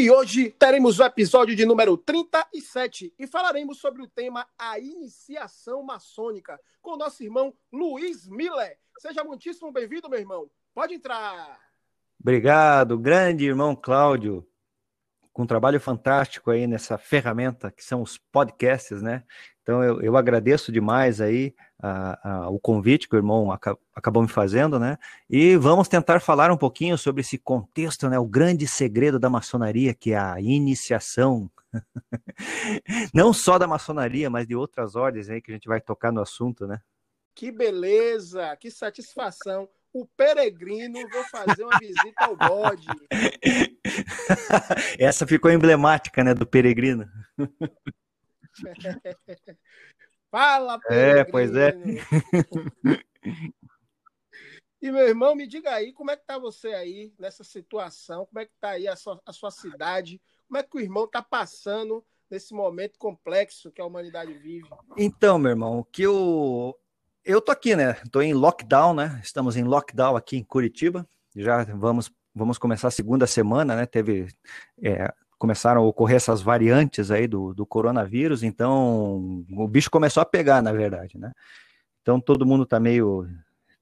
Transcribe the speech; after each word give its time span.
E 0.00 0.10
hoje 0.10 0.48
teremos 0.48 0.98
o 0.98 1.04
episódio 1.04 1.54
de 1.54 1.66
número 1.66 1.94
37 1.94 3.12
e 3.18 3.26
falaremos 3.26 3.80
sobre 3.80 4.00
o 4.00 4.08
tema 4.08 4.46
A 4.58 4.78
Iniciação 4.78 5.82
Maçônica 5.82 6.58
com 6.80 6.96
nosso 6.96 7.22
irmão 7.22 7.52
Luiz 7.70 8.26
Miller. 8.26 8.78
Seja 8.98 9.22
muitíssimo 9.22 9.70
bem-vindo, 9.70 10.08
meu 10.08 10.18
irmão. 10.18 10.50
Pode 10.74 10.94
entrar. 10.94 11.60
Obrigado, 12.18 12.96
grande 12.96 13.44
irmão 13.44 13.76
Cláudio, 13.76 14.48
com 15.34 15.42
um 15.42 15.46
trabalho 15.46 15.78
fantástico 15.78 16.50
aí 16.50 16.66
nessa 16.66 16.96
ferramenta 16.96 17.70
que 17.70 17.84
são 17.84 18.00
os 18.00 18.16
podcasts, 18.16 19.02
né? 19.02 19.22
Então 19.62 19.84
eu, 19.84 20.00
eu 20.00 20.16
agradeço 20.16 20.72
demais 20.72 21.20
aí 21.20 21.54
a, 21.82 22.30
a, 22.30 22.50
o 22.50 22.58
convite 22.58 23.08
que 23.08 23.14
o 23.14 23.18
irmão 23.18 23.50
aca, 23.50 23.76
acabou 23.94 24.22
me 24.22 24.28
fazendo, 24.28 24.78
né? 24.78 24.98
E 25.28 25.56
vamos 25.56 25.88
tentar 25.88 26.20
falar 26.20 26.50
um 26.50 26.56
pouquinho 26.56 26.98
sobre 26.98 27.22
esse 27.22 27.38
contexto, 27.38 28.08
né? 28.08 28.18
O 28.18 28.26
grande 28.26 28.66
segredo 28.66 29.18
da 29.18 29.30
maçonaria, 29.30 29.94
que 29.94 30.12
é 30.12 30.18
a 30.18 30.40
iniciação. 30.40 31.50
Não 33.14 33.32
só 33.32 33.58
da 33.58 33.66
maçonaria, 33.66 34.28
mas 34.28 34.46
de 34.46 34.54
outras 34.54 34.96
ordens 34.96 35.30
aí 35.30 35.40
que 35.40 35.50
a 35.50 35.54
gente 35.54 35.68
vai 35.68 35.80
tocar 35.80 36.12
no 36.12 36.20
assunto, 36.20 36.66
né? 36.66 36.80
Que 37.34 37.50
beleza, 37.50 38.54
que 38.56 38.70
satisfação. 38.70 39.68
O 39.92 40.06
peregrino, 40.06 41.00
vou 41.08 41.24
fazer 41.24 41.64
uma 41.64 41.76
visita 41.78 42.24
ao 42.24 42.36
bode. 42.36 42.86
Essa 44.98 45.26
ficou 45.26 45.50
emblemática, 45.50 46.22
né, 46.22 46.32
do 46.32 46.46
peregrino. 46.46 47.08
Fala, 50.30 50.78
peregrino. 50.78 51.18
É, 51.18 51.24
pois 51.24 51.54
é. 51.54 51.72
E 54.82 54.90
meu 54.90 55.06
irmão, 55.06 55.34
me 55.34 55.46
diga 55.46 55.72
aí, 55.72 55.92
como 55.92 56.10
é 56.10 56.16
que 56.16 56.24
tá 56.24 56.38
você 56.38 56.68
aí 56.68 57.12
nessa 57.18 57.44
situação? 57.44 58.24
Como 58.24 58.38
é 58.38 58.46
que 58.46 58.52
tá 58.58 58.70
aí 58.70 58.88
a 58.88 58.96
sua, 58.96 59.20
a 59.26 59.32
sua 59.32 59.50
cidade? 59.50 60.18
Como 60.48 60.56
é 60.56 60.62
que 60.62 60.74
o 60.74 60.80
irmão 60.80 61.06
tá 61.06 61.22
passando 61.22 62.02
nesse 62.30 62.54
momento 62.54 62.98
complexo 62.98 63.70
que 63.70 63.80
a 63.80 63.84
humanidade 63.84 64.32
vive? 64.32 64.70
Então, 64.96 65.38
meu 65.38 65.50
irmão, 65.50 65.80
o 65.80 65.84
que 65.84 66.02
eu 66.02 66.74
eu 67.22 67.42
tô 67.42 67.52
aqui, 67.52 67.76
né? 67.76 67.92
Tô 68.10 68.22
em 68.22 68.32
lockdown, 68.32 68.94
né? 68.94 69.20
Estamos 69.22 69.54
em 69.54 69.64
lockdown 69.64 70.16
aqui 70.16 70.38
em 70.38 70.44
Curitiba. 70.44 71.06
Já 71.36 71.62
vamos 71.64 72.10
vamos 72.34 72.56
começar 72.56 72.88
a 72.88 72.92
segunda 72.92 73.26
semana, 73.26 73.76
né? 73.76 73.84
Teve 73.84 74.28
é, 74.82 75.12
começaram 75.40 75.80
a 75.80 75.84
ocorrer 75.86 76.16
essas 76.16 76.42
variantes 76.42 77.10
aí 77.10 77.26
do, 77.26 77.54
do 77.54 77.64
coronavírus, 77.64 78.42
então 78.42 79.42
o 79.50 79.66
bicho 79.66 79.90
começou 79.90 80.20
a 80.20 80.26
pegar, 80.26 80.60
na 80.60 80.70
verdade, 80.70 81.18
né? 81.18 81.32
Então 82.02 82.20
todo 82.20 82.44
mundo 82.44 82.66
tá 82.66 82.78
meio 82.78 83.26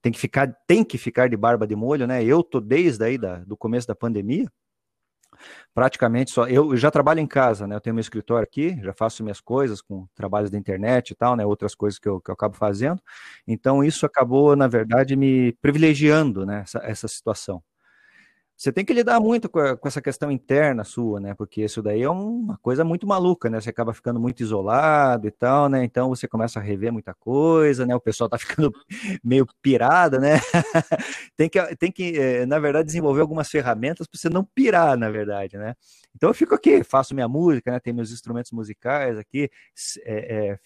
tem 0.01 0.09
que 0.09 0.17
ficar 0.17 0.47
tem 0.65 0.85
que 0.85 0.97
ficar 0.97 1.27
de 1.29 1.35
barba 1.35 1.67
de 1.67 1.75
molho, 1.75 2.07
né? 2.07 2.23
Eu 2.23 2.43
tô 2.43 2.61
desde 2.61 3.03
aí 3.03 3.17
da, 3.17 3.39
do 3.39 3.57
começo 3.57 3.85
da 3.85 3.93
pandemia, 3.93 4.49
praticamente 5.73 6.31
só 6.31 6.47
eu, 6.47 6.71
eu 6.71 6.77
já 6.77 6.89
trabalho 6.89 7.19
em 7.19 7.27
casa, 7.27 7.67
né? 7.67 7.75
Eu 7.75 7.81
tenho 7.81 7.93
meu 7.93 8.01
escritório 8.01 8.45
aqui, 8.45 8.79
já 8.81 8.93
faço 8.93 9.21
minhas 9.21 9.41
coisas 9.41 9.81
com 9.81 10.07
trabalhos 10.15 10.49
da 10.49 10.57
internet 10.57 11.09
e 11.11 11.15
tal, 11.15 11.35
né? 11.35 11.45
Outras 11.45 11.75
coisas 11.75 11.99
que 11.99 12.07
eu, 12.07 12.21
que 12.21 12.31
eu 12.31 12.33
acabo 12.35 12.55
fazendo. 12.55 13.01
Então 13.45 13.83
isso 13.83 14.05
acabou, 14.05 14.55
na 14.55 14.67
verdade, 14.67 15.13
me 15.17 15.51
privilegiando, 15.61 16.45
né? 16.45 16.61
Essa, 16.63 16.79
essa 16.85 17.07
situação 17.09 17.61
você 18.59 18.73
tem 18.73 18.83
que 18.83 18.91
lidar 18.91 19.21
muito 19.21 19.47
com, 19.47 19.57
a, 19.57 19.77
com, 19.77 19.87
essa 19.87 20.01
questão 20.01 20.29
interna 20.29 20.83
sua, 20.83 21.17
né? 21.17 21.33
Porque 21.33 21.63
isso 21.63 21.81
daí 21.81 22.01
é 22.01 22.09
uma 22.09 22.57
coisa 22.57 22.83
muito 22.83 23.07
maluca, 23.07 23.49
né? 23.49 23.61
Você 23.61 23.69
acaba 23.69 23.93
ficando 23.93 24.19
muito 24.19 24.43
isolado 24.43 25.25
e 25.29 25.31
tal, 25.31 25.69
né? 25.69 25.81
Então 25.85 26.09
você 26.09 26.27
começa 26.27 26.59
a 26.59 26.61
rever 26.61 26.91
muita 26.91 27.13
coisa, 27.13 27.85
né? 27.85 27.95
O 27.95 28.01
pessoal 28.01 28.29
tá 28.29 28.35
ficando 28.37 28.73
meio 29.23 29.47
pirado, 29.61 30.19
né? 30.19 30.41
tem 31.37 31.47
que, 31.47 31.75
tem 31.77 31.89
que 31.89 32.19
eh, 32.19 32.45
na 32.45 32.59
verdade, 32.59 32.87
desenvolver 32.87 33.21
algumas 33.21 33.49
ferramentas 33.49 34.05
para 34.07 34.19
você 34.19 34.29
não 34.29 34.43
pirar, 34.43 34.97
na 34.97 35.09
verdade, 35.09 35.57
né? 35.57 35.73
Então 36.13 36.29
eu 36.29 36.33
fico 36.33 36.53
aqui, 36.53 36.83
faço 36.83 37.15
minha 37.15 37.29
música, 37.29 37.71
né? 37.71 37.79
Tem 37.79 37.93
meus 37.93 38.11
instrumentos 38.11 38.51
musicais 38.51 39.17
aqui, 39.17 39.49
é, 40.03 40.49
é, 40.49 40.59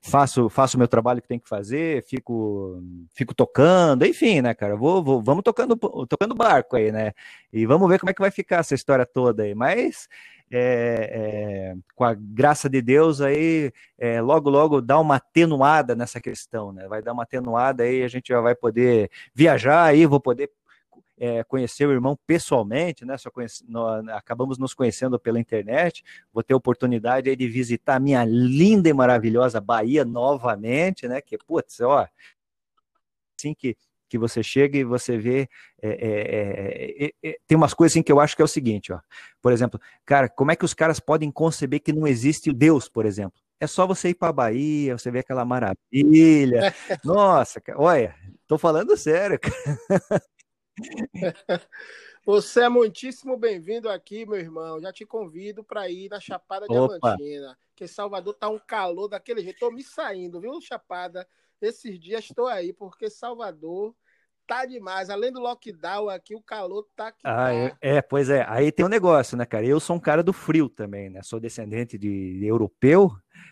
faço 0.00 0.48
faço 0.48 0.76
o 0.76 0.78
meu 0.78 0.88
trabalho 0.88 1.20
que 1.20 1.28
tem 1.28 1.38
que 1.38 1.48
fazer, 1.48 2.04
fico 2.04 2.82
fico 3.14 3.34
tocando, 3.34 4.04
enfim, 4.06 4.40
né, 4.40 4.54
cara? 4.54 4.76
Vou, 4.76 5.02
vou 5.02 5.22
vamos 5.22 5.42
tocando 5.42 5.76
tocando 6.06 6.34
barco 6.34 6.76
aí, 6.76 6.92
né? 6.92 7.12
E 7.52 7.66
vamos 7.66 7.88
ver 7.88 7.98
como 7.98 8.10
é 8.10 8.14
que 8.14 8.20
vai 8.20 8.30
ficar 8.30 8.58
essa 8.58 8.74
história 8.74 9.06
toda 9.06 9.42
aí. 9.42 9.54
Mas 9.54 10.08
é, 10.50 11.74
é, 11.74 11.76
com 11.94 12.04
a 12.04 12.14
graça 12.14 12.68
de 12.68 12.80
Deus 12.80 13.20
aí, 13.20 13.72
é, 13.98 14.20
logo 14.20 14.48
logo 14.48 14.80
dá 14.80 14.98
uma 14.98 15.16
atenuada 15.16 15.94
nessa 15.94 16.20
questão, 16.20 16.72
né? 16.72 16.86
Vai 16.88 17.02
dar 17.02 17.12
uma 17.12 17.24
atenuada 17.24 17.82
aí, 17.82 18.02
a 18.02 18.08
gente 18.08 18.28
já 18.28 18.40
vai 18.40 18.54
poder 18.54 19.10
viajar 19.34 19.84
aí, 19.84 20.06
vou 20.06 20.20
poder 20.20 20.50
é, 21.18 21.42
conhecer 21.44 21.86
o 21.86 21.92
irmão 21.92 22.18
pessoalmente, 22.26 23.04
né? 23.04 23.16
Só 23.18 23.30
conhece, 23.30 23.64
nós, 23.68 24.06
acabamos 24.08 24.58
nos 24.58 24.74
conhecendo 24.74 25.18
pela 25.18 25.40
internet. 25.40 26.04
Vou 26.32 26.42
ter 26.42 26.54
oportunidade 26.54 27.28
aí 27.28 27.36
de 27.36 27.48
visitar 27.48 27.96
a 27.96 28.00
minha 28.00 28.24
linda 28.24 28.88
e 28.88 28.92
maravilhosa 28.92 29.60
Bahia 29.60 30.04
novamente, 30.04 31.08
né? 31.08 31.20
Que, 31.20 31.36
putz, 31.36 31.80
ó, 31.80 32.06
assim 33.38 33.54
que, 33.54 33.76
que 34.08 34.18
você 34.18 34.42
chega 34.42 34.78
e 34.78 34.84
você 34.84 35.18
vê. 35.18 35.48
É, 35.82 35.88
é, 35.90 37.06
é, 37.06 37.12
é, 37.22 37.38
tem 37.46 37.56
umas 37.56 37.74
coisas 37.74 37.92
assim 37.92 38.02
que 38.02 38.12
eu 38.12 38.20
acho 38.20 38.36
que 38.36 38.42
é 38.42 38.44
o 38.44 38.48
seguinte, 38.48 38.92
ó. 38.92 39.00
Por 39.42 39.52
exemplo, 39.52 39.80
cara, 40.06 40.28
como 40.28 40.52
é 40.52 40.56
que 40.56 40.64
os 40.64 40.74
caras 40.74 41.00
podem 41.00 41.30
conceber 41.30 41.80
que 41.80 41.92
não 41.92 42.06
existe 42.06 42.50
o 42.50 42.54
Deus, 42.54 42.88
por 42.88 43.04
exemplo? 43.04 43.40
É 43.60 43.66
só 43.66 43.86
você 43.86 44.10
ir 44.10 44.14
para 44.14 44.28
a 44.28 44.32
Bahia, 44.32 44.96
você 44.96 45.10
vê 45.10 45.18
aquela 45.18 45.44
maravilha. 45.44 46.72
Nossa, 47.04 47.60
olha, 47.74 48.14
tô 48.46 48.56
falando 48.56 48.96
sério, 48.96 49.38
cara. 49.40 49.52
Você 52.24 52.62
é 52.62 52.68
muitíssimo 52.68 53.36
bem-vindo 53.36 53.88
aqui, 53.88 54.26
meu 54.26 54.38
irmão. 54.38 54.80
Já 54.80 54.92
te 54.92 55.04
convido 55.06 55.64
para 55.64 55.88
ir 55.88 56.10
na 56.10 56.20
Chapada 56.20 56.66
Diamantina, 56.66 57.56
que 57.74 57.88
Salvador 57.88 58.34
tá 58.34 58.48
um 58.48 58.58
calor 58.58 59.08
daquele 59.08 59.42
jeito. 59.42 59.58
Tô 59.58 59.70
me 59.70 59.82
saindo, 59.82 60.40
viu, 60.40 60.60
Chapada? 60.60 61.26
Esses 61.60 61.98
dias 61.98 62.24
estou 62.24 62.46
aí, 62.46 62.72
porque 62.72 63.10
Salvador 63.10 63.94
tá 64.46 64.64
demais. 64.64 65.10
Além 65.10 65.32
do 65.32 65.40
lockdown 65.40 66.08
aqui, 66.08 66.34
o 66.34 66.42
calor 66.42 66.86
tá 66.94 67.08
aqui. 67.08 67.20
Ah, 67.24 67.52
é, 67.52 67.76
é, 67.80 68.02
pois 68.02 68.30
é. 68.30 68.44
Aí 68.48 68.70
tem 68.70 68.84
um 68.84 68.90
negócio, 68.90 69.36
né, 69.36 69.44
cara? 69.44 69.66
Eu 69.66 69.80
sou 69.80 69.96
um 69.96 70.00
cara 70.00 70.22
do 70.22 70.32
frio 70.32 70.68
também, 70.68 71.10
né? 71.10 71.22
Sou 71.22 71.40
descendente 71.40 71.98
de, 71.98 72.38
de 72.38 72.46
europeu. 72.46 73.10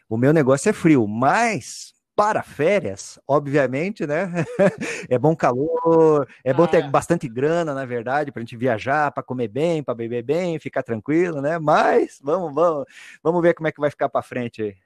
O 0.09 0.17
meu 0.17 0.33
negócio 0.33 0.69
é 0.69 0.73
frio, 0.73 1.07
mas 1.07 1.96
para 2.17 2.43
férias, 2.43 3.21
obviamente, 3.29 4.07
né? 4.07 4.33
é 5.11 5.19
bom 5.19 5.37
calor, 5.37 6.27
é 6.43 6.53
bom 6.55 6.67
ter 6.67 6.83
ah. 6.83 6.89
bastante 6.89 7.29
grana, 7.29 7.75
na 7.75 7.85
verdade, 7.85 8.33
para 8.33 8.41
a 8.41 8.45
gente 8.45 8.57
viajar, 8.57 9.13
para 9.13 9.23
comer 9.23 9.49
bem, 9.49 9.83
para 9.83 9.95
beber 9.95 10.23
bem, 10.23 10.59
ficar 10.59 10.83
tranquilo, 10.83 11.43
né? 11.43 11.59
Mas 11.59 12.19
vamos, 12.23 12.55
vamos, 12.55 12.87
vamos 13.23 13.43
ver 13.43 13.53
como 13.53 13.69
é 13.69 13.73
que 13.73 13.81
vai 13.81 13.91
ficar 13.91 14.09
para 14.09 14.23
frente 14.23 14.63
aí. 14.63 14.77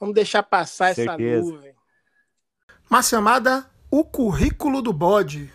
Vamos 0.00 0.14
deixar 0.14 0.42
passar 0.42 0.94
Certeza. 0.94 1.38
essa 1.38 1.52
nuvem. 1.52 1.74
Uma 2.88 3.02
chamada 3.02 3.66
O 3.90 4.02
Currículo 4.02 4.80
do 4.80 4.94
Bode. 4.94 5.52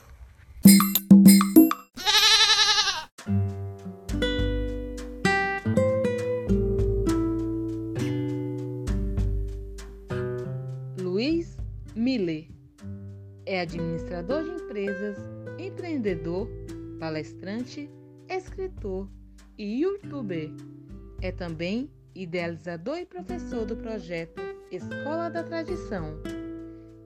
É 13.57 13.61
administrador 13.61 14.43
de 14.43 14.51
empresas, 14.51 15.17
empreendedor, 15.57 16.47
palestrante, 16.99 17.89
escritor 18.29 19.09
e 19.57 19.81
youtuber. 19.81 20.51
É 21.23 21.31
também 21.31 21.89
idealizador 22.13 22.99
e 22.99 23.05
professor 23.07 23.65
do 23.65 23.75
projeto 23.75 24.39
Escola 24.71 25.27
da 25.29 25.41
Tradição. 25.41 26.21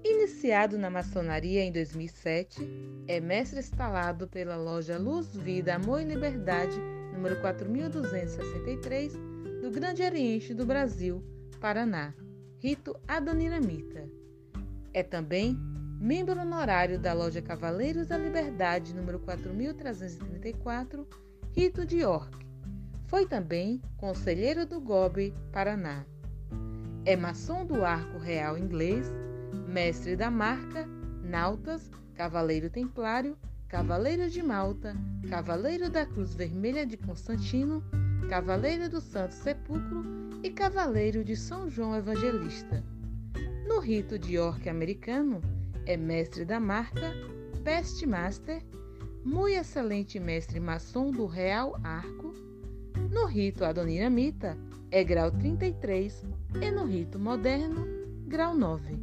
Iniciado 0.04 0.78
na 0.78 0.90
maçonaria 0.90 1.64
em 1.64 1.72
2007, 1.72 2.60
é 3.08 3.22
mestre 3.22 3.60
instalado 3.60 4.28
pela 4.28 4.58
loja 4.58 4.98
Luz, 4.98 5.34
Vida, 5.34 5.76
Amor 5.76 6.02
e 6.02 6.04
Liberdade, 6.04 6.76
número 7.14 7.40
4263, 7.40 9.14
do 9.62 9.72
Grande 9.72 10.04
Oriente 10.04 10.54
do 10.54 10.66
Brasil, 10.66 11.24
Paraná, 11.62 12.14
Rito 12.60 12.94
Adoniramita. 13.08 14.06
É 14.94 15.02
também 15.02 15.58
membro 16.02 16.42
honorário 16.42 16.98
da 16.98 17.14
loja 17.14 17.44
Cavaleiros 17.44 18.08
da 18.08 18.18
Liberdade, 18.18 18.96
número 18.96 19.20
4334, 19.20 21.08
Rito 21.56 21.86
de 21.86 22.00
York. 22.00 22.40
Foi 23.06 23.28
também 23.28 23.80
conselheiro 23.98 24.66
do 24.66 24.82
GOB 24.82 25.32
Paraná. 25.52 26.04
É 27.06 27.16
maçom 27.16 27.64
do 27.64 27.86
Arco 27.86 28.18
Real 28.18 28.58
Inglês, 28.58 29.14
mestre 29.68 30.16
da 30.16 30.32
marca, 30.32 30.88
nautas, 31.24 31.92
cavaleiro 32.16 32.68
templário, 32.68 33.38
cavaleiro 33.68 34.28
de 34.28 34.42
Malta, 34.42 34.96
cavaleiro 35.30 35.88
da 35.88 36.04
Cruz 36.04 36.34
Vermelha 36.34 36.84
de 36.84 36.98
Constantino, 36.98 37.84
cavaleiro 38.28 38.90
do 38.90 39.00
Santo 39.00 39.36
Sepulcro 39.36 40.04
e 40.42 40.50
cavaleiro 40.50 41.24
de 41.24 41.36
São 41.36 41.70
João 41.70 41.96
Evangelista. 41.96 42.84
No 43.68 43.80
rito 43.80 44.18
de 44.18 44.40
orc 44.40 44.68
americano, 44.68 45.42
é 45.92 45.98
mestre 45.98 46.46
da 46.46 46.58
marca, 46.58 47.14
Best 47.64 48.06
Master, 48.08 48.64
muito 49.26 49.60
excelente 49.60 50.22
mestre 50.22 50.58
maçom 50.58 51.12
do 51.12 51.26
Real 51.26 51.78
Arco. 51.84 52.34
No 53.12 53.26
rito 53.26 53.66
adoniramita, 53.66 54.58
é 54.90 55.04
grau 55.04 55.30
33 55.30 56.24
e 56.62 56.72
no 56.72 56.86
rito 56.86 57.20
moderno, 57.20 57.86
grau 58.26 58.56
9. 58.56 58.98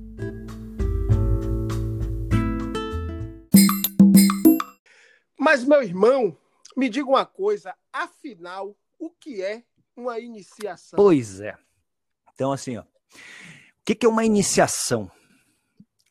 Mas, 5.39 5.63
meu 5.63 5.83
irmão, 5.83 6.35
me 6.75 6.89
diga 6.89 7.11
uma 7.11 7.27
coisa, 7.27 7.75
afinal, 7.93 8.75
o 8.99 9.11
que 9.11 9.43
é 9.43 9.63
uma 9.95 10.19
iniciação? 10.19 10.97
Pois 10.97 11.39
é. 11.39 11.55
Então, 12.33 12.51
assim, 12.51 12.79
ó, 12.79 12.83
o 12.83 12.87
que 13.85 14.07
é 14.07 14.09
uma 14.09 14.25
iniciação? 14.25 15.11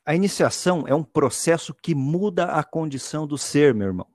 A 0.07 0.15
iniciação 0.15 0.86
é 0.88 0.95
um 0.95 1.04
processo 1.04 1.74
que 1.74 1.94
muda 1.94 2.45
a 2.45 2.63
condição 2.63 3.27
do 3.27 3.38
ser, 3.38 3.74
meu 3.75 3.88
irmão. 3.88 4.07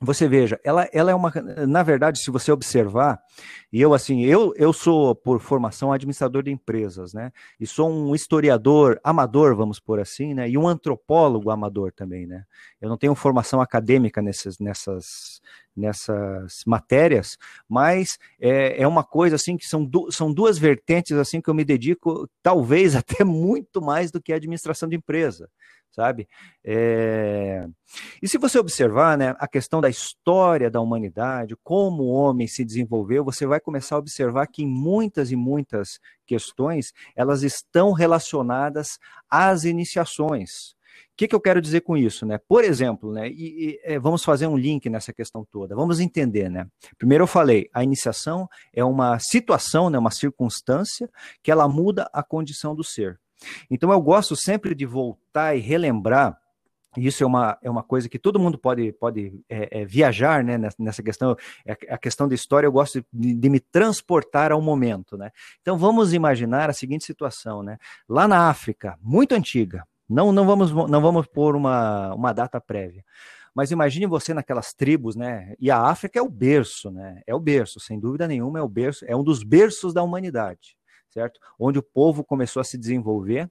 Você 0.00 0.26
veja, 0.26 0.58
ela, 0.64 0.88
ela 0.90 1.10
é 1.10 1.14
uma. 1.14 1.30
Na 1.68 1.82
verdade, 1.82 2.18
se 2.18 2.30
você 2.30 2.50
observar, 2.50 3.22
e 3.70 3.78
eu 3.78 3.92
assim, 3.92 4.22
eu, 4.24 4.54
eu 4.56 4.72
sou 4.72 5.14
por 5.14 5.38
formação 5.38 5.92
administrador 5.92 6.42
de 6.42 6.50
empresas, 6.50 7.12
né? 7.12 7.30
E 7.60 7.66
sou 7.66 7.90
um 7.90 8.14
historiador 8.14 8.98
amador, 9.04 9.54
vamos 9.54 9.78
por 9.78 10.00
assim, 10.00 10.32
né? 10.32 10.48
E 10.48 10.56
um 10.56 10.66
antropólogo 10.66 11.50
amador 11.50 11.92
também, 11.92 12.26
né? 12.26 12.44
Eu 12.80 12.88
não 12.88 12.96
tenho 12.96 13.14
formação 13.14 13.60
acadêmica 13.60 14.22
nessas, 14.22 14.58
nessas, 14.58 15.42
nessas 15.76 16.62
matérias, 16.66 17.36
mas 17.68 18.18
é, 18.40 18.82
é 18.82 18.86
uma 18.86 19.04
coisa 19.04 19.36
assim 19.36 19.56
que 19.56 19.66
são, 19.66 19.84
du 19.84 20.10
são 20.10 20.32
duas 20.32 20.58
vertentes 20.58 21.16
assim 21.16 21.40
que 21.40 21.50
eu 21.50 21.54
me 21.54 21.64
dedico, 21.64 22.28
talvez 22.42 22.94
até 22.96 23.24
muito 23.24 23.80
mais 23.82 24.10
do 24.10 24.20
que 24.20 24.32
a 24.32 24.36
administração 24.36 24.88
de 24.88 24.96
empresa 24.96 25.48
sabe? 25.94 26.28
É... 26.64 27.66
E 28.20 28.26
se 28.26 28.36
você 28.36 28.58
observar 28.58 29.16
né, 29.16 29.34
a 29.38 29.46
questão 29.46 29.80
da 29.80 29.88
história 29.88 30.68
da 30.68 30.80
humanidade, 30.80 31.54
como 31.62 32.02
o 32.02 32.10
homem 32.10 32.48
se 32.48 32.64
desenvolveu, 32.64 33.24
você 33.24 33.46
vai 33.46 33.60
começar 33.60 33.94
a 33.94 33.98
observar 33.98 34.48
que 34.48 34.64
em 34.64 34.66
muitas 34.66 35.30
e 35.30 35.36
muitas 35.36 36.00
questões 36.26 36.92
elas 37.14 37.42
estão 37.42 37.92
relacionadas 37.92 38.98
às 39.30 39.64
iniciações. 39.64 40.74
O 41.12 41.16
que, 41.16 41.28
que, 41.28 41.34
eu 41.34 41.40
quero 41.40 41.60
dizer 41.60 41.82
com 41.82 41.96
isso, 41.96 42.26
né? 42.26 42.38
Por 42.38 42.64
exemplo, 42.64 43.12
né? 43.12 43.28
E, 43.28 43.32
e, 43.32 43.80
é, 43.84 43.98
vamos 43.98 44.24
fazer 44.24 44.46
um 44.46 44.56
link 44.56 44.88
nessa 44.88 45.12
questão 45.12 45.44
toda. 45.44 45.74
Vamos 45.74 46.00
entender, 46.00 46.50
né? 46.50 46.66
Primeiro 46.98 47.24
eu 47.24 47.28
falei, 47.28 47.68
a 47.72 47.84
iniciação 47.84 48.48
é 48.72 48.84
uma 48.84 49.18
situação, 49.18 49.90
né? 49.90 49.98
Uma 49.98 50.10
circunstância 50.10 51.08
que 51.42 51.50
ela 51.50 51.68
muda 51.68 52.08
a 52.12 52.22
condição 52.22 52.74
do 52.74 52.82
ser. 52.82 53.18
Então 53.70 53.92
eu 53.92 54.00
gosto 54.00 54.34
sempre 54.36 54.74
de 54.74 54.86
voltar 54.86 55.56
e 55.56 55.60
relembrar 55.60 56.38
isso 56.96 57.24
é 57.24 57.26
uma, 57.26 57.58
é 57.62 57.68
uma 57.68 57.82
coisa 57.82 58.08
que 58.08 58.18
todo 58.18 58.38
mundo 58.38 58.56
pode, 58.58 58.92
pode 58.92 59.40
é, 59.48 59.80
é, 59.80 59.84
viajar 59.84 60.44
né, 60.44 60.58
nessa 60.78 61.02
questão. 61.02 61.36
É 61.66 61.72
a 61.92 61.98
questão 61.98 62.28
da 62.28 62.34
história, 62.34 62.66
eu 62.66 62.72
gosto 62.72 63.04
de, 63.12 63.34
de, 63.34 63.50
me 63.50 63.58
transportar 63.58 64.52
ao 64.52 64.60
momento. 64.60 65.16
Né? 65.16 65.30
Então 65.60 65.76
vamos 65.76 66.12
imaginar 66.12 66.70
a 66.70 66.72
seguinte 66.72 67.04
situação: 67.04 67.62
né? 67.62 67.78
lá 68.08 68.28
na 68.28 68.48
África, 68.48 68.96
muito 69.02 69.34
antiga, 69.34 69.86
não, 70.08 70.32
não, 70.32 70.46
vamos, 70.46 70.72
não 70.72 71.00
vamos 71.00 71.26
pôr 71.26 71.56
uma, 71.56 72.14
uma 72.14 72.32
data 72.32 72.60
prévia. 72.60 73.04
Mas 73.54 73.70
imagine 73.70 74.06
você 74.06 74.34
naquelas 74.34 74.74
tribos, 74.74 75.14
né? 75.14 75.54
E 75.60 75.70
a 75.70 75.80
África 75.80 76.18
é 76.18 76.22
o 76.22 76.28
berço, 76.28 76.90
né? 76.90 77.22
É 77.26 77.34
o 77.34 77.40
berço, 77.40 77.78
sem 77.78 78.00
dúvida 78.00 78.26
nenhuma, 78.26 78.58
é 78.58 78.62
o 78.62 78.68
berço, 78.68 79.04
é 79.06 79.14
um 79.14 79.22
dos 79.22 79.42
berços 79.42 79.94
da 79.94 80.02
humanidade 80.02 80.76
certo? 81.14 81.38
Onde 81.56 81.78
o 81.78 81.82
povo 81.82 82.24
começou 82.24 82.60
a 82.60 82.64
se 82.64 82.76
desenvolver. 82.76 83.48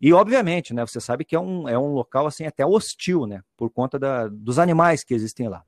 E, 0.00 0.14
obviamente, 0.14 0.72
né, 0.72 0.84
você 0.84 0.98
sabe 0.98 1.26
que 1.26 1.36
é 1.36 1.40
um, 1.40 1.68
é 1.68 1.78
um 1.78 1.92
local 1.92 2.26
assim 2.26 2.46
até 2.46 2.64
hostil, 2.64 3.26
né? 3.26 3.42
Por 3.54 3.68
conta 3.68 3.98
da, 3.98 4.28
dos 4.28 4.58
animais 4.58 5.04
que 5.04 5.12
existem 5.12 5.46
lá. 5.46 5.62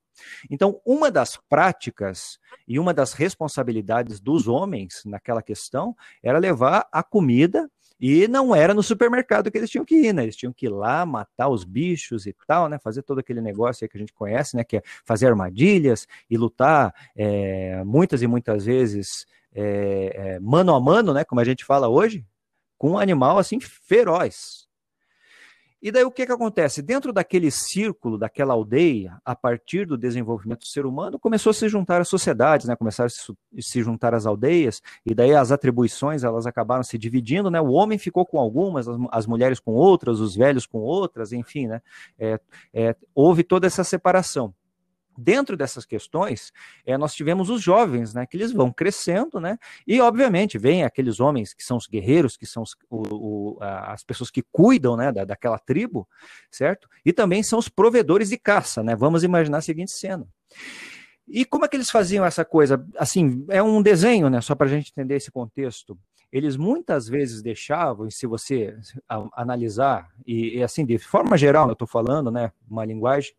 Então, 0.51 0.81
uma 0.87 1.11
das 1.11 1.37
práticas 1.49 2.39
e 2.67 2.79
uma 2.79 2.95
das 2.95 3.13
responsabilidades 3.13 4.21
dos 4.21 4.49
homens 4.49 5.03
naquela 5.05 5.43
questão 5.43 5.95
era 6.23 6.39
levar 6.39 6.89
a 6.91 7.03
comida 7.03 7.71
e 8.01 8.27
não 8.29 8.55
era 8.55 8.75
no 8.75 8.83
supermercado 8.83 9.51
que 9.51 9.59
eles 9.59 9.71
tinham 9.71 9.85
que 9.85 9.95
ir, 9.95 10.13
né? 10.13 10.25
Eles 10.25 10.37
tinham 10.37 10.53
que 10.53 10.67
ir 10.67 10.71
lá 10.71 11.07
matar 11.07 11.49
os 11.49 11.65
bichos 11.65 12.27
e 12.27 12.35
tal, 12.47 12.69
né? 12.69 12.79
Fazer 12.79 13.03
todo 13.03 13.19
aquele 13.19 13.41
negócio 13.41 13.89
que 13.89 13.97
a 13.97 14.01
gente 14.01 14.13
conhece, 14.13 14.57
né? 14.57 14.65
Que 14.65 14.79
é 14.79 14.83
fazer 15.05 15.27
armadilhas 15.27 16.07
e 16.29 16.37
lutar 16.37 16.95
é, 17.17 17.83
muitas 17.85 18.23
e 18.23 18.27
muitas 18.27 18.65
vezes 18.65 19.27
é, 19.55 20.35
é, 20.35 20.41
mano 20.41 20.75
a 20.75 20.81
mano, 20.81 21.15
né, 21.15 21.25
como 21.25 21.41
a 21.41 21.45
gente 21.45 21.65
fala 21.65 21.89
hoje, 21.89 22.27
com 22.77 22.93
um 22.93 22.99
animal 22.99 23.39
assim 23.39 23.61
feroz. 23.61 24.69
E 25.85 25.93
daí 25.93 26.03
o 26.03 26.11
que, 26.11 26.25
que 26.25 26.33
acontece? 26.33 26.81
Dentro 26.81 27.13
daquele 27.13 27.51
círculo, 27.51 28.17
daquela 28.17 28.55
aldeia, 28.55 29.21
a 29.23 29.37
partir 29.37 29.87
do 29.87 29.99
desenvolvimento 29.99 30.61
do 30.61 30.67
ser 30.67 30.87
humano, 30.87 31.19
começou 31.19 31.51
a 31.51 31.53
se 31.53 31.69
juntar 31.69 32.01
as 32.01 32.09
sociedades, 32.09 32.67
né? 32.67 32.75
começaram 32.75 33.07
a 33.07 33.61
se, 33.61 33.83
juntar 33.83 34.15
as 34.15 34.25
aldeias, 34.25 34.81
e 35.05 35.15
daí 35.15 35.35
as 35.35 35.53
atribuições 35.53 36.25
elas 36.25 36.47
acabaram 36.47 36.83
se 36.83 36.97
dividindo, 36.97 37.51
né? 37.51 37.61
O 37.61 37.73
homem 37.73 37.99
ficou 37.99 38.25
com 38.25 38.41
algumas, 38.41 38.89
as, 38.89 38.97
as 39.13 39.27
mulheres 39.27 39.61
com 39.61 39.73
outras, 39.73 40.21
os 40.21 40.35
velhos 40.35 40.65
com 40.65 40.79
outras, 40.79 41.35
enfim, 41.35 41.67
né? 41.67 41.83
É, 42.19 42.41
é, 42.73 42.97
houve 43.15 43.45
toda 43.45 43.67
essa 43.67 43.85
separação. 43.85 44.55
Dentro 45.17 45.57
dessas 45.57 45.85
questões, 45.85 46.53
é, 46.85 46.99
nós 46.99 47.15
tivemos 47.15 47.51
os 47.51 47.63
jovens, 47.63 48.15
né, 48.15 48.27
que 48.27 48.37
eles 48.37 48.53
vão 48.53 48.73
crescendo, 48.73 49.41
né, 49.41 49.59
e 49.87 50.01
obviamente 50.01 50.59
vem 50.59 50.85
aqueles 50.85 51.21
homens 51.21 51.55
que 51.55 51.65
são 51.65 51.77
os 51.77 51.87
guerreiros, 51.87 52.37
que 52.37 52.47
são 52.47 52.63
os, 52.63 52.77
o, 52.91 53.57
o, 53.57 53.59
as 53.61 54.03
pessoas 54.03 54.31
que 54.31 54.43
cuidam, 54.53 54.97
né, 54.97 55.13
da, 55.13 55.25
daquela 55.25 55.59
tribo, 55.59 56.09
certo? 56.51 56.89
E 57.05 57.13
também 57.13 57.43
são 57.43 57.59
os 57.59 57.69
provedores 57.69 58.29
de 58.29 58.39
caça, 58.39 58.83
né? 58.83 58.95
Vamos 58.97 59.25
imaginar 59.25 59.59
a 59.59 59.63
seguinte 59.63 59.93
cena. 59.93 60.27
E 61.27 61.45
como 61.45 61.65
é 61.65 61.69
que 61.69 61.77
eles 61.77 61.91
faziam 61.91 62.25
essa 62.25 62.45
coisa? 62.45 62.85
Assim, 62.99 63.45
é 63.49 63.63
um 63.63 63.81
desenho, 63.83 64.29
né, 64.29 64.41
só 64.41 64.55
para 64.55 64.67
a 64.67 64.71
gente 64.71 64.91
entender 64.91 65.17
esse 65.17 65.31
contexto. 65.31 65.99
Eles 66.31 66.57
muitas 66.57 67.09
vezes 67.09 67.43
deixavam, 67.43 68.09
e 68.09 68.13
se 68.13 68.27
você 68.27 68.77
analisar, 69.37 70.11
e, 70.27 70.59
e 70.59 70.63
assim, 70.63 70.85
de 70.85 70.99
forma 70.99 71.39
geral, 71.39 71.69
eu 71.69 71.75
estou 71.75 71.87
falando, 71.87 72.31
né, 72.31 72.51
uma 72.69 72.85
linguagem, 72.85 73.33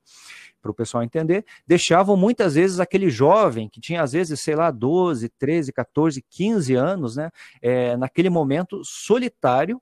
para 0.65 0.72
o 0.72 0.75
pessoal 0.75 1.03
entender, 1.03 1.45
deixavam 1.67 2.17
muitas 2.17 2.55
vezes 2.55 2.79
aquele 2.79 3.07
jovem 3.07 3.69
que 3.69 3.79
tinha 3.79 4.01
às 4.01 4.13
vezes, 4.13 4.41
sei 4.41 4.55
lá, 4.55 4.72
12, 4.72 5.29
13, 5.29 5.72
14, 5.72 6.25
15 6.27 6.74
anos, 6.74 7.15
né, 7.15 7.29
é, 7.62 7.95
naquele 7.95 8.31
momento 8.31 8.81
solitário 8.84 9.79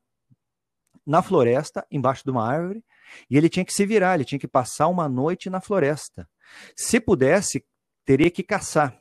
na 1.08 1.22
floresta, 1.22 1.86
embaixo 1.90 2.25
de 2.25 2.32
uma 2.32 2.46
árvore, 2.46 2.84
e 3.30 3.38
ele 3.38 3.48
tinha 3.48 3.63
que 3.63 3.74
se 3.74 3.86
virar, 3.86 4.16
ele 4.16 4.25
tinha 4.25 4.40
que 4.40 4.48
passar 4.48 4.88
uma 4.88 5.08
noite 5.08 5.50
na 5.50 5.62
floresta. 5.62 6.28
Se 6.75 7.00
pudesse, 7.00 7.63
teria 8.06 8.30
que 8.30 8.44
caçar. 8.44 8.98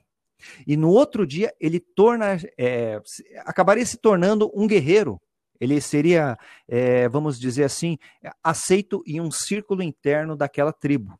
E 0.64 0.76
no 0.76 0.90
outro 0.90 1.26
dia 1.26 1.52
ele 1.60 1.80
torna, 1.80 2.36
é, 2.58 3.00
acabaria 3.38 3.84
se 3.84 3.96
tornando 3.96 4.50
um 4.54 4.68
guerreiro. 4.68 5.20
Ele 5.60 5.80
seria, 5.80 6.36
é, 6.68 7.08
vamos 7.08 7.38
dizer 7.38 7.64
assim, 7.64 7.98
aceito 8.42 9.02
em 9.06 9.20
um 9.20 9.30
círculo 9.30 9.82
interno 9.82 10.36
daquela 10.36 10.72
tribo. 10.72 11.16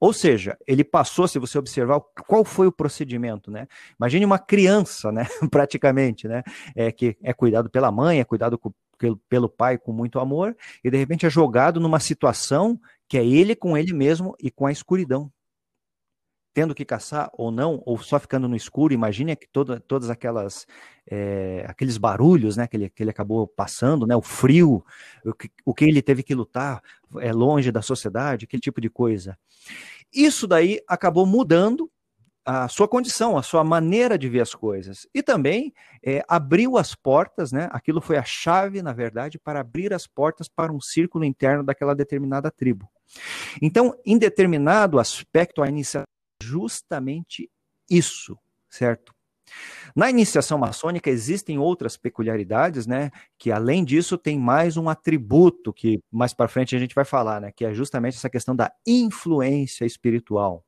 Ou 0.00 0.12
seja, 0.12 0.56
ele 0.66 0.84
passou, 0.84 1.26
se 1.26 1.38
você 1.38 1.58
observar, 1.58 2.00
qual 2.26 2.44
foi 2.44 2.66
o 2.66 2.72
procedimento, 2.72 3.50
né? 3.50 3.66
Imagine 3.98 4.24
uma 4.24 4.38
criança, 4.38 5.10
né? 5.12 5.26
Praticamente, 5.50 6.28
né? 6.28 6.42
É, 6.74 6.90
que 6.92 7.16
é 7.22 7.32
cuidado 7.32 7.70
pela 7.70 7.90
mãe, 7.90 8.20
é 8.20 8.24
cuidado 8.24 8.58
com, 8.58 8.72
pelo, 8.98 9.16
pelo 9.28 9.48
pai 9.48 9.78
com 9.78 9.92
muito 9.92 10.18
amor, 10.18 10.56
e 10.82 10.90
de 10.90 10.96
repente 10.96 11.26
é 11.26 11.30
jogado 11.30 11.80
numa 11.80 12.00
situação 12.00 12.78
que 13.08 13.18
é 13.18 13.24
ele 13.24 13.54
com 13.54 13.76
ele 13.76 13.92
mesmo 13.92 14.34
e 14.40 14.50
com 14.50 14.66
a 14.66 14.72
escuridão 14.72 15.30
tendo 16.54 16.74
que 16.74 16.84
caçar 16.84 17.28
ou 17.34 17.50
não, 17.50 17.82
ou 17.84 17.98
só 17.98 18.18
ficando 18.18 18.48
no 18.48 18.54
escuro, 18.54 18.94
imagine 18.94 19.34
que 19.34 19.48
toda, 19.48 19.80
todas 19.80 20.08
aquelas 20.08 20.66
é, 21.10 21.66
aqueles 21.68 21.98
barulhos, 21.98 22.56
né, 22.56 22.66
que 22.66 22.76
ele, 22.76 22.88
que 22.88 23.02
ele 23.02 23.10
acabou 23.10 23.46
passando, 23.46 24.06
né, 24.06 24.16
o 24.16 24.22
frio, 24.22 24.84
o 25.24 25.34
que, 25.34 25.50
o 25.64 25.74
que 25.74 25.84
ele 25.84 26.00
teve 26.00 26.22
que 26.22 26.34
lutar 26.34 26.80
é 27.18 27.32
longe 27.32 27.72
da 27.72 27.82
sociedade, 27.82 28.44
aquele 28.44 28.60
tipo 28.60 28.80
de 28.80 28.88
coisa. 28.88 29.36
Isso 30.12 30.46
daí 30.46 30.80
acabou 30.88 31.26
mudando 31.26 31.90
a 32.46 32.68
sua 32.68 32.86
condição, 32.86 33.38
a 33.38 33.42
sua 33.42 33.64
maneira 33.64 34.18
de 34.18 34.28
ver 34.28 34.40
as 34.40 34.54
coisas. 34.54 35.08
E 35.14 35.22
também 35.22 35.72
é, 36.04 36.22
abriu 36.28 36.76
as 36.76 36.94
portas, 36.94 37.50
né? 37.50 37.68
Aquilo 37.72 38.02
foi 38.02 38.18
a 38.18 38.22
chave, 38.22 38.82
na 38.82 38.92
verdade, 38.92 39.38
para 39.38 39.60
abrir 39.60 39.94
as 39.94 40.06
portas 40.06 40.46
para 40.46 40.70
um 40.70 40.80
círculo 40.80 41.24
interno 41.24 41.64
daquela 41.64 41.94
determinada 41.94 42.50
tribo. 42.50 42.88
Então, 43.62 43.94
em 44.04 44.18
determinado 44.18 44.98
aspecto, 44.98 45.62
a 45.62 45.68
iniciativa 45.68 46.13
justamente 46.44 47.50
isso, 47.88 48.38
certo? 48.68 49.14
Na 49.94 50.10
iniciação 50.10 50.58
maçônica 50.58 51.10
existem 51.10 51.58
outras 51.58 51.96
peculiaridades, 51.96 52.86
né? 52.86 53.10
Que 53.38 53.52
além 53.52 53.84
disso 53.84 54.16
tem 54.16 54.38
mais 54.38 54.76
um 54.76 54.88
atributo 54.88 55.72
que 55.72 56.00
mais 56.10 56.32
para 56.32 56.48
frente 56.48 56.74
a 56.74 56.78
gente 56.78 56.94
vai 56.94 57.04
falar, 57.04 57.40
né? 57.40 57.52
Que 57.52 57.64
é 57.64 57.74
justamente 57.74 58.16
essa 58.16 58.30
questão 58.30 58.56
da 58.56 58.72
influência 58.86 59.84
espiritual. 59.84 60.64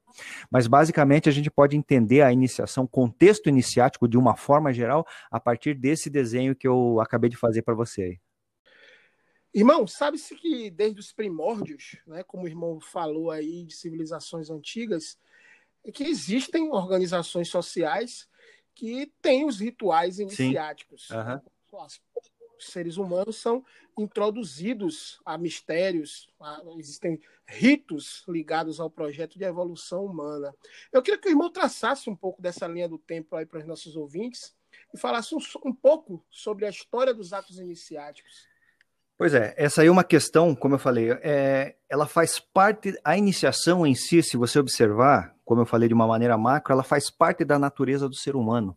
Mas 0.51 0.67
basicamente 0.67 1.29
a 1.29 1.33
gente 1.33 1.51
pode 1.51 1.77
entender 1.77 2.23
a 2.23 2.33
iniciação, 2.33 2.87
contexto 2.87 3.49
iniciático 3.49 4.09
de 4.09 4.17
uma 4.17 4.37
forma 4.37 4.73
geral, 4.73 5.07
a 5.31 5.41
partir 5.41 5.75
desse 5.75 6.09
desenho 6.09 6.55
que 6.55 6.69
eu 6.69 7.01
acabei 7.01 7.29
de 7.29 7.37
fazer 7.37 7.63
para 7.63 7.75
você. 7.75 8.19
Irmão, 9.53 9.87
sabe-se 9.87 10.37
que 10.37 10.71
desde 10.71 11.01
os 11.01 11.13
primórdios, 11.13 11.97
né, 12.07 12.23
como 12.23 12.45
o 12.45 12.49
irmão 12.49 12.79
falou 12.79 13.31
aí 13.31 13.65
de 13.65 13.75
civilizações 13.75 14.51
antigas, 14.51 15.19
é 15.87 15.93
que 15.93 16.05
existem 16.05 16.71
organizações 16.73 17.49
sociais 17.49 18.29
que 18.75 19.13
têm 19.23 19.47
os 19.47 19.61
rituais 19.61 20.19
iniciáticos. 20.19 21.09
Uhum. 21.11 21.41
Os 22.59 22.67
seres 22.67 22.97
humanos 22.97 23.37
são 23.37 23.65
introduzidos 23.97 25.21
a 25.25 25.39
mistérios, 25.39 26.29
a, 26.41 26.61
existem 26.77 27.21
ritos 27.47 28.25
ligados 28.27 28.81
ao 28.81 28.91
projeto 28.91 29.39
de 29.39 29.45
evolução 29.45 30.05
humana. 30.05 30.55
Eu 30.93 31.03
queria 31.03 31.21
que 31.21 31.29
o 31.29 31.31
irmão 31.31 31.51
traçasse 31.51 32.11
um 32.11 32.17
pouco 32.17 32.43
dessa 32.43 32.67
linha 32.67 32.89
do 32.89 32.99
tempo 32.99 33.37
aí 33.37 33.47
para 33.47 33.61
os 33.61 33.67
nossos 33.67 33.95
ouvintes 33.97 34.55
e 34.93 34.99
falasse 34.99 35.35
um, 35.35 35.39
um 35.65 35.73
pouco 35.73 36.25
sobre 36.31 36.67
a 36.67 36.71
história 36.71 37.15
dos 37.15 37.33
atos 37.33 37.59
iniciáticos. 37.59 38.49
Pois 39.19 39.33
é, 39.33 39.55
essa 39.57 39.81
aí 39.81 39.89
é 39.89 39.91
uma 39.91 40.05
questão, 40.05 40.55
como 40.55 40.75
eu 40.75 40.79
falei, 40.79 41.11
é, 41.23 41.75
ela 41.89 42.07
faz 42.07 42.39
parte, 42.39 42.95
a 43.03 43.17
iniciação 43.17 43.87
em 43.87 43.95
si, 43.95 44.23
se 44.23 44.37
você 44.37 44.59
observar, 44.59 45.35
como 45.43 45.63
eu 45.63 45.67
falei 45.67 45.89
de 45.89 45.95
uma 45.95 46.07
maneira 46.07 46.37
macro, 46.37 46.75
ela 46.75 46.83
faz 46.83 47.09
parte 47.11 47.43
da 47.43 47.59
natureza 47.59 48.11
do 48.11 48.15
ser 48.15 48.37
humano. 48.37 48.77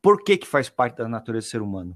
Por 0.00 0.24
que, 0.24 0.38
que 0.38 0.46
faz 0.46 0.70
parte 0.70 0.96
da 0.96 1.08
natureza 1.08 1.46
do 1.46 1.50
ser 1.50 1.60
humano? 1.60 1.94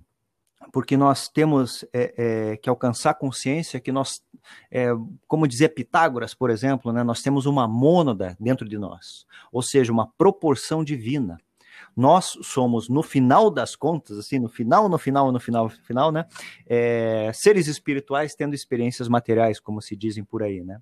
Porque 0.70 0.98
nós 0.98 1.28
temos 1.28 1.82
é, 1.94 2.14
é, 2.52 2.56
que 2.58 2.68
alcançar 2.68 3.14
consciência 3.14 3.80
que 3.80 3.90
nós, 3.90 4.20
é, 4.70 4.88
como 5.26 5.48
dizia 5.48 5.68
Pitágoras, 5.68 6.34
por 6.34 6.50
exemplo, 6.50 6.92
né, 6.92 7.02
nós 7.02 7.22
temos 7.22 7.46
uma 7.46 7.66
mônada 7.66 8.36
dentro 8.38 8.68
de 8.68 8.76
nós, 8.76 9.24
ou 9.50 9.62
seja, 9.62 9.92
uma 9.92 10.06
proporção 10.18 10.84
divina 10.84 11.38
nós 11.96 12.38
somos, 12.42 12.88
no 12.88 13.02
final 13.02 13.50
das 13.50 13.74
contas, 13.74 14.18
assim, 14.18 14.38
no 14.38 14.48
final, 14.48 14.88
no 14.88 14.98
final, 14.98 15.32
no 15.32 15.40
final, 15.40 15.64
no 15.64 15.70
final, 15.70 16.12
né? 16.12 16.26
É, 16.66 17.30
seres 17.32 17.66
espirituais 17.66 18.34
tendo 18.34 18.54
experiências 18.54 19.08
materiais, 19.08 19.58
como 19.58 19.80
se 19.80 19.96
dizem 19.96 20.22
por 20.22 20.42
aí, 20.42 20.62
né? 20.62 20.78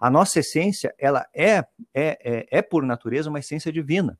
A 0.00 0.10
nossa 0.10 0.40
essência, 0.40 0.94
ela 0.98 1.26
é, 1.34 1.64
é, 1.94 2.18
é, 2.22 2.46
é 2.50 2.62
por 2.62 2.84
natureza 2.84 3.30
uma 3.30 3.38
essência 3.38 3.72
divina 3.72 4.18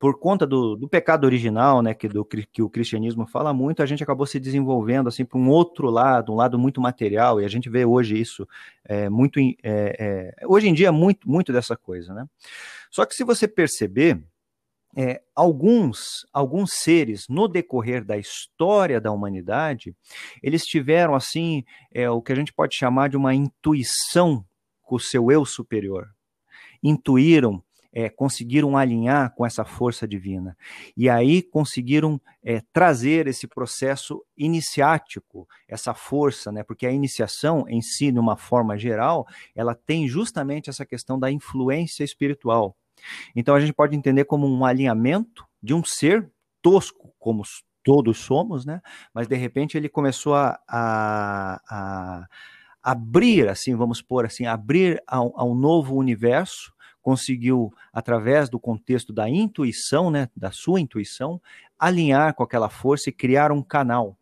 por 0.00 0.18
conta 0.18 0.46
do, 0.46 0.76
do, 0.76 0.88
pecado 0.88 1.26
original, 1.26 1.82
né, 1.82 1.92
que, 1.92 2.08
do, 2.08 2.24
que 2.24 2.62
o 2.62 2.70
cristianismo 2.70 3.26
fala 3.26 3.52
muito, 3.52 3.82
a 3.82 3.86
gente 3.86 4.02
acabou 4.02 4.24
se 4.24 4.40
desenvolvendo 4.40 5.08
assim 5.08 5.26
para 5.26 5.38
um 5.38 5.50
outro 5.50 5.90
lado, 5.90 6.32
um 6.32 6.36
lado 6.36 6.58
muito 6.58 6.80
material, 6.80 7.38
e 7.38 7.44
a 7.44 7.48
gente 7.48 7.68
vê 7.68 7.84
hoje 7.84 8.18
isso 8.18 8.48
é, 8.82 9.10
muito, 9.10 9.38
é, 9.38 9.52
é, 9.62 10.46
hoje 10.46 10.68
em 10.68 10.72
dia 10.72 10.90
muito, 10.90 11.28
muito 11.28 11.52
dessa 11.52 11.76
coisa, 11.76 12.14
né? 12.14 12.24
Só 12.90 13.04
que 13.04 13.14
se 13.14 13.22
você 13.22 13.46
perceber, 13.46 14.18
é, 14.96 15.22
alguns, 15.34 16.26
alguns 16.32 16.72
seres 16.74 17.26
no 17.28 17.46
decorrer 17.46 18.04
da 18.04 18.18
história 18.18 19.00
da 19.00 19.12
humanidade, 19.12 19.94
eles 20.42 20.64
tiveram 20.64 21.14
assim 21.14 21.64
é, 21.92 22.10
o 22.10 22.20
que 22.20 22.32
a 22.32 22.36
gente 22.36 22.52
pode 22.52 22.74
chamar 22.74 23.08
de 23.08 23.16
uma 23.16 23.34
intuição 23.34 24.44
com 24.82 24.96
o 24.96 25.00
seu 25.00 25.30
eu 25.30 25.44
superior. 25.44 26.08
Intuíram, 26.82 27.62
é, 27.92 28.08
conseguiram 28.08 28.76
alinhar 28.76 29.34
com 29.34 29.44
essa 29.44 29.64
força 29.64 30.06
divina. 30.06 30.56
E 30.96 31.08
aí 31.08 31.42
conseguiram 31.42 32.20
é, 32.42 32.62
trazer 32.72 33.26
esse 33.26 33.46
processo 33.46 34.24
iniciático, 34.36 35.48
essa 35.68 35.92
força, 35.94 36.52
né? 36.52 36.62
Porque 36.62 36.86
a 36.86 36.92
iniciação 36.92 37.64
em 37.68 37.82
si, 37.82 38.10
de 38.10 38.18
uma 38.18 38.36
forma 38.36 38.78
geral, 38.78 39.26
ela 39.54 39.74
tem 39.74 40.08
justamente 40.08 40.70
essa 40.70 40.86
questão 40.86 41.18
da 41.18 41.30
influência 41.30 42.04
espiritual. 42.04 42.76
Então 43.34 43.54
a 43.54 43.60
gente 43.60 43.72
pode 43.72 43.96
entender 43.96 44.24
como 44.24 44.46
um 44.46 44.64
alinhamento 44.64 45.44
de 45.62 45.74
um 45.74 45.84
ser 45.84 46.30
tosco, 46.62 47.12
como 47.18 47.42
todos 47.82 48.18
somos, 48.18 48.64
né? 48.64 48.80
Mas 49.14 49.26
de 49.26 49.36
repente 49.36 49.76
ele 49.76 49.88
começou 49.88 50.34
a, 50.34 50.58
a, 50.68 51.60
a 51.68 52.28
abrir, 52.82 53.48
assim, 53.48 53.74
vamos 53.74 54.00
pôr 54.00 54.26
assim, 54.26 54.46
abrir 54.46 55.02
a, 55.06 55.22
um 55.22 55.54
novo 55.54 55.96
universo, 55.96 56.72
conseguiu, 57.02 57.72
através 57.92 58.48
do 58.48 58.60
contexto 58.60 59.12
da 59.12 59.28
intuição, 59.28 60.10
né, 60.10 60.28
da 60.36 60.50
sua 60.50 60.80
intuição, 60.80 61.40
alinhar 61.78 62.34
com 62.34 62.42
aquela 62.42 62.68
força 62.68 63.08
e 63.08 63.12
criar 63.12 63.50
um 63.50 63.62
canal. 63.62 64.16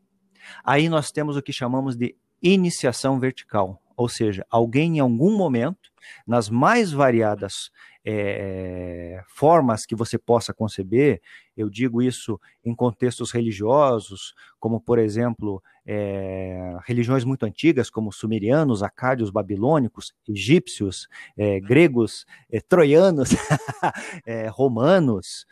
Aí 0.65 0.89
nós 0.89 1.11
temos 1.11 1.37
o 1.37 1.43
que 1.43 1.53
chamamos 1.53 1.97
de 1.97 2.17
iniciação 2.41 3.19
vertical, 3.19 3.83
ou 3.99 4.09
seja, 4.09 4.47
alguém 4.49 4.99
em 4.99 5.01
algum 5.01 5.37
momento, 5.37 5.91
nas 6.25 6.49
mais 6.49 6.93
variadas 6.93 7.69
é, 8.05 9.21
formas 9.27 9.85
que 9.85 9.97
você 9.97 10.17
possa 10.17 10.55
conceber, 10.55 11.21
eu 11.57 11.69
digo 11.69 12.01
isso 12.01 12.41
em 12.65 12.73
contextos 12.77 13.33
religiosos, 13.33 14.35
como, 14.61 14.81
por 14.81 15.01
exemplo, 15.01 15.61
é, 15.85 16.79
religiões 16.87 17.25
muito 17.25 17.45
antigas, 17.45 17.91
como 17.91 18.13
sumerianos, 18.13 18.85
acádios, 18.85 19.31
babilônicos, 19.31 20.15
egípcios, 20.29 21.09
é, 21.37 21.59
gregos, 21.59 22.25
troianos, 22.69 23.31
romanos, 24.53 25.45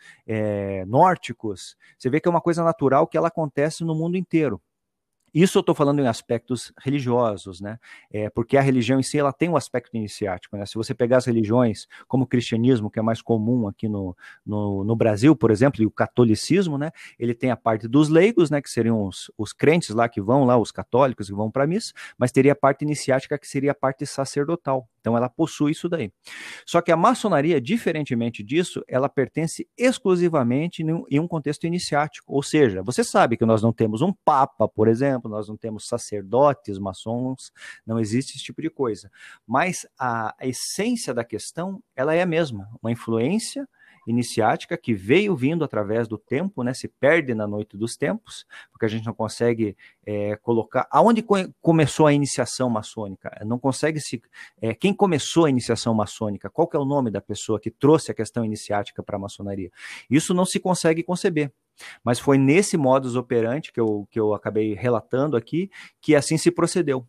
nórdicos. 0.87 1.75
Você 1.99 2.09
vê 2.09 2.21
que 2.21 2.29
é 2.29 2.31
uma 2.31 2.39
coisa 2.39 2.63
natural 2.63 3.07
que 3.07 3.17
ela 3.17 3.27
acontece 3.27 3.83
no 3.83 3.93
mundo 3.93 4.15
inteiro. 4.15 4.61
Isso 5.39 5.59
eu 5.59 5.59
estou 5.59 5.75
falando 5.75 5.99
em 5.99 6.07
aspectos 6.07 6.73
religiosos, 6.83 7.61
né? 7.61 7.77
É, 8.11 8.27
porque 8.27 8.57
a 8.57 8.61
religião 8.61 8.99
em 8.99 9.03
si 9.03 9.19
ela 9.19 9.31
tem 9.31 9.47
um 9.47 9.55
aspecto 9.55 9.95
iniciático. 9.95 10.57
Né? 10.57 10.65
Se 10.65 10.73
você 10.73 10.95
pegar 10.95 11.17
as 11.17 11.27
religiões, 11.27 11.87
como 12.07 12.23
o 12.23 12.27
cristianismo, 12.27 12.89
que 12.89 12.97
é 12.97 13.03
mais 13.03 13.21
comum 13.21 13.67
aqui 13.67 13.87
no, 13.87 14.17
no, 14.43 14.83
no, 14.83 14.95
Brasil, 14.95 15.35
por 15.35 15.51
exemplo, 15.51 15.83
e 15.83 15.85
o 15.85 15.91
catolicismo, 15.91 16.75
né? 16.75 16.89
Ele 17.19 17.35
tem 17.35 17.51
a 17.51 17.55
parte 17.55 17.87
dos 17.87 18.09
leigos, 18.09 18.49
né? 18.49 18.63
Que 18.63 18.69
seriam 18.71 19.05
os, 19.05 19.31
os 19.37 19.53
crentes 19.53 19.89
lá 19.89 20.09
que 20.09 20.19
vão 20.19 20.43
lá, 20.43 20.57
os 20.57 20.71
católicos 20.71 21.27
que 21.27 21.35
vão 21.35 21.51
para 21.51 21.65
a 21.65 21.67
missa, 21.67 21.93
mas 22.17 22.31
teria 22.31 22.53
a 22.53 22.55
parte 22.55 22.81
iniciática 22.81 23.37
que 23.37 23.47
seria 23.47 23.73
a 23.73 23.75
parte 23.75 24.07
sacerdotal. 24.07 24.89
Então 25.07 25.15
ela 25.15 25.29
possui 25.29 25.71
isso 25.71 25.87
daí. 25.87 26.11
Só 26.65 26.81
que 26.81 26.91
a 26.91 26.97
maçonaria, 26.97 27.61
diferentemente 27.61 28.43
disso, 28.43 28.83
ela 28.89 29.07
pertence 29.07 29.65
exclusivamente 29.77 30.83
em 30.83 31.19
um 31.19 31.27
contexto 31.27 31.65
iniciático. 31.65 32.33
Ou 32.33 32.43
seja, 32.43 32.83
você 32.83 33.05
sabe 33.05 33.37
que 33.37 33.45
nós 33.45 33.61
não 33.61 33.71
temos 33.71 34.01
um 34.01 34.11
papa, 34.11 34.67
por 34.67 34.87
exemplo, 34.89 35.26
nós 35.27 35.47
não 35.47 35.57
temos 35.57 35.87
sacerdotes, 35.87 36.79
maçons, 36.79 37.51
não 37.85 37.99
existe 37.99 38.35
esse 38.35 38.43
tipo 38.43 38.61
de 38.61 38.69
coisa. 38.69 39.11
Mas 39.45 39.87
a, 39.97 40.35
a 40.39 40.47
essência 40.47 41.13
da 41.13 41.23
questão, 41.23 41.81
ela 41.95 42.13
é 42.13 42.21
a 42.21 42.25
mesma, 42.25 42.69
uma 42.81 42.91
influência 42.91 43.67
iniciática 44.07 44.77
que 44.77 44.93
veio 44.93 45.35
vindo 45.35 45.65
através 45.65 46.07
do 46.07 46.17
tempo, 46.17 46.63
né, 46.63 46.73
se 46.73 46.87
perde 46.87 47.35
na 47.35 47.45
noite 47.45 47.75
dos 47.75 47.97
tempos, 47.97 48.45
porque 48.71 48.85
a 48.85 48.87
gente 48.87 49.05
não 49.05 49.13
consegue 49.13 49.75
é, 50.05 50.37
colocar. 50.37 50.87
Aonde 50.89 51.21
co 51.21 51.35
começou 51.61 52.07
a 52.07 52.13
iniciação 52.13 52.69
maçônica? 52.69 53.29
Não 53.45 53.59
consegue 53.59 53.99
se. 53.99 54.21
É, 54.61 54.73
quem 54.73 54.93
começou 54.93 55.45
a 55.45 55.49
iniciação 55.49 55.93
maçônica? 55.93 56.49
Qual 56.49 56.69
é 56.73 56.77
o 56.77 56.85
nome 56.85 57.11
da 57.11 57.19
pessoa 57.19 57.59
que 57.59 57.69
trouxe 57.69 58.09
a 58.09 58.13
questão 58.13 58.45
iniciática 58.45 59.03
para 59.03 59.17
a 59.17 59.19
maçonaria? 59.19 59.69
Isso 60.09 60.33
não 60.33 60.45
se 60.45 60.59
consegue 60.59 61.03
conceber. 61.03 61.51
Mas 62.03 62.19
foi 62.19 62.37
nesse 62.37 62.77
modus 62.77 63.15
operandi 63.15 63.71
que 63.71 63.79
eu, 63.79 64.07
que 64.09 64.19
eu 64.19 64.33
acabei 64.33 64.73
relatando 64.73 65.37
aqui 65.37 65.69
que 66.01 66.15
assim 66.15 66.37
se 66.37 66.51
procedeu. 66.51 67.07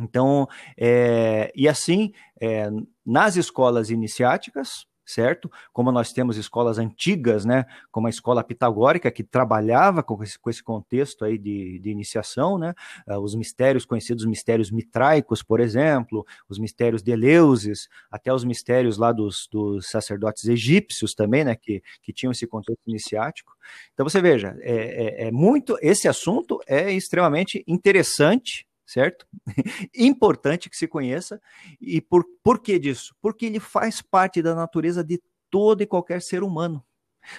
Então, 0.00 0.48
é, 0.78 1.52
e 1.54 1.68
assim, 1.68 2.12
é, 2.40 2.68
nas 3.04 3.36
escolas 3.36 3.90
iniciáticas, 3.90 4.86
certo? 5.04 5.50
Como 5.72 5.90
nós 5.90 6.12
temos 6.12 6.36
escolas 6.36 6.78
antigas, 6.78 7.44
né, 7.44 7.64
como 7.90 8.06
a 8.06 8.10
escola 8.10 8.42
pitagórica, 8.42 9.10
que 9.10 9.22
trabalhava 9.22 10.02
com 10.02 10.22
esse, 10.22 10.38
com 10.38 10.50
esse 10.50 10.62
contexto 10.62 11.24
aí 11.24 11.38
de, 11.38 11.78
de 11.78 11.90
iniciação, 11.90 12.58
né, 12.58 12.74
uh, 13.08 13.18
os 13.18 13.34
mistérios 13.34 13.84
conhecidos, 13.84 14.24
mistérios 14.24 14.70
mitraicos, 14.70 15.42
por 15.42 15.60
exemplo, 15.60 16.24
os 16.48 16.58
mistérios 16.58 17.02
de 17.02 17.12
Eleusis, 17.12 17.88
até 18.10 18.32
os 18.32 18.44
mistérios 18.44 18.98
lá 18.98 19.12
dos, 19.12 19.48
dos 19.50 19.88
sacerdotes 19.88 20.44
egípcios 20.44 21.14
também, 21.14 21.44
né, 21.44 21.56
que, 21.56 21.82
que 22.02 22.12
tinham 22.12 22.32
esse 22.32 22.46
contexto 22.46 22.82
iniciático. 22.86 23.52
Então 23.92 24.08
você 24.08 24.20
veja, 24.20 24.56
é, 24.60 25.24
é, 25.24 25.28
é 25.28 25.30
muito, 25.30 25.76
esse 25.80 26.08
assunto 26.08 26.60
é 26.66 26.92
extremamente 26.92 27.62
interessante, 27.66 28.66
certo? 28.86 29.26
Importante 29.94 30.68
que 30.68 30.76
se 30.76 30.86
conheça. 30.86 31.40
E 31.80 32.00
por, 32.00 32.24
por 32.42 32.60
que 32.60 32.78
disso? 32.78 33.14
Porque 33.20 33.46
ele 33.46 33.60
faz 33.60 34.02
parte 34.02 34.42
da 34.42 34.54
natureza 34.54 35.02
de 35.02 35.20
todo 35.50 35.82
e 35.82 35.86
qualquer 35.86 36.22
ser 36.22 36.42
humano. 36.42 36.84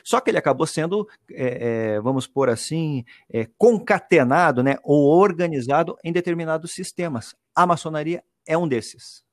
Só 0.04 0.22
que 0.22 0.30
ele 0.30 0.38
acabou 0.38 0.66
sendo, 0.66 1.08
é, 1.30 1.96
é, 1.96 2.00
vamos 2.00 2.26
por 2.26 2.50
assim, 2.50 3.04
é, 3.30 3.48
concatenado, 3.58 4.64
né, 4.64 4.78
ou 4.84 5.10
organizado 5.10 5.98
em 6.04 6.14
determinados 6.14 6.72
sistemas. 6.72 7.36
A 7.54 7.66
maçonaria 7.68 8.24
é 8.46 8.58
um 8.58 8.68
desses. 8.68 9.24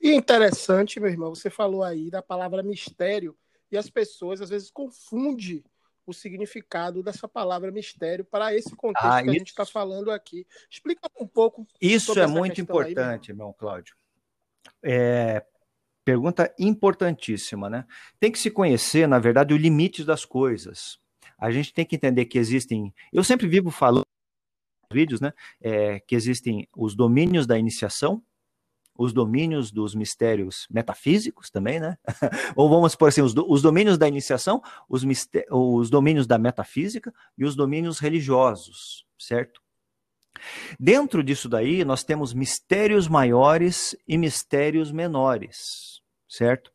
E 0.00 0.12
interessante, 0.14 0.98
meu 0.98 1.10
irmão, 1.10 1.34
você 1.34 1.50
falou 1.50 1.84
aí 1.84 2.10
da 2.10 2.22
palavra 2.22 2.62
mistério, 2.62 3.36
e 3.70 3.76
as 3.76 3.88
pessoas 3.88 4.40
às 4.40 4.50
vezes 4.50 4.70
confundem 4.70 5.62
o 6.06 6.12
significado 6.12 7.02
dessa 7.02 7.28
palavra 7.28 7.70
mistério 7.70 8.24
para 8.24 8.54
esse 8.54 8.74
contexto 8.74 9.06
ah, 9.06 9.22
que 9.22 9.28
isso... 9.28 9.30
a 9.30 9.38
gente 9.38 9.48
está 9.48 9.66
falando 9.66 10.10
aqui. 10.10 10.46
Explica 10.68 11.08
um 11.20 11.26
pouco. 11.26 11.66
Isso 11.80 12.18
é 12.18 12.26
muito 12.26 12.60
importante, 12.60 13.30
aí, 13.30 13.34
irmão 13.34 13.52
Cláudio. 13.52 13.94
É, 14.82 15.44
pergunta 16.04 16.52
importantíssima, 16.58 17.70
né? 17.70 17.86
Tem 18.18 18.32
que 18.32 18.38
se 18.38 18.50
conhecer, 18.50 19.06
na 19.06 19.18
verdade, 19.18 19.54
o 19.54 19.56
limite 19.56 20.04
das 20.04 20.24
coisas. 20.24 20.98
A 21.38 21.50
gente 21.50 21.72
tem 21.72 21.86
que 21.86 21.96
entender 21.96 22.26
que 22.26 22.38
existem. 22.38 22.92
Eu 23.12 23.24
sempre 23.24 23.46
vivo 23.46 23.70
falando 23.70 24.04
vídeos, 24.92 25.20
né? 25.20 25.32
É, 25.60 26.00
que 26.00 26.14
existem 26.14 26.68
os 26.76 26.94
domínios 26.94 27.46
da 27.46 27.58
iniciação, 27.58 28.22
os 29.00 29.14
domínios 29.14 29.72
dos 29.72 29.94
mistérios 29.94 30.66
metafísicos 30.70 31.50
também, 31.50 31.80
né? 31.80 31.96
Ou 32.54 32.68
vamos 32.68 32.94
por 32.94 33.08
assim, 33.08 33.22
os, 33.22 33.32
do, 33.32 33.50
os 33.50 33.62
domínios 33.62 33.96
da 33.96 34.06
iniciação, 34.06 34.60
os, 34.86 35.02
os 35.50 35.88
domínios 35.88 36.26
da 36.26 36.36
metafísica 36.36 37.10
e 37.38 37.44
os 37.46 37.56
domínios 37.56 37.98
religiosos, 37.98 39.06
certo? 39.18 39.58
Dentro 40.78 41.24
disso 41.24 41.48
daí, 41.48 41.82
nós 41.82 42.04
temos 42.04 42.34
mistérios 42.34 43.08
maiores 43.08 43.96
e 44.06 44.18
mistérios 44.18 44.92
menores, 44.92 46.02
certo? 46.28 46.70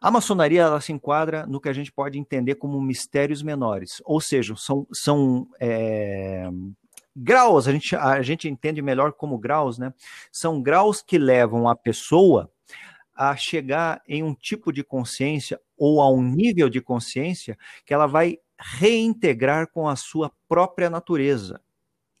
A 0.00 0.12
maçonaria 0.12 0.62
ela 0.62 0.80
se 0.80 0.92
enquadra 0.92 1.44
no 1.44 1.60
que 1.60 1.68
a 1.68 1.72
gente 1.72 1.90
pode 1.90 2.16
entender 2.16 2.54
como 2.54 2.80
mistérios 2.80 3.42
menores, 3.42 4.00
ou 4.04 4.20
seja, 4.20 4.54
são, 4.56 4.86
são 4.92 5.48
é, 5.60 6.48
Graus, 7.16 7.68
a 7.68 7.72
gente, 7.72 7.94
a 7.94 8.22
gente 8.22 8.48
entende 8.48 8.82
melhor 8.82 9.12
como 9.12 9.38
graus, 9.38 9.78
né? 9.78 9.94
São 10.32 10.60
graus 10.60 11.00
que 11.00 11.16
levam 11.16 11.68
a 11.68 11.76
pessoa 11.76 12.50
a 13.14 13.36
chegar 13.36 14.02
em 14.08 14.22
um 14.22 14.34
tipo 14.34 14.72
de 14.72 14.82
consciência 14.82 15.60
ou 15.78 16.00
a 16.00 16.10
um 16.10 16.22
nível 16.22 16.68
de 16.68 16.80
consciência 16.80 17.56
que 17.86 17.94
ela 17.94 18.06
vai 18.06 18.38
reintegrar 18.58 19.70
com 19.70 19.88
a 19.88 19.94
sua 19.94 20.32
própria 20.48 20.90
natureza. 20.90 21.60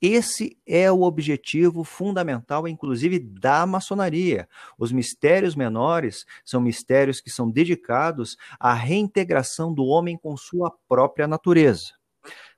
Esse 0.00 0.58
é 0.66 0.92
o 0.92 1.02
objetivo 1.02 1.82
fundamental, 1.82 2.68
inclusive, 2.68 3.18
da 3.18 3.64
maçonaria. 3.66 4.46
Os 4.78 4.92
mistérios 4.92 5.56
menores 5.56 6.26
são 6.44 6.60
mistérios 6.60 7.20
que 7.20 7.30
são 7.30 7.50
dedicados 7.50 8.36
à 8.60 8.74
reintegração 8.74 9.72
do 9.72 9.84
homem 9.84 10.18
com 10.18 10.36
sua 10.36 10.70
própria 10.86 11.26
natureza. 11.26 12.03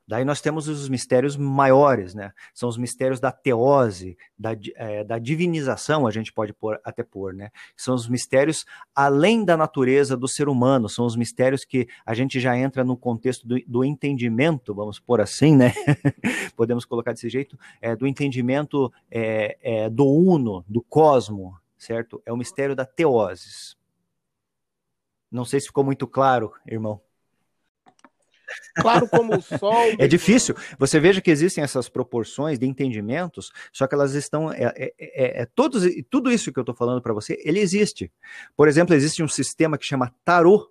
Daí 0.09 0.25
nós 0.25 0.41
temos 0.41 0.69
os 0.69 0.89
mistérios 0.89 1.37
maiores, 1.37 2.15
né? 2.15 2.33
São 2.55 2.69
os 2.69 2.79
mistérios 2.79 3.19
da 3.19 3.33
teose, 3.33 4.17
da, 4.39 4.51
é, 4.77 5.03
da 5.03 5.19
divinização, 5.19 6.07
a 6.07 6.13
gente 6.13 6.33
pode 6.33 6.53
pôr, 6.53 6.81
até 6.85 7.03
pôr, 7.03 7.35
né? 7.35 7.51
São 7.77 7.93
os 7.95 8.09
mistérios 8.09 8.65
além 8.95 9.45
da 9.45 9.57
natureza 9.57 10.17
do 10.17 10.29
ser 10.29 10.49
humano, 10.49 10.89
são 10.89 11.05
os 11.05 11.17
mistérios 11.17 11.65
que 11.65 11.89
a 12.05 12.15
gente 12.15 12.39
já 12.39 12.57
entra 12.57 12.85
no 12.85 12.97
contexto 12.97 13.49
do, 13.49 13.61
do 13.67 13.85
entendimento, 13.85 14.73
vamos 14.73 15.01
pôr 15.01 15.21
assim, 15.21 15.57
né? 15.57 15.73
Podemos 16.55 16.85
colocar 16.85 17.13
desse 17.13 17.29
jeito, 17.29 17.59
é, 17.81 17.97
do 17.97 18.07
entendimento 18.07 18.93
é, 19.11 19.59
é, 19.61 19.91
do 19.91 20.07
uno, 20.07 20.65
do 20.69 20.83
cosmo, 20.83 21.59
certo? 21.77 22.23
É 22.25 22.33
o 22.33 22.37
mistério 22.37 22.77
da 22.77 22.85
teose. 22.85 23.75
Não 25.33 25.45
sei 25.45 25.59
se 25.59 25.67
ficou 25.67 25.83
muito 25.83 26.07
claro, 26.07 26.53
irmão. 26.65 27.01
Claro 28.77 29.09
como 29.09 29.37
o 29.37 29.43
sol. 29.43 29.95
é 29.99 30.07
difícil. 30.07 30.55
Você 30.79 31.01
veja 31.01 31.21
que 31.21 31.31
existem 31.31 31.63
essas 31.65 31.89
proporções 31.89 32.59
de 32.59 32.67
entendimentos, 32.67 33.53
só 33.73 33.87
que 33.87 33.95
elas 33.95 34.15
estão. 34.15 34.53
É, 34.53 34.73
é, 34.77 34.95
é, 34.99 35.43
é 35.43 35.47
todos, 35.47 35.85
tudo 36.11 36.31
isso 36.31 36.53
que 36.53 36.59
eu 36.59 36.63
estou 36.63 36.75
falando 36.75 37.01
para 37.03 37.15
você, 37.15 37.41
ele 37.45 37.61
existe. 37.61 38.13
Por 38.57 38.69
exemplo, 38.69 38.95
existe 38.95 39.23
um 39.23 39.29
sistema 39.29 39.79
que 39.79 39.85
chama 39.85 40.15
Tarot, 40.25 40.67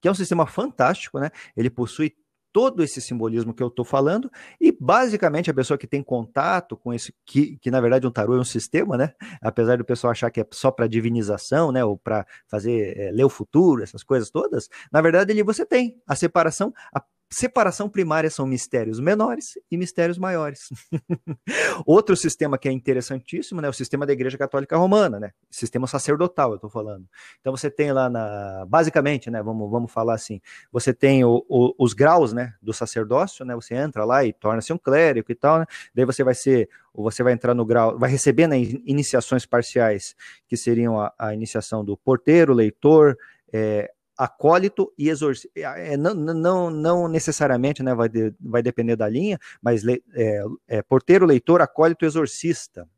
que 0.00 0.08
é 0.08 0.10
um 0.10 0.14
sistema 0.14 0.46
fantástico, 0.46 1.18
né? 1.18 1.30
Ele 1.56 1.70
possui 1.70 2.14
todo 2.54 2.84
esse 2.84 3.00
simbolismo 3.00 3.52
que 3.52 3.60
eu 3.60 3.66
estou 3.66 3.84
falando, 3.84 4.30
e 4.60 4.70
basicamente 4.70 5.50
a 5.50 5.54
pessoa 5.54 5.76
que 5.76 5.88
tem 5.88 6.04
contato 6.04 6.76
com 6.76 6.94
esse, 6.94 7.12
que, 7.26 7.58
que 7.58 7.68
na 7.68 7.80
verdade 7.80 8.06
um 8.06 8.12
tarô 8.12 8.36
é 8.36 8.38
um 8.38 8.44
sistema, 8.44 8.96
né? 8.96 9.12
Apesar 9.42 9.76
do 9.76 9.84
pessoal 9.84 10.12
achar 10.12 10.30
que 10.30 10.40
é 10.40 10.46
só 10.52 10.70
para 10.70 10.86
divinização, 10.86 11.72
né? 11.72 11.84
Ou 11.84 11.98
para 11.98 12.24
fazer 12.46 12.96
é, 12.96 13.10
ler 13.10 13.24
o 13.24 13.28
futuro, 13.28 13.82
essas 13.82 14.04
coisas 14.04 14.30
todas, 14.30 14.68
na 14.92 15.02
verdade 15.02 15.32
ali 15.32 15.42
você 15.42 15.66
tem 15.66 16.00
a 16.06 16.14
separação, 16.14 16.72
a 16.94 17.02
separação 17.34 17.88
primária 17.88 18.30
são 18.30 18.46
mistérios 18.46 19.00
menores 19.00 19.58
e 19.70 19.76
mistérios 19.76 20.16
maiores. 20.18 20.68
Outro 21.84 22.16
sistema 22.16 22.56
que 22.56 22.68
é 22.68 22.72
interessantíssimo, 22.72 23.60
né, 23.60 23.66
é 23.66 23.70
o 23.70 23.74
sistema 23.74 24.06
da 24.06 24.12
Igreja 24.12 24.38
Católica 24.38 24.76
Romana, 24.76 25.18
né, 25.18 25.32
sistema 25.50 25.86
sacerdotal, 25.86 26.50
eu 26.50 26.56
estou 26.56 26.70
falando. 26.70 27.06
Então 27.40 27.54
você 27.54 27.70
tem 27.70 27.92
lá 27.92 28.08
na, 28.08 28.64
basicamente, 28.68 29.30
né, 29.30 29.42
vamos, 29.42 29.70
vamos 29.70 29.90
falar 29.90 30.14
assim, 30.14 30.40
você 30.70 30.94
tem 30.94 31.24
o, 31.24 31.44
o, 31.48 31.74
os 31.78 31.92
graus, 31.92 32.32
né, 32.32 32.54
do 32.62 32.72
sacerdócio, 32.72 33.44
né, 33.44 33.54
você 33.54 33.74
entra 33.74 34.04
lá 34.04 34.24
e 34.24 34.32
torna-se 34.32 34.72
um 34.72 34.78
clérigo 34.78 35.30
e 35.30 35.34
tal, 35.34 35.58
né, 35.58 35.66
daí 35.94 36.04
você 36.04 36.22
vai 36.22 36.34
ser, 36.34 36.68
você 36.94 37.22
vai 37.22 37.32
entrar 37.32 37.54
no 37.54 37.64
grau, 37.64 37.98
vai 37.98 38.10
receber 38.10 38.46
né, 38.46 38.58
iniciações 38.84 39.44
parciais, 39.44 40.14
que 40.46 40.56
seriam 40.56 41.00
a, 41.00 41.12
a 41.18 41.34
iniciação 41.34 41.84
do 41.84 41.96
porteiro, 41.96 42.54
leitor, 42.54 43.18
é, 43.52 43.90
acólito 44.16 44.92
e 44.96 45.08
exorcista. 45.08 45.50
É, 45.58 45.96
não, 45.96 46.14
não, 46.14 46.70
não 46.70 47.08
necessariamente 47.08 47.82
né, 47.82 47.94
vai, 47.94 48.08
de, 48.08 48.34
vai 48.40 48.62
depender 48.62 48.96
da 48.96 49.08
linha, 49.08 49.38
mas 49.60 49.82
le, 49.82 50.02
é, 50.14 50.44
é, 50.68 50.82
porteiro, 50.82 51.26
leitor, 51.26 51.60
acólito, 51.60 52.04
exorcista. 52.04 52.88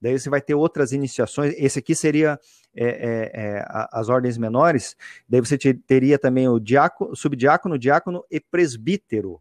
Daí 0.00 0.18
você 0.18 0.28
vai 0.28 0.42
ter 0.42 0.54
outras 0.54 0.92
iniciações. 0.92 1.54
Esse 1.56 1.78
aqui 1.78 1.94
seria 1.94 2.38
é, 2.76 2.84
é, 2.84 3.30
é 3.32 3.64
as 3.90 4.08
ordens 4.08 4.36
menores. 4.36 4.96
Daí 5.26 5.40
você 5.40 5.56
teria 5.56 6.18
também 6.18 6.48
o 6.48 6.58
diácono, 6.58 7.16
subdiácono, 7.16 7.78
diácono 7.78 8.24
e 8.30 8.38
presbítero. 8.38 9.40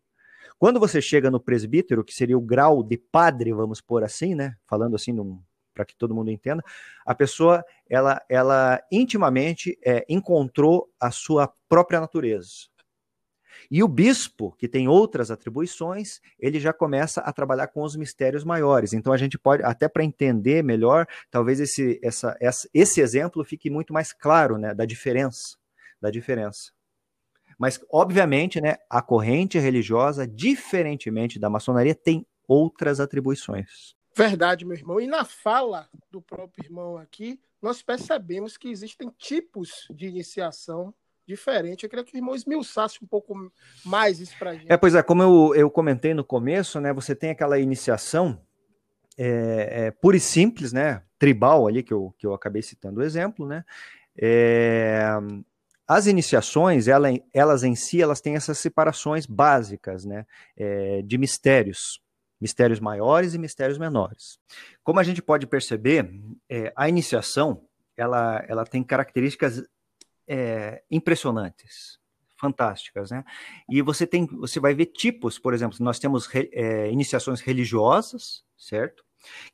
Quando 0.57 0.79
você 0.79 1.01
chega 1.01 1.29
no 1.29 1.41
presbítero, 1.41 2.03
que 2.03 2.13
seria 2.13 2.37
o 2.37 2.41
grau 2.41 2.81
de 2.81 2.97
padre, 2.97 3.51
vamos 3.51 3.81
pôr 3.81 4.03
assim, 4.03 4.33
né? 4.35 4.55
Falando 4.65 4.95
assim 4.95 5.11
num 5.11 5.41
para 5.73 5.85
que 5.85 5.95
todo 5.95 6.15
mundo 6.15 6.29
entenda, 6.29 6.63
a 7.05 7.15
pessoa 7.15 7.63
ela, 7.89 8.21
ela 8.29 8.81
intimamente 8.91 9.77
é, 9.85 10.05
encontrou 10.07 10.89
a 10.99 11.11
sua 11.11 11.51
própria 11.67 11.99
natureza. 11.99 12.73
E 13.69 13.83
o 13.83 13.87
bispo, 13.87 14.51
que 14.57 14.67
tem 14.67 14.87
outras 14.87 15.31
atribuições, 15.31 16.19
ele 16.39 16.59
já 16.59 16.73
começa 16.73 17.21
a 17.21 17.31
trabalhar 17.31 17.67
com 17.67 17.81
os 17.81 17.95
mistérios 17.95 18.43
maiores. 18.43 18.93
Então 18.93 19.13
a 19.13 19.17
gente 19.17 19.37
pode, 19.37 19.63
até 19.63 19.87
para 19.87 20.03
entender 20.03 20.63
melhor, 20.63 21.07
talvez 21.31 21.59
esse, 21.59 21.99
essa, 22.03 22.35
essa, 22.39 22.69
esse 22.73 23.01
exemplo 23.01 23.43
fique 23.43 23.69
muito 23.69 23.93
mais 23.93 24.13
claro, 24.13 24.57
né, 24.57 24.73
da 24.73 24.85
diferença, 24.85 25.57
da 26.01 26.09
diferença. 26.09 26.71
Mas, 27.57 27.79
obviamente, 27.91 28.59
né, 28.59 28.77
a 28.89 29.01
corrente 29.01 29.59
religiosa, 29.59 30.27
diferentemente 30.27 31.39
da 31.39 31.49
maçonaria, 31.49 31.95
tem 31.95 32.25
outras 32.47 32.99
atribuições. 32.99 33.95
Verdade, 34.15 34.63
meu 34.63 34.77
irmão. 34.77 34.99
E 34.99 35.07
na 35.07 35.25
fala 35.25 35.89
do 36.11 36.21
próprio 36.21 36.65
irmão 36.65 36.97
aqui, 36.97 37.39
nós 37.61 37.81
percebemos 37.81 38.57
que 38.57 38.69
existem 38.69 39.09
tipos 39.17 39.87
de 39.89 40.07
iniciação 40.07 40.93
diferente. 41.25 41.83
Eu 41.83 41.89
queria 41.89 42.05
que 42.05 42.15
o 42.15 42.17
irmão 42.17 42.35
esmiuçasse 42.35 43.03
um 43.03 43.07
pouco 43.07 43.51
mais 43.83 44.19
isso 44.19 44.37
para 44.37 44.53
gente. 44.53 44.71
É, 44.71 44.77
pois 44.77 44.93
é, 44.93 45.01
como 45.01 45.23
eu, 45.23 45.55
eu 45.55 45.69
comentei 45.69 46.13
no 46.13 46.23
começo, 46.23 46.79
né? 46.79 46.93
Você 46.93 47.15
tem 47.15 47.31
aquela 47.31 47.57
iniciação 47.57 48.39
é, 49.17 49.85
é, 49.85 49.91
pura 49.91 50.17
e 50.17 50.19
simples, 50.19 50.71
né? 50.71 51.01
Tribal 51.17 51.67
ali, 51.67 51.81
que 51.81 51.93
eu, 51.93 52.13
que 52.17 52.27
eu 52.27 52.33
acabei 52.33 52.61
citando 52.61 52.99
o 52.99 53.03
exemplo, 53.03 53.47
né? 53.47 53.63
É, 54.15 55.01
as 55.87 56.05
iniciações, 56.05 56.87
ela, 56.87 57.07
elas 57.33 57.63
em 57.63 57.75
si, 57.75 58.01
elas 58.01 58.21
têm 58.21 58.35
essas 58.35 58.59
separações 58.59 59.25
básicas, 59.25 60.05
né? 60.05 60.25
É, 60.55 61.01
de 61.01 61.17
mistérios 61.17 62.02
mistérios 62.43 62.81
maiores 62.81 63.33
e 63.33 63.37
mistérios 63.37 63.77
menores. 63.77 64.37
Como 64.83 64.99
a 64.99 65.03
gente 65.03 65.21
pode 65.21 65.47
perceber, 65.47 66.13
é, 66.49 66.73
a 66.75 66.89
iniciação 66.89 67.65
ela, 67.95 68.43
ela 68.49 68.65
tem 68.65 68.83
características 68.83 69.63
é, 70.27 70.83
impressionantes, 70.91 71.97
fantásticas, 72.37 73.11
né? 73.11 73.23
E 73.69 73.81
você 73.81 74.05
tem, 74.05 74.25
você 74.25 74.59
vai 74.59 74.73
ver 74.73 74.87
tipos, 74.87 75.39
por 75.39 75.53
exemplo, 75.53 75.77
nós 75.79 75.99
temos 75.99 76.27
é, 76.35 76.91
iniciações 76.91 77.39
religiosas, 77.39 78.43
certo? 78.57 79.05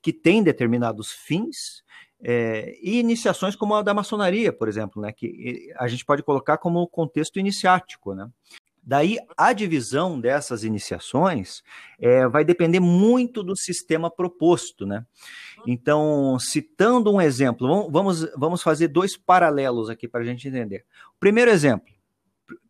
Que 0.02 0.12
têm 0.12 0.42
determinados 0.42 1.12
fins 1.12 1.84
é, 2.24 2.76
e 2.82 3.00
iniciações 3.00 3.56
como 3.56 3.76
a 3.76 3.84
da 3.84 3.94
maçonaria, 3.94 4.52
por 4.52 4.68
exemplo, 4.68 5.00
né, 5.00 5.12
que 5.12 5.72
a 5.78 5.88
gente 5.88 6.04
pode 6.04 6.24
colocar 6.24 6.58
como 6.58 6.88
contexto 6.88 7.40
iniciático, 7.40 8.16
né? 8.16 8.28
Daí, 8.90 9.20
a 9.38 9.54
divisão 9.54 10.20
dessas 10.20 10.64
iniciações 10.64 11.62
é, 12.00 12.28
vai 12.28 12.44
depender 12.44 12.80
muito 12.80 13.44
do 13.44 13.56
sistema 13.56 14.10
proposto, 14.10 14.84
né? 14.84 15.06
Então, 15.68 16.40
citando 16.40 17.14
um 17.14 17.22
exemplo, 17.22 17.88
vamos, 17.92 18.28
vamos 18.36 18.64
fazer 18.64 18.88
dois 18.88 19.16
paralelos 19.16 19.92
aqui 19.92 20.08
para 20.08 20.22
a 20.22 20.24
gente 20.24 20.48
entender. 20.48 20.86
O 21.16 21.20
primeiro 21.20 21.52
exemplo, 21.52 21.94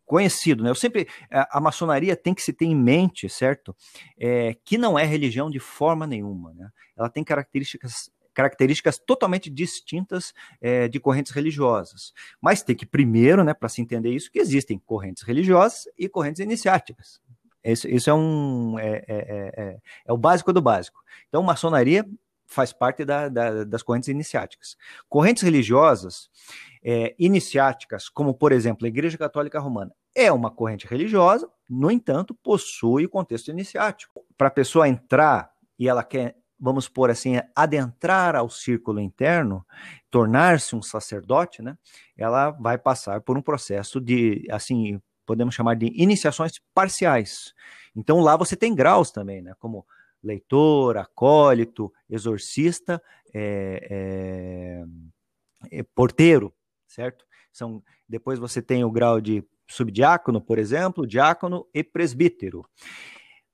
conhecido, 0.04 0.62
né? 0.62 0.68
Eu 0.68 0.74
sempre, 0.74 1.08
a, 1.30 1.56
a 1.56 1.58
maçonaria 1.58 2.14
tem 2.14 2.34
que 2.34 2.42
se 2.42 2.52
ter 2.52 2.66
em 2.66 2.76
mente, 2.76 3.26
certo? 3.26 3.74
É, 4.18 4.54
que 4.62 4.76
não 4.76 4.98
é 4.98 5.06
religião 5.06 5.50
de 5.50 5.58
forma 5.58 6.06
nenhuma, 6.06 6.52
né? 6.52 6.68
Ela 6.98 7.08
tem 7.08 7.24
características 7.24 8.10
características 8.34 8.98
totalmente 8.98 9.50
distintas 9.50 10.32
é, 10.60 10.88
de 10.88 11.00
correntes 11.00 11.32
religiosas. 11.32 12.12
Mas 12.40 12.62
tem 12.62 12.76
que 12.76 12.86
primeiro, 12.86 13.44
né, 13.44 13.54
para 13.54 13.68
se 13.68 13.80
entender 13.80 14.10
isso, 14.10 14.30
que 14.30 14.38
existem 14.38 14.78
correntes 14.78 15.22
religiosas 15.22 15.84
e 15.98 16.08
correntes 16.08 16.40
iniciáticas. 16.40 17.20
Isso, 17.62 17.88
isso 17.88 18.08
é 18.08 18.14
um 18.14 18.78
é, 18.78 19.04
é, 19.06 19.52
é, 19.56 19.78
é 20.06 20.12
o 20.12 20.16
básico 20.16 20.52
do 20.52 20.62
básico. 20.62 21.00
Então, 21.28 21.42
maçonaria 21.42 22.06
faz 22.46 22.72
parte 22.72 23.04
da, 23.04 23.28
da, 23.28 23.64
das 23.64 23.82
correntes 23.82 24.08
iniciáticas. 24.08 24.76
Correntes 25.08 25.42
religiosas 25.42 26.28
é, 26.82 27.14
iniciáticas, 27.18 28.08
como 28.08 28.34
por 28.34 28.50
exemplo 28.50 28.86
a 28.86 28.88
Igreja 28.88 29.16
Católica 29.16 29.60
Romana, 29.60 29.92
é 30.14 30.32
uma 30.32 30.50
corrente 30.50 30.86
religiosa, 30.86 31.48
no 31.68 31.90
entanto, 31.90 32.34
possui 32.34 33.06
contexto 33.06 33.48
iniciático. 33.48 34.24
Para 34.36 34.48
a 34.48 34.50
pessoa 34.50 34.88
entrar 34.88 35.52
e 35.78 35.88
ela 35.88 36.02
quer, 36.02 36.36
vamos 36.60 36.88
por 36.88 37.10
assim, 37.10 37.40
adentrar 37.56 38.36
ao 38.36 38.50
círculo 38.50 39.00
interno, 39.00 39.64
tornar-se 40.10 40.76
um 40.76 40.82
sacerdote, 40.82 41.62
né? 41.62 41.76
Ela 42.16 42.50
vai 42.50 42.76
passar 42.76 43.20
por 43.22 43.38
um 43.38 43.42
processo 43.42 44.00
de, 44.00 44.46
assim, 44.50 45.00
podemos 45.24 45.54
chamar 45.54 45.76
de 45.76 45.86
iniciações 45.94 46.52
parciais. 46.74 47.54
Então 47.96 48.20
lá 48.20 48.36
você 48.36 48.54
tem 48.54 48.74
graus 48.74 49.10
também, 49.10 49.40
né? 49.40 49.54
Como 49.58 49.86
leitor, 50.22 50.98
acólito, 50.98 51.92
exorcista, 52.08 53.02
é, 53.32 54.84
é, 55.70 55.78
é, 55.78 55.82
porteiro, 55.94 56.52
certo? 56.86 57.24
São, 57.52 57.82
depois 58.08 58.38
você 58.38 58.60
tem 58.60 58.84
o 58.84 58.90
grau 58.90 59.20
de 59.20 59.42
subdiácono, 59.66 60.40
por 60.40 60.58
exemplo, 60.58 61.06
diácono 61.06 61.66
e 61.72 61.82
presbítero. 61.82 62.64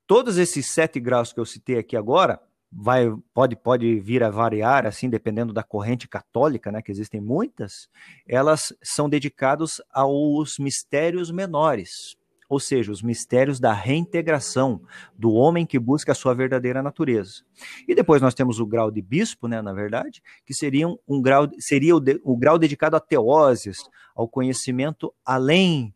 Todos 0.05 0.37
esses 0.37 0.73
sete 0.73 0.99
graus 0.99 1.31
que 1.31 1.39
eu 1.39 1.45
citei 1.45 1.77
aqui 1.77 1.95
agora, 1.95 2.41
vai, 2.71 3.11
pode, 3.33 3.55
pode 3.55 3.99
vir 3.99 4.23
a 4.23 4.29
variar, 4.29 4.85
assim, 4.85 5.09
dependendo 5.09 5.53
da 5.53 5.63
corrente 5.63 6.07
católica, 6.07 6.71
né, 6.71 6.81
que 6.81 6.91
existem 6.91 7.21
muitas, 7.21 7.89
elas 8.27 8.73
são 8.83 9.09
dedicados 9.09 9.81
aos 9.91 10.57
mistérios 10.59 11.31
menores, 11.31 12.17
ou 12.49 12.59
seja, 12.59 12.91
os 12.91 13.01
mistérios 13.01 13.59
da 13.59 13.73
reintegração 13.73 14.81
do 15.17 15.33
homem 15.33 15.65
que 15.65 15.77
busca 15.77 16.13
a 16.13 16.15
sua 16.15 16.33
verdadeira 16.33 16.81
natureza. 16.81 17.43
E 17.87 17.93
depois 17.93 18.21
nós 18.21 18.33
temos 18.33 18.59
o 18.59 18.65
grau 18.65 18.89
de 18.89 19.01
bispo, 19.01 19.47
né, 19.47 19.61
na 19.61 19.73
verdade, 19.73 20.21
que 20.45 20.53
seria 20.53 20.87
um, 20.87 21.21
grau, 21.21 21.49
seria 21.59 21.95
o, 21.95 21.99
de, 21.99 22.19
o, 22.23 22.37
grau 22.37 22.57
dedicado 22.57 22.95
a 22.95 23.01
teoses, 23.01 23.79
ao 24.15 24.27
conhecimento 24.27 25.13
além, 25.25 25.93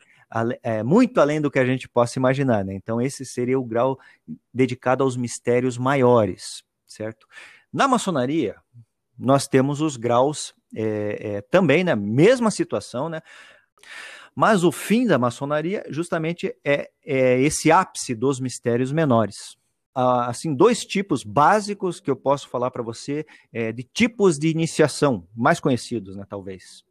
é, 0.63 0.81
muito 0.83 1.19
além 1.19 1.41
do 1.41 1.51
que 1.51 1.59
a 1.59 1.65
gente 1.65 1.89
possa 1.89 2.17
imaginar. 2.17 2.63
Né? 2.63 2.73
Então 2.73 3.01
esse 3.01 3.25
seria 3.25 3.59
o 3.59 3.65
grau 3.65 3.99
dedicado 4.53 5.03
aos 5.03 5.17
mistérios 5.17 5.77
maiores, 5.77 6.63
certo? 6.87 7.27
Na 7.71 7.87
maçonaria, 7.87 8.55
nós 9.17 9.47
temos 9.47 9.81
os 9.81 9.97
graus 9.97 10.53
é, 10.75 11.35
é, 11.35 11.41
também 11.41 11.83
né, 11.83 11.95
mesma 11.95 12.49
situação, 12.49 13.09
né? 13.09 13.21
Mas 14.33 14.63
o 14.63 14.71
fim 14.71 15.05
da 15.05 15.17
maçonaria 15.17 15.83
justamente 15.89 16.55
é, 16.63 16.89
é 17.05 17.41
esse 17.41 17.71
ápice 17.71 18.15
dos 18.15 18.39
mistérios 18.39 18.91
menores. 18.91 19.57
Ah, 19.93 20.27
assim, 20.27 20.55
dois 20.55 20.85
tipos 20.85 21.23
básicos 21.23 21.99
que 21.99 22.09
eu 22.09 22.15
posso 22.15 22.47
falar 22.47 22.71
para 22.71 22.81
você 22.81 23.25
é, 23.51 23.73
de 23.73 23.83
tipos 23.83 24.39
de 24.39 24.47
iniciação 24.47 25.27
mais 25.35 25.59
conhecidos, 25.59 26.15
né, 26.15 26.25
talvez. 26.29 26.85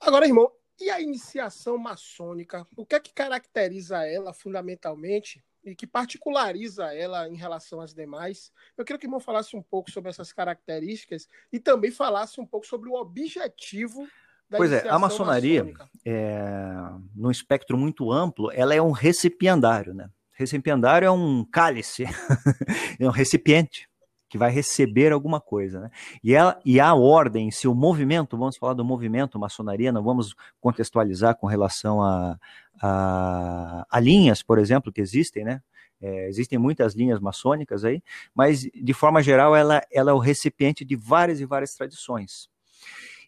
Agora, 0.00 0.26
irmão, 0.26 0.50
e 0.80 0.90
a 0.90 1.00
iniciação 1.00 1.78
maçônica? 1.78 2.66
O 2.76 2.84
que 2.84 2.96
é 2.96 3.00
que 3.00 3.14
caracteriza 3.14 4.04
ela 4.04 4.32
fundamentalmente 4.32 5.40
e 5.64 5.76
que 5.76 5.86
particulariza 5.86 6.92
ela 6.92 7.28
em 7.28 7.36
relação 7.36 7.80
às 7.80 7.94
demais? 7.94 8.50
Eu 8.76 8.84
queria 8.84 8.98
que 8.98 9.06
o 9.06 9.06
irmão 9.06 9.20
falasse 9.20 9.56
um 9.56 9.62
pouco 9.62 9.92
sobre 9.92 10.10
essas 10.10 10.32
características 10.32 11.28
e 11.52 11.60
também 11.60 11.92
falasse 11.92 12.40
um 12.40 12.46
pouco 12.46 12.66
sobre 12.66 12.88
o 12.88 12.94
objetivo 12.94 14.08
Pois 14.56 14.72
é, 14.72 14.88
a 14.88 14.98
maçonaria, 14.98 15.72
é, 16.04 16.74
num 17.14 17.30
espectro 17.30 17.78
muito 17.78 18.10
amplo, 18.10 18.50
ela 18.52 18.74
é 18.74 18.82
um 18.82 18.90
recipiendário, 18.90 19.94
né? 19.94 20.08
Recipiendário 20.32 21.06
é 21.06 21.10
um 21.10 21.44
cálice, 21.44 22.04
é 22.98 23.06
um 23.06 23.10
recipiente 23.10 23.88
que 24.30 24.38
vai 24.38 24.50
receber 24.50 25.12
alguma 25.12 25.40
coisa. 25.40 25.80
Né? 25.80 25.90
E, 26.22 26.34
ela, 26.34 26.58
e 26.64 26.80
a 26.80 26.94
ordem, 26.94 27.50
se 27.50 27.66
o 27.68 27.74
movimento, 27.74 28.38
vamos 28.38 28.56
falar 28.56 28.74
do 28.74 28.84
movimento 28.84 29.38
maçonaria, 29.38 29.92
não 29.92 30.02
vamos 30.02 30.34
contextualizar 30.60 31.36
com 31.36 31.46
relação 31.46 32.00
a, 32.00 32.38
a, 32.80 33.86
a 33.90 34.00
linhas, 34.00 34.42
por 34.42 34.58
exemplo, 34.58 34.92
que 34.92 35.00
existem, 35.00 35.44
né? 35.44 35.60
É, 36.02 36.28
existem 36.28 36.58
muitas 36.58 36.94
linhas 36.94 37.20
maçônicas 37.20 37.84
aí, 37.84 38.02
mas 38.34 38.62
de 38.62 38.94
forma 38.94 39.22
geral 39.22 39.54
ela, 39.54 39.82
ela 39.92 40.12
é 40.12 40.14
o 40.14 40.18
recipiente 40.18 40.82
de 40.82 40.96
várias 40.96 41.40
e 41.40 41.44
várias 41.44 41.74
tradições. 41.74 42.48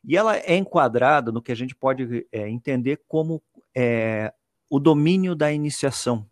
E 0.04 0.16
ela 0.16 0.36
é 0.36 0.56
enquadrada 0.56 1.30
no 1.30 1.42
que 1.42 1.52
a 1.52 1.54
gente 1.54 1.74
pode 1.74 2.26
é, 2.32 2.48
entender 2.48 3.02
como 3.06 3.42
é, 3.74 4.32
o 4.68 4.80
domínio 4.80 5.34
da 5.34 5.52
iniciação, 5.52 6.26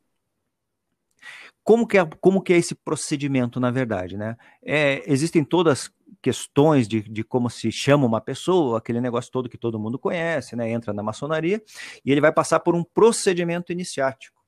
como 1.62 1.86
que 1.86 1.98
é, 1.98 2.04
como 2.20 2.42
que 2.42 2.52
é 2.52 2.56
esse 2.56 2.74
procedimento, 2.74 3.60
na 3.60 3.70
verdade, 3.70 4.16
né? 4.16 4.36
É, 4.62 5.02
existem 5.06 5.44
todas 5.44 5.92
questões 6.22 6.88
de, 6.88 7.02
de 7.02 7.22
como 7.22 7.48
se 7.48 7.70
chama 7.70 8.06
uma 8.06 8.20
pessoa, 8.20 8.78
aquele 8.78 9.00
negócio 9.00 9.30
todo 9.30 9.48
que 9.48 9.58
todo 9.58 9.78
mundo 9.78 9.98
conhece, 9.98 10.56
né? 10.56 10.70
Entra 10.70 10.92
na 10.92 11.02
maçonaria 11.02 11.62
e 12.04 12.10
ele 12.10 12.20
vai 12.20 12.32
passar 12.32 12.60
por 12.60 12.74
um 12.74 12.82
procedimento 12.82 13.72
iniciático. 13.72 14.40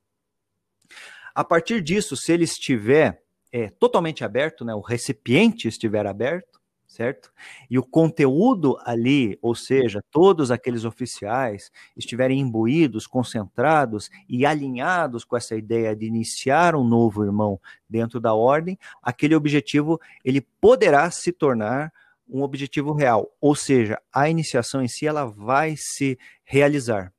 A 1.34 1.44
partir 1.44 1.80
disso, 1.80 2.16
se 2.16 2.32
ele 2.32 2.44
estiver 2.44 3.22
é, 3.52 3.68
totalmente 3.68 4.24
aberto, 4.24 4.64
né? 4.64 4.74
O 4.74 4.80
recipiente 4.80 5.68
estiver 5.68 6.06
aberto, 6.06 6.61
certo? 6.92 7.32
E 7.70 7.78
o 7.78 7.82
conteúdo 7.82 8.76
ali, 8.84 9.38
ou 9.40 9.54
seja, 9.54 10.04
todos 10.10 10.50
aqueles 10.50 10.84
oficiais 10.84 11.70
estiverem 11.96 12.38
imbuídos, 12.38 13.06
concentrados 13.06 14.10
e 14.28 14.44
alinhados 14.44 15.24
com 15.24 15.36
essa 15.36 15.56
ideia 15.56 15.96
de 15.96 16.06
iniciar 16.06 16.76
um 16.76 16.84
novo 16.84 17.24
irmão 17.24 17.58
dentro 17.88 18.20
da 18.20 18.34
ordem, 18.34 18.78
aquele 19.02 19.34
objetivo 19.34 19.98
ele 20.22 20.42
poderá 20.60 21.10
se 21.10 21.32
tornar 21.32 21.90
um 22.28 22.42
objetivo 22.42 22.92
real, 22.92 23.30
ou 23.40 23.54
seja, 23.54 23.98
a 24.12 24.28
iniciação 24.28 24.82
em 24.82 24.88
si 24.88 25.06
ela 25.06 25.24
vai 25.24 25.74
se 25.76 26.18
realizar. 26.44 27.12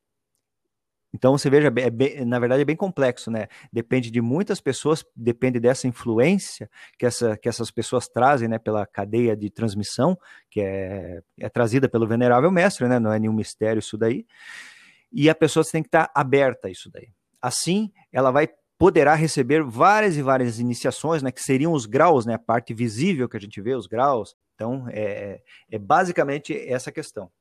Então 1.13 1.37
você 1.37 1.49
veja, 1.49 1.67
é 1.67 1.89
bem, 1.89 2.25
na 2.25 2.39
verdade 2.39 2.63
é 2.63 2.65
bem 2.65 2.75
complexo, 2.75 3.29
né? 3.29 3.47
Depende 3.71 4.09
de 4.09 4.19
muitas 4.19 4.59
pessoas, 4.59 5.05
depende 5.15 5.59
dessa 5.59 5.87
influência 5.87 6.69
que, 6.97 7.05
essa, 7.05 7.37
que 7.37 7.47
essas 7.47 7.69
pessoas 7.69 8.07
trazem, 8.07 8.47
né? 8.47 8.57
Pela 8.57 8.85
cadeia 8.87 9.37
de 9.37 9.49
transmissão 9.49 10.17
que 10.49 10.59
é, 10.59 11.21
é 11.39 11.49
trazida 11.49 11.87
pelo 11.87 12.07
venerável 12.07 12.51
mestre, 12.51 12.87
né? 12.87 12.99
Não 12.99 13.13
é 13.13 13.19
nenhum 13.19 13.33
mistério 13.33 13.79
isso 13.79 13.97
daí. 13.97 14.25
E 15.11 15.29
a 15.29 15.35
pessoa 15.35 15.63
tem 15.63 15.83
que 15.83 15.87
estar 15.87 16.09
aberta 16.15 16.67
a 16.67 16.71
isso 16.71 16.89
daí. 16.91 17.09
Assim, 17.39 17.91
ela 18.11 18.31
vai 18.31 18.49
poderá 18.75 19.13
receber 19.13 19.63
várias 19.63 20.17
e 20.17 20.21
várias 20.21 20.59
iniciações, 20.59 21.21
né? 21.21 21.31
Que 21.31 21.41
seriam 21.41 21.73
os 21.73 21.85
graus, 21.85 22.25
né? 22.25 22.33
A 22.33 22.39
parte 22.39 22.73
visível 22.73 23.29
que 23.29 23.37
a 23.37 23.39
gente 23.39 23.61
vê, 23.61 23.75
os 23.75 23.85
graus. 23.85 24.35
Então, 24.55 24.87
é, 24.89 25.41
é 25.71 25.77
basicamente 25.77 26.57
essa 26.67 26.91
questão. 26.91 27.31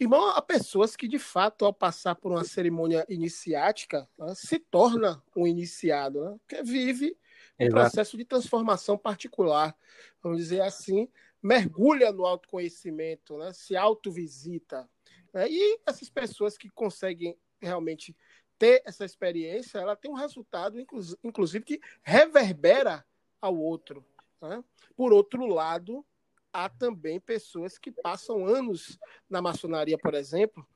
Irmão, 0.00 0.30
há 0.30 0.40
pessoas 0.40 0.96
que, 0.96 1.06
de 1.06 1.18
fato, 1.18 1.66
ao 1.66 1.74
passar 1.74 2.14
por 2.14 2.32
uma 2.32 2.42
cerimônia 2.42 3.04
iniciática, 3.06 4.08
né, 4.18 4.34
se 4.34 4.58
torna 4.58 5.22
um 5.36 5.46
iniciado, 5.46 6.24
né, 6.24 6.40
que 6.48 6.62
vive 6.62 7.18
um 7.58 7.64
Exato. 7.64 7.82
processo 7.82 8.16
de 8.16 8.24
transformação 8.24 8.96
particular, 8.96 9.76
vamos 10.22 10.38
dizer 10.38 10.62
assim, 10.62 11.06
mergulha 11.42 12.10
no 12.12 12.24
autoconhecimento, 12.24 13.36
né, 13.36 13.52
se 13.52 13.76
autovisita. 13.76 14.88
Né, 15.34 15.50
e 15.50 15.80
essas 15.86 16.08
pessoas 16.08 16.56
que 16.56 16.70
conseguem 16.70 17.36
realmente 17.60 18.16
ter 18.58 18.82
essa 18.86 19.04
experiência, 19.04 19.78
ela 19.80 19.94
tem 19.94 20.10
um 20.10 20.14
resultado, 20.14 20.78
inclusive, 21.22 21.62
que 21.62 21.78
reverbera 22.02 23.04
ao 23.38 23.54
outro. 23.54 24.02
Né? 24.40 24.64
Por 24.96 25.12
outro 25.12 25.44
lado, 25.46 26.04
há 26.52 26.68
também 26.68 27.20
pessoas 27.20 27.78
que 27.78 27.90
passam 27.90 28.46
anos 28.46 28.98
na 29.28 29.40
maçonaria, 29.40 29.98
por 29.98 30.14
exemplo, 30.14 30.66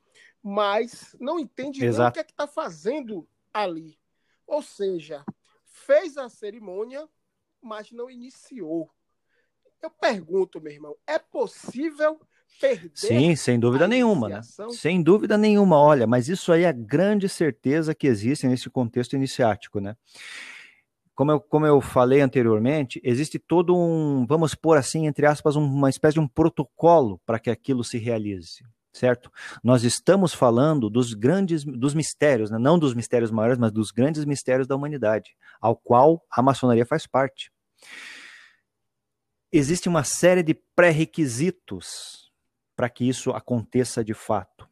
mas 0.42 1.16
não 1.18 1.38
entendem 1.38 1.88
o 1.88 2.12
que 2.12 2.18
é 2.18 2.24
que 2.24 2.32
está 2.32 2.46
fazendo 2.46 3.26
ali. 3.52 3.98
Ou 4.46 4.62
seja, 4.62 5.24
fez 5.64 6.16
a 6.16 6.28
cerimônia, 6.28 7.08
mas 7.62 7.90
não 7.90 8.10
iniciou. 8.10 8.90
Eu 9.82 9.90
pergunto, 9.90 10.60
meu 10.60 10.72
irmão, 10.72 10.96
é 11.06 11.18
possível 11.18 12.20
perder? 12.60 12.90
Sim, 12.94 13.36
sem 13.36 13.58
dúvida 13.58 13.88
nenhuma, 13.88 14.28
né? 14.28 14.40
Sem 14.70 15.02
dúvida 15.02 15.36
nenhuma. 15.36 15.78
Olha, 15.78 16.06
mas 16.06 16.28
isso 16.28 16.52
aí 16.52 16.62
é 16.62 16.68
a 16.68 16.72
grande 16.72 17.28
certeza 17.28 17.94
que 17.94 18.06
existe 18.06 18.46
nesse 18.46 18.70
contexto 18.70 19.14
iniciático, 19.14 19.80
né? 19.80 19.96
Como 21.14 21.30
eu, 21.30 21.40
como 21.40 21.66
eu 21.66 21.80
falei 21.80 22.20
anteriormente, 22.20 23.00
existe 23.04 23.38
todo 23.38 23.76
um, 23.76 24.26
vamos 24.26 24.54
pôr 24.54 24.76
assim, 24.76 25.06
entre 25.06 25.26
aspas, 25.26 25.56
uma 25.56 25.88
espécie 25.88 26.14
de 26.14 26.20
um 26.20 26.28
protocolo 26.28 27.20
para 27.24 27.38
que 27.38 27.50
aquilo 27.50 27.84
se 27.84 27.98
realize, 27.98 28.64
certo? 28.92 29.30
Nós 29.62 29.84
estamos 29.84 30.34
falando 30.34 30.90
dos 30.90 31.14
grandes, 31.14 31.64
dos 31.64 31.94
mistérios, 31.94 32.50
né? 32.50 32.58
não 32.58 32.78
dos 32.78 32.94
mistérios 32.94 33.30
maiores, 33.30 33.58
mas 33.58 33.70
dos 33.70 33.90
grandes 33.90 34.24
mistérios 34.24 34.66
da 34.66 34.74
humanidade, 34.74 35.36
ao 35.60 35.76
qual 35.76 36.24
a 36.30 36.42
maçonaria 36.42 36.84
faz 36.84 37.06
parte. 37.06 37.50
Existe 39.52 39.88
uma 39.88 40.02
série 40.02 40.42
de 40.42 40.54
pré-requisitos 40.74 42.32
para 42.74 42.90
que 42.90 43.08
isso 43.08 43.30
aconteça 43.30 44.02
de 44.02 44.14
fato. 44.14 44.68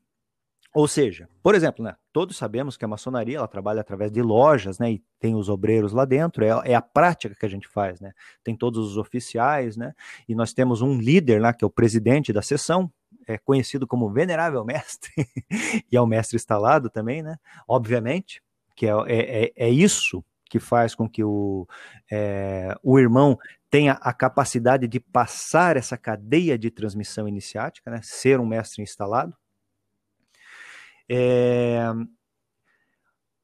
Ou 0.74 0.88
seja, 0.88 1.28
por 1.42 1.54
exemplo, 1.54 1.84
né, 1.84 1.94
todos 2.12 2.36
sabemos 2.36 2.78
que 2.78 2.84
a 2.84 2.88
maçonaria 2.88 3.36
ela 3.36 3.48
trabalha 3.48 3.82
através 3.82 4.10
de 4.10 4.22
lojas, 4.22 4.78
né, 4.78 4.92
e 4.92 5.02
tem 5.20 5.34
os 5.34 5.50
obreiros 5.50 5.92
lá 5.92 6.06
dentro, 6.06 6.42
é, 6.44 6.70
é, 6.70 6.74
a 6.74 6.80
prática 6.80 7.34
que 7.34 7.44
a 7.44 7.48
gente 7.48 7.68
faz, 7.68 8.00
né, 8.00 8.12
tem 8.42 8.56
todos 8.56 8.90
os 8.90 8.96
oficiais, 8.96 9.76
né, 9.76 9.92
e 10.26 10.34
nós 10.34 10.54
temos 10.54 10.80
um 10.80 10.98
líder 10.98 11.42
lá, 11.42 11.52
que 11.52 11.62
é 11.62 11.66
o 11.66 11.70
presidente 11.70 12.32
da 12.32 12.40
sessão, 12.40 12.90
é 13.28 13.36
conhecido 13.36 13.86
como 13.86 14.10
Venerável 14.10 14.64
Mestre, 14.64 15.10
e 15.92 15.96
é 15.96 16.00
o 16.00 16.06
mestre 16.06 16.36
instalado 16.36 16.88
também, 16.88 17.22
né, 17.22 17.36
obviamente, 17.68 18.42
que 18.74 18.86
é, 18.86 18.92
é, 19.08 19.44
é, 19.44 19.52
é 19.54 19.68
isso 19.68 20.24
que 20.48 20.58
faz 20.58 20.94
com 20.94 21.08
que 21.08 21.22
o, 21.22 21.66
é, 22.10 22.74
o 22.82 22.98
irmão 22.98 23.38
tenha 23.70 23.92
a 24.00 24.12
capacidade 24.12 24.86
de 24.86 25.00
passar 25.00 25.76
essa 25.76 25.98
cadeia 25.98 26.58
de 26.58 26.70
transmissão 26.70 27.28
iniciática, 27.28 27.90
né, 27.90 28.00
ser 28.02 28.40
um 28.40 28.46
mestre 28.46 28.82
instalado, 28.82 29.34
é, 31.08 31.80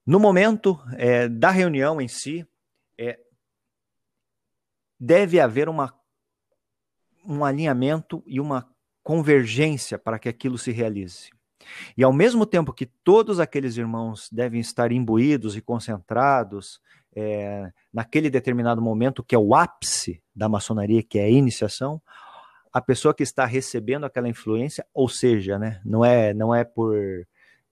no 0.06 0.18
momento 0.18 0.80
é, 0.96 1.28
da 1.28 1.50
reunião 1.50 2.00
em 2.00 2.08
si, 2.08 2.46
é, 2.98 3.18
deve 4.98 5.38
haver 5.38 5.68
uma, 5.68 5.94
um 7.26 7.44
alinhamento 7.44 8.22
e 8.26 8.40
uma 8.40 8.68
convergência 9.02 9.98
para 9.98 10.18
que 10.18 10.28
aquilo 10.28 10.58
se 10.58 10.72
realize. 10.72 11.30
E 11.96 12.02
ao 12.02 12.12
mesmo 12.12 12.46
tempo 12.46 12.72
que 12.72 12.86
todos 12.86 13.40
aqueles 13.40 13.76
irmãos 13.76 14.28
devem 14.32 14.60
estar 14.60 14.92
imbuídos 14.92 15.56
e 15.56 15.60
concentrados 15.60 16.80
é, 17.14 17.70
naquele 17.92 18.30
determinado 18.30 18.80
momento 18.80 19.22
que 19.22 19.34
é 19.34 19.38
o 19.38 19.54
ápice 19.54 20.22
da 20.34 20.48
maçonaria, 20.48 21.02
que 21.02 21.18
é 21.18 21.24
a 21.24 21.30
iniciação, 21.30 22.00
a 22.72 22.80
pessoa 22.80 23.14
que 23.14 23.22
está 23.22 23.44
recebendo 23.44 24.04
aquela 24.04 24.28
influência, 24.28 24.86
ou 24.94 25.08
seja, 25.08 25.58
né, 25.58 25.80
não 25.84 26.04
é 26.04 26.32
não 26.32 26.54
é 26.54 26.64
por 26.64 27.26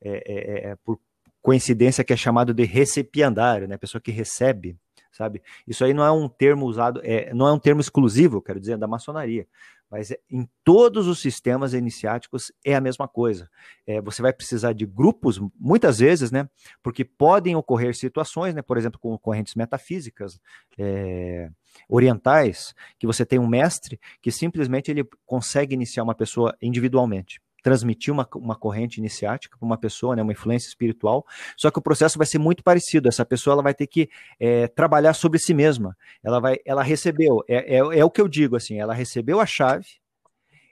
é 0.07 0.23
é, 0.25 0.69
é, 0.69 0.71
é, 0.71 0.77
por 0.77 0.99
coincidência 1.42 2.05
que 2.05 2.12
é 2.12 2.16
chamado 2.16 2.55
de 2.55 2.64
recipiendário, 2.64 3.69
né? 3.69 3.77
Pessoa 3.77 4.01
que 4.01 4.11
recebe, 4.11 4.77
sabe? 5.12 5.42
Isso 5.66 5.85
aí 5.85 5.95
não 5.95 6.05
é 6.05 6.11
um 6.11 6.29
termo 6.29 6.66
usado, 6.66 7.01
é, 7.05 7.33
não 7.33 7.47
é 7.47 7.53
um 7.53 7.59
termo 7.59 7.81
exclusivo, 7.81 8.42
quero 8.42 8.61
dizer, 8.61 8.77
da 8.77 8.87
maçonaria, 8.87 9.47
mas 9.90 10.11
é, 10.11 10.19
em 10.31 10.49
todos 10.64 11.07
os 11.07 11.21
sistemas 11.21 11.73
iniciáticos 11.73 12.53
é 12.64 12.75
a 12.75 12.81
mesma 12.81 13.07
coisa. 13.07 13.49
É, 13.87 14.01
você 14.01 14.21
vai 14.21 14.33
precisar 14.33 14.73
de 14.73 14.85
grupos, 14.85 15.40
muitas 15.59 15.99
vezes, 15.99 16.31
né? 16.31 16.49
Porque 16.83 17.05
podem 17.05 17.55
ocorrer 17.55 17.95
situações, 17.95 18.55
né? 18.55 18.62
Por 18.62 18.77
exemplo, 18.77 18.99
com 18.99 19.16
correntes 19.16 19.55
metafísicas 19.55 20.40
é, 20.79 21.51
orientais, 21.88 22.75
que 22.99 23.07
você 23.07 23.25
tem 23.25 23.38
um 23.38 23.47
mestre 23.47 24.01
que 24.21 24.33
simplesmente 24.33 24.90
ele 24.90 25.09
consegue 25.25 25.75
iniciar 25.75 26.03
uma 26.03 26.14
pessoa 26.14 26.57
individualmente 26.61 27.40
transmitir 27.66 28.14
uma, 28.14 28.29
uma 28.37 28.55
corrente 28.55 28.98
iniciática 28.98 29.59
para 29.59 29.66
uma 29.66 29.76
pessoa, 29.76 30.14
né, 30.14 30.22
uma 30.22 30.31
influência 30.31 30.68
espiritual, 30.68 31.26
só 31.57 31.68
que 31.68 31.81
o 31.81 31.83
processo 31.83 32.16
vai 32.16 32.24
ser 32.24 32.38
muito 32.38 32.62
parecido. 32.62 33.09
Essa 33.09 33.24
pessoa 33.24 33.55
ela 33.55 33.62
vai 33.62 33.74
ter 33.74 33.88
que 33.88 34.09
é, 34.38 34.68
trabalhar 34.68 35.14
sobre 35.14 35.40
si 35.40 35.52
mesma. 35.52 35.96
Ela 36.22 36.38
vai, 36.38 36.59
ela 36.64 36.81
recebeu, 36.85 37.42
é, 37.48 37.74
é, 37.74 37.79
é, 37.79 38.05
o 38.05 38.11
que 38.11 38.20
eu 38.20 38.29
digo 38.29 38.55
assim, 38.55 38.79
ela 38.79 38.94
recebeu 38.94 39.40
a 39.40 39.46
chave, 39.46 39.88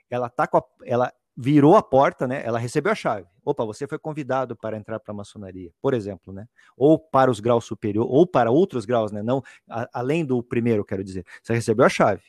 ela 0.09 0.29
tá 0.29 0.47
com 0.47 0.57
a, 0.57 0.63
ela 0.85 1.11
virou 1.35 1.75
a 1.75 1.83
porta, 1.83 2.25
né? 2.25 2.41
Ela 2.45 2.57
recebeu 2.57 2.93
a 2.93 2.95
chave. 2.95 3.27
Opa, 3.43 3.65
você 3.65 3.85
foi 3.85 3.99
convidado 3.99 4.55
para 4.55 4.77
entrar 4.77 4.97
para 5.01 5.11
a 5.11 5.17
maçonaria, 5.17 5.69
por 5.81 5.93
exemplo, 5.93 6.31
né? 6.31 6.47
Ou 6.77 6.97
para 6.97 7.29
os 7.29 7.41
graus 7.41 7.65
superiores, 7.65 8.09
ou 8.09 8.25
para 8.25 8.49
outros 8.49 8.85
graus, 8.85 9.11
né? 9.11 9.21
Não, 9.21 9.43
a, 9.69 9.85
além 9.91 10.23
do 10.23 10.41
primeiro, 10.41 10.85
quero 10.85 11.03
dizer. 11.03 11.25
Você 11.43 11.53
recebeu 11.53 11.85
a 11.85 11.89
chave. 11.89 12.23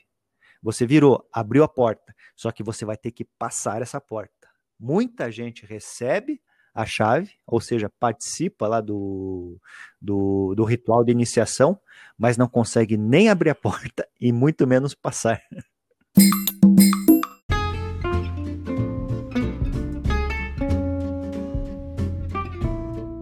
Você 0.61 0.85
virou, 0.85 1.25
abriu 1.33 1.63
a 1.63 1.69
porta, 1.69 2.13
só 2.35 2.51
que 2.51 2.65
você 2.65 2.85
vai 2.85 2.97
ter 2.97 3.13
que 3.13 3.25
passar 3.25 3.81
essa 3.81 4.01
porta. 4.01 4.36
Muita 4.79 5.31
gente 5.31 5.65
recebe 5.65 6.41
a 6.75 6.85
chave, 6.85 7.31
ou 7.47 7.59
seja, 7.59 7.91
participa 7.99 8.69
lá 8.69 8.83
do, 8.83 9.59
do, 10.01 10.55
do, 10.55 10.65
ritual 10.65 11.03
de 11.03 11.11
iniciação, 11.11 11.81
mas 12.19 12.37
não 12.37 12.47
consegue 12.47 12.99
nem 12.99 13.31
abrir 13.31 13.49
a 13.49 13.55
porta 13.55 14.07
e 14.21 14.31
muito 14.31 14.67
menos 14.67 14.95
passar. 14.95 15.41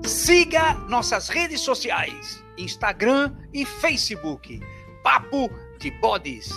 Siga 0.05 0.75
nossas 0.89 1.29
redes 1.29 1.61
sociais: 1.61 2.43
Instagram 2.59 3.33
e 3.53 3.65
Facebook. 3.65 4.59
Papo 5.05 5.49
de 5.79 5.93
Bodes. 6.01 6.49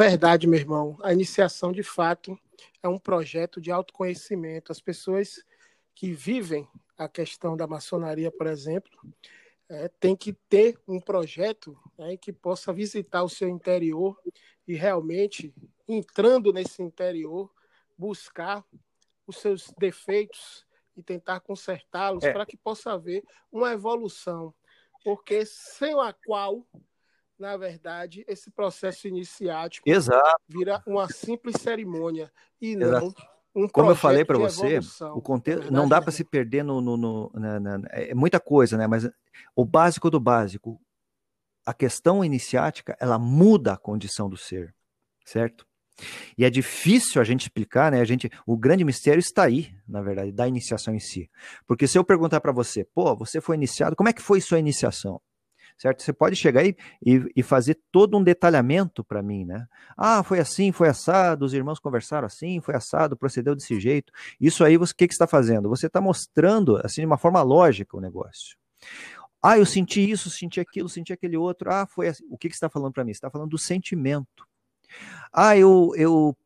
Verdade, 0.00 0.46
meu 0.46 0.58
irmão. 0.58 0.96
A 1.02 1.12
iniciação, 1.12 1.70
de 1.70 1.82
fato, 1.82 2.34
é 2.82 2.88
um 2.88 2.98
projeto 2.98 3.60
de 3.60 3.70
autoconhecimento. 3.70 4.72
As 4.72 4.80
pessoas 4.80 5.44
que 5.94 6.10
vivem 6.10 6.66
a 6.96 7.06
questão 7.06 7.54
da 7.54 7.66
maçonaria, 7.66 8.30
por 8.30 8.46
exemplo, 8.46 8.90
é, 9.68 9.88
tem 10.00 10.16
que 10.16 10.32
ter 10.32 10.80
um 10.88 10.98
projeto 10.98 11.78
né, 11.98 12.16
que 12.16 12.32
possa 12.32 12.72
visitar 12.72 13.22
o 13.22 13.28
seu 13.28 13.46
interior 13.46 14.18
e 14.66 14.74
realmente, 14.74 15.54
entrando 15.86 16.50
nesse 16.50 16.82
interior, 16.82 17.52
buscar 17.98 18.64
os 19.26 19.36
seus 19.36 19.70
defeitos 19.78 20.64
e 20.96 21.02
tentar 21.02 21.40
consertá-los 21.40 22.24
é. 22.24 22.32
para 22.32 22.46
que 22.46 22.56
possa 22.56 22.92
haver 22.92 23.22
uma 23.52 23.70
evolução. 23.70 24.54
Porque 25.04 25.44
sem 25.44 25.92
a 26.00 26.14
qual 26.24 26.66
na 27.40 27.56
verdade, 27.56 28.24
esse 28.28 28.50
processo 28.50 29.08
iniciático 29.08 29.88
Exato. 29.88 30.40
vira 30.46 30.82
uma 30.86 31.08
simples 31.08 31.56
cerimônia 31.60 32.30
e 32.60 32.76
não 32.76 32.88
Exato. 32.88 33.14
um 33.54 33.66
Como 33.66 33.90
eu 33.90 33.96
falei 33.96 34.24
para 34.24 34.38
você, 34.38 34.78
o 35.14 35.22
contexto 35.22 35.72
não 35.72 35.88
dá 35.88 36.00
para 36.00 36.12
se 36.12 36.22
perder 36.22 36.62
no, 36.62 36.80
no, 36.80 36.96
no 36.96 37.30
na, 37.34 37.58
na, 37.58 37.80
é 37.90 38.14
muita 38.14 38.38
coisa, 38.38 38.76
né? 38.76 38.86
Mas 38.86 39.08
o 39.56 39.64
básico 39.64 40.10
do 40.10 40.20
básico, 40.20 40.78
a 41.64 41.72
questão 41.72 42.22
iniciática, 42.22 42.94
ela 43.00 43.18
muda 43.18 43.72
a 43.72 43.78
condição 43.78 44.28
do 44.28 44.36
ser, 44.36 44.74
certo? 45.24 45.66
E 46.36 46.44
é 46.44 46.50
difícil 46.50 47.20
a 47.20 47.24
gente 47.24 47.42
explicar, 47.42 47.90
né? 47.90 48.00
A 48.00 48.04
gente, 48.04 48.30
o 48.46 48.56
grande 48.56 48.84
mistério 48.84 49.18
está 49.18 49.44
aí, 49.44 49.74
na 49.88 50.02
verdade, 50.02 50.32
da 50.32 50.46
iniciação 50.46 50.94
em 50.94 51.00
si. 51.00 51.30
Porque 51.66 51.86
se 51.86 51.98
eu 51.98 52.04
perguntar 52.04 52.40
para 52.40 52.52
você, 52.52 52.84
pô, 52.84 53.14
você 53.16 53.40
foi 53.40 53.56
iniciado, 53.56 53.96
como 53.96 54.08
é 54.08 54.12
que 54.12 54.22
foi 54.22 54.40
sua 54.40 54.58
iniciação? 54.58 55.20
Certo? 55.80 56.02
Você 56.02 56.12
pode 56.12 56.36
chegar 56.36 56.60
aí 56.60 56.76
e, 57.04 57.24
e 57.34 57.42
fazer 57.42 57.80
todo 57.90 58.18
um 58.18 58.22
detalhamento 58.22 59.02
para 59.02 59.22
mim, 59.22 59.46
né? 59.46 59.66
Ah, 59.96 60.22
foi 60.22 60.38
assim, 60.38 60.70
foi 60.72 60.88
assado, 60.88 61.44
os 61.46 61.54
irmãos 61.54 61.78
conversaram 61.78 62.26
assim, 62.26 62.60
foi 62.60 62.74
assado, 62.76 63.16
procedeu 63.16 63.54
desse 63.54 63.80
jeito. 63.80 64.12
Isso 64.38 64.62
aí, 64.62 64.76
o 64.76 64.84
que, 64.84 65.08
que 65.08 65.14
está 65.14 65.26
fazendo? 65.26 65.70
Você 65.70 65.86
está 65.86 65.98
mostrando, 65.98 66.76
assim, 66.84 67.00
de 67.00 67.06
uma 67.06 67.16
forma 67.16 67.40
lógica 67.40 67.96
o 67.96 68.00
negócio. 68.00 68.58
Ah, 69.42 69.56
eu 69.56 69.64
senti 69.64 70.10
isso, 70.10 70.28
senti 70.28 70.60
aquilo, 70.60 70.86
senti 70.86 71.14
aquele 71.14 71.38
outro. 71.38 71.72
Ah, 71.72 71.86
foi 71.86 72.08
assim. 72.08 72.26
O 72.28 72.36
que, 72.36 72.50
que 72.50 72.54
você 72.54 72.58
está 72.58 72.68
falando 72.68 72.92
para 72.92 73.02
mim? 73.02 73.14
Você 73.14 73.16
está 73.16 73.30
falando 73.30 73.48
do 73.48 73.58
sentimento. 73.58 74.46
Ah, 75.32 75.56
eu, 75.56 75.92
eu 75.96 76.36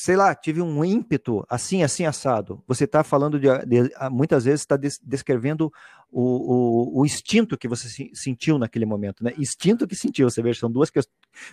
sei 0.00 0.16
lá, 0.16 0.34
tive 0.34 0.62
um 0.62 0.82
ímpeto 0.82 1.44
assim, 1.46 1.82
assim, 1.82 2.06
assado. 2.06 2.64
Você 2.66 2.84
está 2.84 3.04
falando 3.04 3.38
de, 3.38 3.48
de, 3.66 3.92
muitas 4.10 4.46
vezes 4.46 4.62
está 4.62 4.74
descrevendo 4.74 5.70
o, 6.10 6.22
o, 6.22 7.00
o, 7.00 7.04
instinto 7.04 7.58
que 7.58 7.68
você 7.68 8.08
sentiu 8.14 8.58
naquele 8.58 8.86
momento, 8.86 9.22
né? 9.22 9.34
Instinto 9.36 9.86
que 9.86 9.94
sentiu, 9.94 10.30
você 10.30 10.42
vê, 10.42 10.54
são 10.54 10.72
duas, 10.72 10.88
que, 10.88 11.00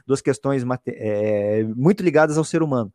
duas 0.06 0.22
questões 0.22 0.64
é, 0.86 1.62
muito 1.76 2.02
ligadas 2.02 2.38
ao 2.38 2.46
ser 2.46 2.64
humano. 2.64 2.90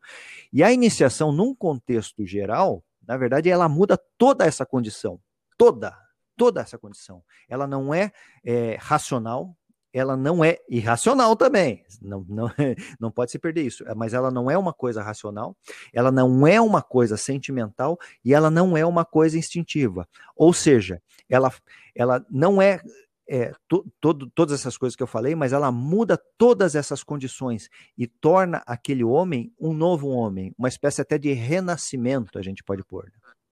E 0.51 0.63
a 0.63 0.73
iniciação, 0.73 1.31
num 1.31 1.53
contexto 1.53 2.25
geral, 2.25 2.83
na 3.07 3.15
verdade, 3.15 3.47
ela 3.47 3.69
muda 3.69 3.95
toda 4.17 4.47
essa 4.47 4.65
condição, 4.65 5.19
toda, 5.55 5.95
toda 6.35 6.61
essa 6.61 6.79
condição. 6.79 7.23
Ela 7.47 7.67
não 7.67 7.93
é, 7.93 8.11
é 8.43 8.75
racional, 8.81 9.55
ela 9.93 10.17
não 10.17 10.43
é 10.43 10.57
irracional 10.67 11.35
também, 11.35 11.83
não, 12.01 12.25
não, 12.27 12.47
não 12.99 13.11
pode 13.11 13.31
se 13.31 13.37
perder 13.37 13.61
isso, 13.61 13.83
mas 13.95 14.13
ela 14.13 14.31
não 14.31 14.49
é 14.49 14.57
uma 14.57 14.73
coisa 14.73 15.03
racional, 15.03 15.55
ela 15.93 16.11
não 16.11 16.47
é 16.47 16.59
uma 16.59 16.81
coisa 16.81 17.15
sentimental 17.15 17.97
e 18.25 18.33
ela 18.33 18.49
não 18.49 18.75
é 18.75 18.83
uma 18.85 19.05
coisa 19.05 19.37
instintiva. 19.37 20.07
Ou 20.35 20.51
seja, 20.51 21.01
ela, 21.29 21.53
ela 21.95 22.25
não 22.29 22.59
é, 22.59 22.81
é 23.29 23.53
to, 23.67 23.85
todo, 24.01 24.29
todas 24.31 24.59
essas 24.59 24.77
coisas 24.77 24.95
que 24.95 25.03
eu 25.03 25.07
falei, 25.07 25.35
mas 25.35 25.53
ela 25.53 25.71
muda 25.71 26.19
todas 26.37 26.75
essas 26.75 27.03
condições 27.03 27.69
e 27.95 28.07
torna 28.07 28.63
aquele 28.65 29.03
homem 29.03 29.53
um 29.59 29.73
novo 29.73 30.09
homem, 30.09 30.53
uma 30.57 30.67
espécie 30.67 31.01
até 31.01 31.17
de 31.17 31.31
renascimento, 31.33 32.39
a 32.39 32.41
gente 32.41 32.63
pode 32.63 32.83
pôr. 32.83 33.11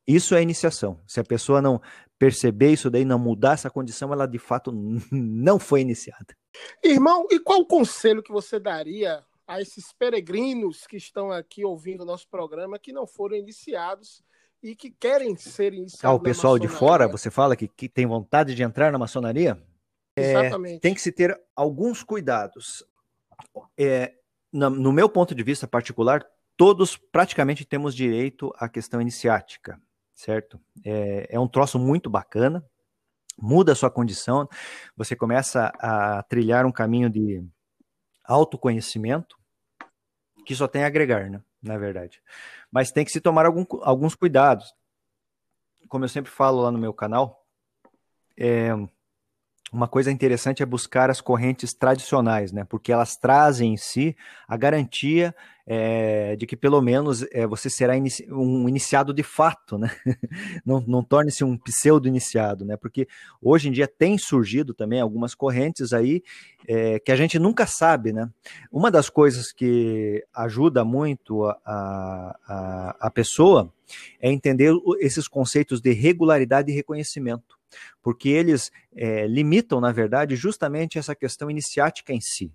Isso 0.08 0.34
é 0.34 0.42
iniciação. 0.42 1.02
Se 1.06 1.20
a 1.20 1.24
pessoa 1.24 1.62
não 1.62 1.82
perceber 2.18 2.72
isso 2.72 2.90
daí, 2.90 3.04
não 3.04 3.20
mudar 3.20 3.54
essa 3.54 3.70
condição, 3.70 4.14
ela 4.14 4.26
de 4.26 4.40
fato 4.40 4.72
não 5.12 5.60
foi 5.60 5.82
iniciada. 5.82 6.36
Irmão, 6.84 7.28
e 7.30 7.40
qual 7.40 7.60
o 7.60 7.66
conselho 7.66 8.24
que 8.24 8.32
você 8.32 8.60
daria 8.60 9.24
a 9.46 9.62
esses 9.62 9.94
peregrinos 9.94 10.88
que 10.88 10.98
estão 10.98 11.32
aqui 11.32 11.64
ouvindo 11.64 12.02
o 12.02 12.06
nosso 12.06 12.28
programa 12.30 12.80
que 12.80 12.92
não 12.92 13.06
foram 13.06 13.36
iniciados 13.36 14.24
e 14.64 14.76
que 14.76 14.90
querem 14.90 15.36
ser 15.36 15.74
iniciados? 15.74 16.04
Ah, 16.06 16.14
o 16.14 16.20
pessoal 16.20 16.58
de 16.58 16.68
fora, 16.68 17.08
você 17.08 17.30
fala 17.30 17.56
que, 17.56 17.68
que 17.68 17.88
tem 17.88 18.06
vontade 18.06 18.56
de 18.56 18.64
entrar 18.64 18.92
na 18.92 18.98
maçonaria? 18.98 19.62
Exatamente. 20.16 20.78
É, 20.78 20.80
tem 20.80 20.94
que 20.94 21.02
se 21.02 21.12
ter 21.12 21.40
alguns 21.56 22.02
cuidados. 22.02 22.84
É, 23.78 24.14
no, 24.52 24.70
no 24.70 24.92
meu 24.92 25.08
ponto 25.08 25.36
de 25.36 25.44
vista 25.44 25.68
particular, 25.68 26.26
todos 26.56 26.98
praticamente 26.98 27.64
temos 27.64 27.94
direito 27.94 28.52
à 28.58 28.68
questão 28.68 29.00
iniciática, 29.00 29.80
certo? 30.18 30.60
É, 30.84 31.28
é 31.30 31.40
um 31.40 31.48
troço 31.48 31.78
muito 31.78 32.10
bacana, 32.10 32.66
muda 33.40 33.72
a 33.72 33.76
sua 33.76 33.92
condição, 33.92 34.50
você 34.96 35.16
começa 35.16 35.72
a 35.80 36.24
trilhar 36.24 36.66
um 36.66 36.72
caminho 36.72 37.08
de 37.08 37.46
autoconhecimento 38.26 39.38
que 40.44 40.56
só 40.56 40.68
tem 40.68 40.84
a 40.84 40.88
agregar, 40.88 41.30
né? 41.30 41.42
Na 41.62 41.78
verdade. 41.78 42.22
Mas 42.72 42.92
tem 42.92 43.06
que 43.06 43.12
se 43.12 43.22
tomar 43.22 43.46
algum, 43.46 43.64
alguns 43.82 44.16
cuidados. 44.16 44.74
Como 45.88 46.04
eu 46.04 46.10
sempre 46.10 46.32
falo 46.32 46.62
lá 46.62 46.72
no 46.72 46.80
meu 46.80 46.94
canal, 46.94 47.46
é, 48.36 48.70
uma 49.72 49.88
coisa 49.88 50.12
interessante 50.12 50.64
é 50.64 50.66
buscar 50.66 51.10
as 51.10 51.20
correntes 51.20 51.74
tradicionais, 51.74 52.52
né? 52.52 52.64
Porque 52.64 52.92
elas 52.92 53.18
trazem 53.18 53.74
em 53.74 53.78
si 53.78 54.16
a 54.48 54.56
garantia 54.56 55.36
é, 55.66 56.38
de 56.38 56.48
que 56.48 56.56
pelo 56.56 56.82
menos 56.82 57.24
é, 57.32 57.46
você 57.46 57.70
será 57.70 57.98
inici 57.98 58.26
um 58.32 58.70
iniciado 58.70 59.14
de 59.14 59.24
fato, 59.24 59.78
né? 59.78 59.92
não, 60.66 60.82
não 60.88 61.04
torne-se 61.04 61.44
um 61.44 61.58
pseudo-iniciado, 61.58 62.64
né? 62.64 62.78
Porque 62.78 63.08
hoje 63.42 63.68
em 63.68 63.72
dia 63.74 63.88
tem 63.88 64.18
surgido 64.18 64.74
também 64.74 65.02
algumas 65.02 65.36
correntes 65.36 65.92
aí 65.92 66.24
é, 66.66 66.98
que 67.00 67.12
a 67.12 67.16
gente 67.18 67.38
nunca 67.38 67.68
sabe, 67.68 68.14
né? 68.14 68.30
Uma 68.72 68.90
das 68.90 69.10
coisas 69.10 69.52
que 69.52 70.26
ajuda 70.34 70.86
muito 70.86 71.44
a, 71.44 71.56
a, 71.66 72.98
a 73.02 73.12
pessoa 73.12 73.74
é 74.22 74.32
entender 74.32 74.74
esses 75.00 75.28
conceitos 75.28 75.82
de 75.82 75.92
regularidade 75.92 76.72
e 76.72 76.76
reconhecimento 76.76 77.57
porque 78.02 78.30
eles 78.30 78.72
é, 78.96 79.28
limitam, 79.28 79.80
na 79.80 79.92
verdade, 79.92 80.36
justamente 80.36 80.98
essa 80.98 81.16
questão 81.16 81.50
iniciática 81.50 82.14
em 82.14 82.22
si. 82.22 82.52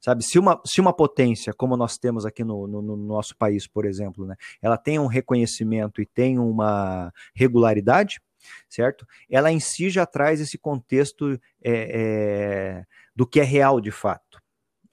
Sabe, 0.00 0.24
se 0.24 0.38
uma, 0.38 0.60
se 0.64 0.80
uma 0.80 0.92
potência, 0.92 1.52
como 1.52 1.76
nós 1.76 1.98
temos 1.98 2.24
aqui 2.24 2.44
no, 2.44 2.68
no, 2.68 2.80
no 2.80 2.96
nosso 2.96 3.36
país, 3.36 3.66
por 3.66 3.84
exemplo, 3.84 4.24
né, 4.24 4.36
ela 4.62 4.78
tem 4.78 5.00
um 5.00 5.06
reconhecimento 5.06 6.00
e 6.00 6.06
tem 6.06 6.38
uma 6.38 7.12
regularidade, 7.34 8.20
certo? 8.68 9.04
Ela 9.28 9.50
em 9.50 9.58
si 9.58 9.90
já 9.90 10.06
traz 10.06 10.40
esse 10.40 10.56
contexto 10.58 11.32
é, 11.32 11.72
é, 11.72 12.84
do 13.16 13.26
que 13.26 13.40
é 13.40 13.42
real 13.42 13.80
de 13.80 13.90
fato. 13.90 14.40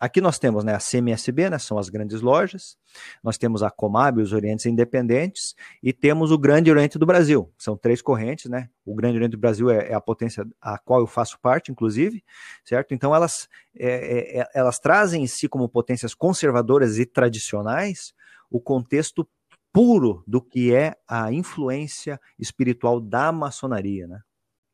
Aqui 0.04 0.20
nós 0.20 0.38
temos 0.38 0.66
né, 0.66 0.76
a 0.76 0.80
CMSB, 0.80 1.50
né, 1.50 1.58
são 1.58 1.78
as 1.78 1.88
grandes 1.88 2.20
lojas, 2.20 2.76
nós 3.24 3.38
temos 3.38 3.64
a 3.64 3.72
Comab, 3.72 4.22
os 4.22 4.34
Orientes 4.34 4.66
Independentes, 4.66 5.56
e 5.82 5.94
temos 5.94 6.30
o 6.30 6.38
Grande 6.38 6.70
Oriente 6.70 7.00
do 7.00 7.06
Brasil. 7.06 7.50
São 7.58 7.78
três 7.78 8.02
correntes, 8.02 8.52
né? 8.52 8.70
O 8.86 8.94
Grande 8.96 9.16
Oriente 9.16 9.32
do 9.32 9.38
Brasil 9.38 9.70
é, 9.70 9.92
é 9.92 9.94
a 9.94 10.02
potência 10.02 10.46
a 10.60 10.78
qual 10.78 11.00
eu 11.00 11.08
faço 11.08 11.40
parte, 11.40 11.72
inclusive, 11.72 12.22
certo? 12.66 12.94
Então 12.94 13.16
elas, 13.16 13.48
é, 13.80 13.88
é, 13.88 14.40
é, 14.42 14.50
elas 14.54 14.78
trazem 14.78 15.24
em 15.24 15.28
si 15.28 15.48
como 15.48 15.70
potências 15.70 16.14
conservadoras 16.14 17.00
e 17.00 17.06
tradicionais 17.06 18.14
o 18.52 18.60
contexto 18.60 19.26
puro 19.72 20.22
do 20.28 20.42
que 20.42 20.76
é 20.76 20.98
a 21.08 21.32
influência 21.32 22.20
espiritual 22.38 23.00
da 23.00 23.32
maçonaria, 23.32 24.06
né? 24.06 24.20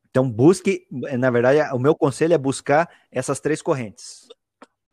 Então 0.10 0.28
busque, 0.28 0.88
na 0.90 1.30
verdade, 1.30 1.60
o 1.72 1.78
meu 1.78 1.94
conselho 1.94 2.34
é 2.34 2.38
buscar 2.40 2.90
essas 3.12 3.40
três 3.40 3.62
correntes. 3.62 4.28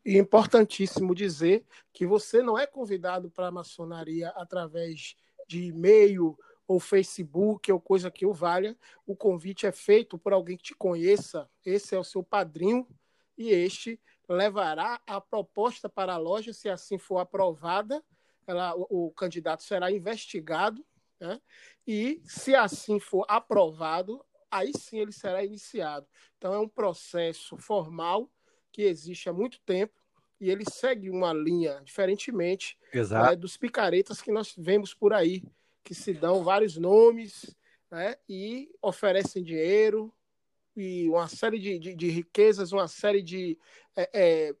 E 0.07 0.15
é 0.15 0.19
importantíssimo 0.19 1.13
dizer 1.13 1.65
que 1.91 2.07
você 2.07 2.41
não 2.41 2.57
é 2.57 2.65
convidado 2.65 3.29
para 3.29 3.47
a 3.47 3.51
maçonaria 3.51 4.29
através 4.29 5.17
de 5.45 5.65
e-mail 5.65 6.39
ou 6.65 6.79
Facebook 6.79 7.69
ou 7.69 7.81
coisa 7.81 8.09
que 8.09 8.25
o 8.25 8.31
valha. 8.31 8.77
O 9.05 9.17
convite 9.17 9.65
é 9.65 9.71
feito 9.73 10.17
por 10.17 10.31
alguém 10.31 10.55
que 10.55 10.63
te 10.63 10.75
conheça. 10.75 11.49
Esse 11.65 11.93
é 11.93 11.99
o 11.99 12.05
seu 12.05 12.23
padrinho 12.23 12.87
e 13.37 13.49
este 13.49 13.99
levará 14.29 15.01
a 15.05 15.19
proposta 15.19 15.89
para 15.89 16.13
a 16.13 16.17
loja, 16.17 16.53
se 16.53 16.69
assim 16.69 16.97
for 16.97 17.17
aprovada, 17.17 18.01
ela, 18.47 18.73
o, 18.77 19.07
o 19.07 19.11
candidato 19.11 19.61
será 19.61 19.91
investigado, 19.91 20.85
né? 21.19 21.41
e 21.85 22.21
se 22.23 22.55
assim 22.55 22.97
for 22.97 23.25
aprovado, 23.27 24.23
aí 24.49 24.71
sim 24.73 24.99
ele 24.99 25.11
será 25.11 25.43
iniciado. 25.43 26.07
Então 26.37 26.53
é 26.53 26.59
um 26.59 26.69
processo 26.69 27.57
formal 27.57 28.31
que 28.77 28.83
existe 28.83 29.27
há 29.27 29.33
muito 29.33 29.59
tempo 29.61 29.91
e 30.39 30.51
ele 30.51 30.63
segue 30.69 31.09
uma 31.09 31.33
linha 31.33 31.81
diferentemente 31.83 32.77
né, 33.31 33.35
dos 33.35 33.57
picaretas 33.57 34.21
que 34.21 34.31
nós 34.31 34.53
vemos 34.55 34.93
por 34.93 35.13
aí, 35.13 35.43
que 35.83 35.95
se 35.95 36.13
dão 36.13 36.43
vários 36.43 36.77
nomes 36.77 37.55
né, 37.89 38.15
e 38.29 38.69
oferecem 38.79 39.41
dinheiro 39.41 40.13
e 40.75 41.09
uma 41.09 41.27
série 41.27 41.57
de, 41.57 41.79
de, 41.79 41.95
de 41.95 42.07
riquezas, 42.07 42.71
uma 42.71 42.87
série 42.87 43.23
de, 43.23 43.57
é, 43.95 44.09
é, 44.13 44.55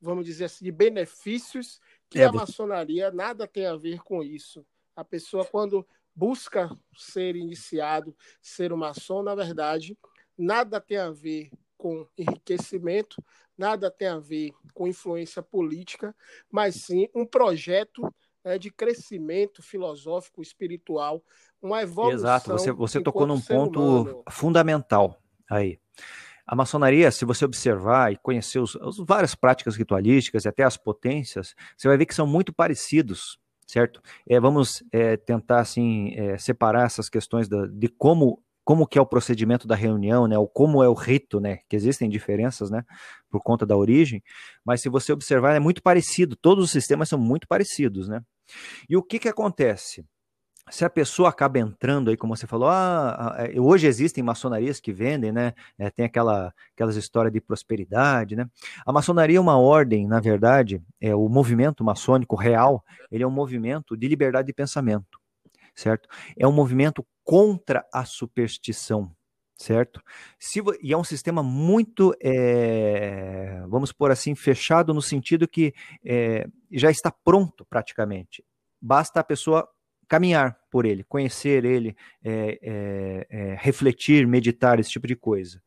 vamos 0.00 0.26
dizer 0.26 0.46
assim, 0.46 0.64
de 0.64 0.72
benefícios 0.72 1.80
que 2.10 2.18
é, 2.18 2.24
a 2.24 2.32
maçonaria 2.32 3.12
nada 3.12 3.46
tem 3.46 3.66
a 3.66 3.76
ver 3.76 4.02
com 4.02 4.24
isso. 4.24 4.66
A 4.96 5.04
pessoa, 5.04 5.44
quando 5.44 5.86
busca 6.12 6.68
ser 6.96 7.36
iniciado, 7.36 8.14
ser 8.42 8.72
um 8.72 8.76
maçom, 8.76 9.22
na 9.22 9.36
verdade, 9.36 9.96
nada 10.36 10.80
tem 10.80 10.98
a 10.98 11.12
ver 11.12 11.48
com 11.82 12.06
enriquecimento, 12.16 13.20
nada 13.58 13.90
tem 13.90 14.06
a 14.06 14.16
ver 14.20 14.52
com 14.72 14.86
influência 14.86 15.42
política, 15.42 16.14
mas 16.48 16.76
sim 16.76 17.08
um 17.12 17.26
projeto 17.26 18.08
é, 18.44 18.56
de 18.56 18.70
crescimento 18.70 19.60
filosófico, 19.60 20.40
espiritual, 20.40 21.20
uma 21.60 21.82
evolução. 21.82 22.14
Exato, 22.14 22.52
você, 22.52 22.70
você 22.70 23.02
tocou 23.02 23.26
num 23.26 23.40
ponto 23.40 23.80
humano. 23.80 24.22
fundamental 24.30 25.20
aí. 25.50 25.80
A 26.46 26.54
maçonaria, 26.54 27.10
se 27.10 27.24
você 27.24 27.44
observar 27.44 28.12
e 28.12 28.16
conhecer 28.16 28.60
os, 28.60 28.76
as 28.76 28.98
várias 28.98 29.34
práticas 29.34 29.74
ritualísticas 29.74 30.44
e 30.44 30.48
até 30.48 30.62
as 30.62 30.76
potências, 30.76 31.52
você 31.76 31.88
vai 31.88 31.96
ver 31.96 32.06
que 32.06 32.14
são 32.14 32.28
muito 32.28 32.52
parecidos, 32.52 33.40
certo? 33.66 34.00
É, 34.28 34.38
vamos 34.38 34.84
é, 34.92 35.16
tentar 35.16 35.58
assim 35.58 36.14
é, 36.14 36.38
separar 36.38 36.86
essas 36.86 37.08
questões 37.08 37.48
da, 37.48 37.66
de 37.66 37.88
como 37.88 38.40
como 38.64 38.86
que 38.86 38.98
é 38.98 39.02
o 39.02 39.06
procedimento 39.06 39.66
da 39.66 39.74
reunião, 39.74 40.26
né, 40.26 40.38
ou 40.38 40.48
como 40.48 40.82
é 40.82 40.88
o 40.88 40.94
rito, 40.94 41.40
né, 41.40 41.58
que 41.68 41.76
existem 41.76 42.08
diferenças, 42.08 42.70
né, 42.70 42.84
por 43.30 43.42
conta 43.42 43.66
da 43.66 43.76
origem, 43.76 44.22
mas 44.64 44.80
se 44.80 44.88
você 44.88 45.12
observar 45.12 45.54
é 45.54 45.60
muito 45.60 45.82
parecido, 45.82 46.36
todos 46.36 46.64
os 46.64 46.70
sistemas 46.70 47.08
são 47.08 47.18
muito 47.18 47.46
parecidos, 47.48 48.08
né. 48.08 48.20
E 48.88 48.96
o 48.96 49.02
que 49.02 49.18
que 49.18 49.28
acontece? 49.28 50.04
Se 50.70 50.84
a 50.84 50.90
pessoa 50.90 51.28
acaba 51.28 51.58
entrando 51.58 52.08
aí, 52.08 52.16
como 52.16 52.36
você 52.36 52.46
falou, 52.46 52.68
ah, 52.68 53.34
é, 53.38 53.60
hoje 53.60 53.86
existem 53.86 54.22
maçonarias 54.22 54.80
que 54.80 54.92
vendem, 54.92 55.32
né? 55.32 55.54
É, 55.76 55.90
tem 55.90 56.04
aquela, 56.04 56.54
aquelas 56.74 56.96
histórias 56.96 57.32
de 57.32 57.40
prosperidade, 57.40 58.36
né? 58.36 58.46
A 58.86 58.92
maçonaria 58.92 59.38
é 59.38 59.40
uma 59.40 59.58
ordem, 59.58 60.06
na 60.06 60.20
verdade, 60.20 60.80
é 61.00 61.14
o 61.14 61.28
movimento 61.28 61.82
maçônico 61.82 62.36
real, 62.36 62.84
ele 63.10 63.24
é 63.24 63.26
um 63.26 63.30
movimento 63.30 63.96
de 63.96 64.06
liberdade 64.06 64.46
de 64.46 64.54
pensamento 64.54 65.20
certo? 65.74 66.08
É 66.36 66.46
um 66.46 66.52
movimento 66.52 67.04
contra 67.24 67.86
a 67.92 68.04
superstição, 68.04 69.14
certo? 69.56 70.02
Se, 70.38 70.60
e 70.82 70.92
é 70.92 70.96
um 70.96 71.04
sistema 71.04 71.42
muito, 71.42 72.14
é, 72.22 73.62
vamos 73.68 73.92
por 73.92 74.10
assim, 74.10 74.34
fechado 74.34 74.92
no 74.92 75.02
sentido 75.02 75.46
que 75.48 75.72
é, 76.04 76.46
já 76.70 76.90
está 76.90 77.10
pronto 77.10 77.64
praticamente. 77.64 78.44
Basta 78.80 79.20
a 79.20 79.24
pessoa 79.24 79.68
caminhar 80.08 80.58
por 80.70 80.84
ele, 80.84 81.04
conhecer 81.04 81.64
ele, 81.64 81.96
é, 82.22 83.56
refletir, 83.58 84.26
meditar, 84.26 84.78
esse 84.78 84.90
tipo 84.90 85.06
de 85.06 85.16
coisa. 85.16 85.62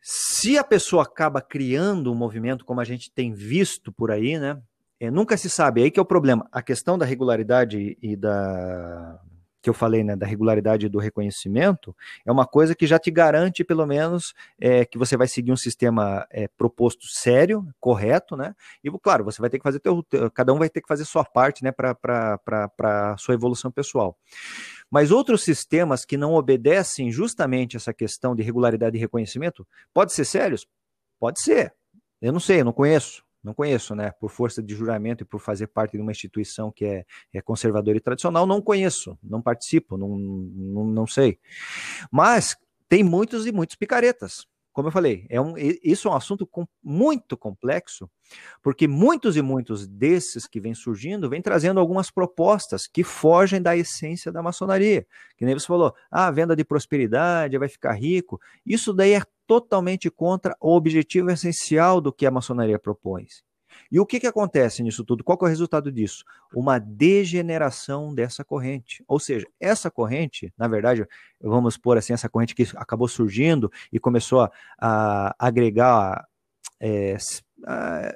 Se 0.00 0.58
a 0.58 0.64
pessoa 0.64 1.04
acaba 1.04 1.40
criando 1.40 2.12
um 2.12 2.14
movimento, 2.14 2.64
como 2.64 2.80
a 2.80 2.84
gente 2.84 3.10
tem 3.10 3.32
visto 3.32 3.90
por 3.92 4.10
aí, 4.10 4.38
né? 4.38 4.60
Nunca 5.12 5.36
se 5.36 5.50
sabe, 5.50 5.82
aí 5.82 5.90
que 5.90 5.98
é 5.98 6.02
o 6.02 6.06
problema. 6.06 6.48
A 6.52 6.62
questão 6.62 6.96
da 6.96 7.04
regularidade 7.04 7.98
e 8.00 8.14
da 8.14 9.20
que 9.62 9.70
eu 9.70 9.74
falei, 9.74 10.02
né, 10.02 10.16
da 10.16 10.26
regularidade 10.26 10.88
do 10.88 10.98
reconhecimento, 10.98 11.96
é 12.26 12.32
uma 12.32 12.44
coisa 12.44 12.74
que 12.74 12.86
já 12.86 12.98
te 12.98 13.10
garante, 13.10 13.62
pelo 13.62 13.86
menos, 13.86 14.34
é, 14.60 14.84
que 14.84 14.98
você 14.98 15.16
vai 15.16 15.28
seguir 15.28 15.52
um 15.52 15.56
sistema 15.56 16.26
é, 16.30 16.48
proposto 16.48 17.06
sério, 17.06 17.66
correto, 17.78 18.36
né? 18.36 18.54
E, 18.82 18.90
claro, 18.98 19.24
você 19.24 19.40
vai 19.40 19.48
ter 19.48 19.58
que 19.58 19.62
fazer, 19.62 19.78
teu, 19.78 20.04
cada 20.34 20.52
um 20.52 20.58
vai 20.58 20.68
ter 20.68 20.80
que 20.80 20.88
fazer 20.88 21.04
sua 21.04 21.24
parte, 21.24 21.62
né, 21.62 21.70
para 21.70 22.38
a 22.80 23.16
sua 23.16 23.34
evolução 23.34 23.70
pessoal. 23.70 24.18
Mas 24.90 25.10
outros 25.10 25.42
sistemas 25.42 26.04
que 26.04 26.16
não 26.16 26.34
obedecem 26.34 27.10
justamente 27.10 27.76
essa 27.76 27.94
questão 27.94 28.34
de 28.34 28.42
regularidade 28.42 28.96
e 28.96 29.00
reconhecimento, 29.00 29.66
pode 29.94 30.12
ser 30.12 30.24
sérios? 30.24 30.66
Pode 31.20 31.40
ser. 31.40 31.72
Eu 32.20 32.32
não 32.32 32.40
sei, 32.40 32.60
eu 32.60 32.64
não 32.64 32.72
conheço 32.72 33.24
Não 33.42 33.52
conheço, 33.52 33.94
né? 33.94 34.12
Por 34.12 34.30
força 34.30 34.62
de 34.62 34.74
juramento 34.74 35.22
e 35.22 35.26
por 35.26 35.40
fazer 35.40 35.66
parte 35.66 35.96
de 35.96 36.02
uma 36.02 36.12
instituição 36.12 36.70
que 36.70 36.84
é, 36.84 37.04
é 37.32 37.40
conservadora 37.40 37.96
e 37.96 38.00
tradicional, 38.00 38.46
não 38.46 38.62
conheço, 38.62 39.18
não 39.22 39.42
participo, 39.42 39.96
não, 39.96 40.16
não, 40.16 40.84
não 40.84 41.06
sei. 41.06 41.38
Mas 42.10 42.56
tem 42.88 43.02
muitos 43.02 43.46
e 43.46 43.52
muitos 43.52 43.74
picaretas. 43.74 44.46
Como 44.72 44.88
eu 44.88 44.92
falei, 44.92 45.26
é 45.28 45.38
um, 45.38 45.54
isso 45.82 46.08
é 46.08 46.10
um 46.10 46.14
assunto 46.14 46.46
com, 46.46 46.66
muito 46.82 47.36
complexo, 47.36 48.10
porque 48.62 48.88
muitos 48.88 49.36
e 49.36 49.42
muitos 49.42 49.86
desses 49.86 50.46
que 50.46 50.58
vêm 50.58 50.74
surgindo 50.74 51.28
vêm 51.28 51.42
trazendo 51.42 51.78
algumas 51.78 52.10
propostas 52.10 52.86
que 52.86 53.04
fogem 53.04 53.60
da 53.60 53.76
essência 53.76 54.32
da 54.32 54.42
maçonaria. 54.42 55.06
Que 55.36 55.44
nem 55.44 55.52
você 55.52 55.66
falou, 55.66 55.94
ah, 56.10 56.30
venda 56.30 56.56
de 56.56 56.64
prosperidade, 56.64 57.58
vai 57.58 57.68
ficar 57.68 57.92
rico. 57.92 58.40
Isso 58.64 58.94
daí 58.94 59.12
é 59.12 59.22
totalmente 59.46 60.10
contra 60.10 60.56
o 60.60 60.74
objetivo 60.74 61.30
essencial 61.30 62.00
do 62.00 62.12
que 62.12 62.26
a 62.26 62.30
maçonaria 62.30 62.78
propõe. 62.78 63.26
E 63.90 63.98
o 63.98 64.06
que, 64.06 64.20
que 64.20 64.26
acontece 64.26 64.82
nisso 64.82 65.04
tudo? 65.04 65.24
Qual 65.24 65.38
é 65.40 65.44
o 65.44 65.48
resultado 65.48 65.90
disso? 65.90 66.24
Uma 66.54 66.78
degeneração 66.78 68.14
dessa 68.14 68.44
corrente. 68.44 69.02
Ou 69.06 69.18
seja, 69.18 69.46
essa 69.60 69.90
corrente, 69.90 70.52
na 70.56 70.68
verdade, 70.68 71.06
vamos 71.40 71.76
pôr 71.76 71.96
assim, 71.98 72.12
essa 72.12 72.28
corrente 72.28 72.54
que 72.54 72.66
acabou 72.76 73.08
surgindo 73.08 73.70
e 73.92 73.98
começou 73.98 74.42
a, 74.42 74.50
a 74.78 75.34
agregar 75.38 76.26
é, 76.80 77.16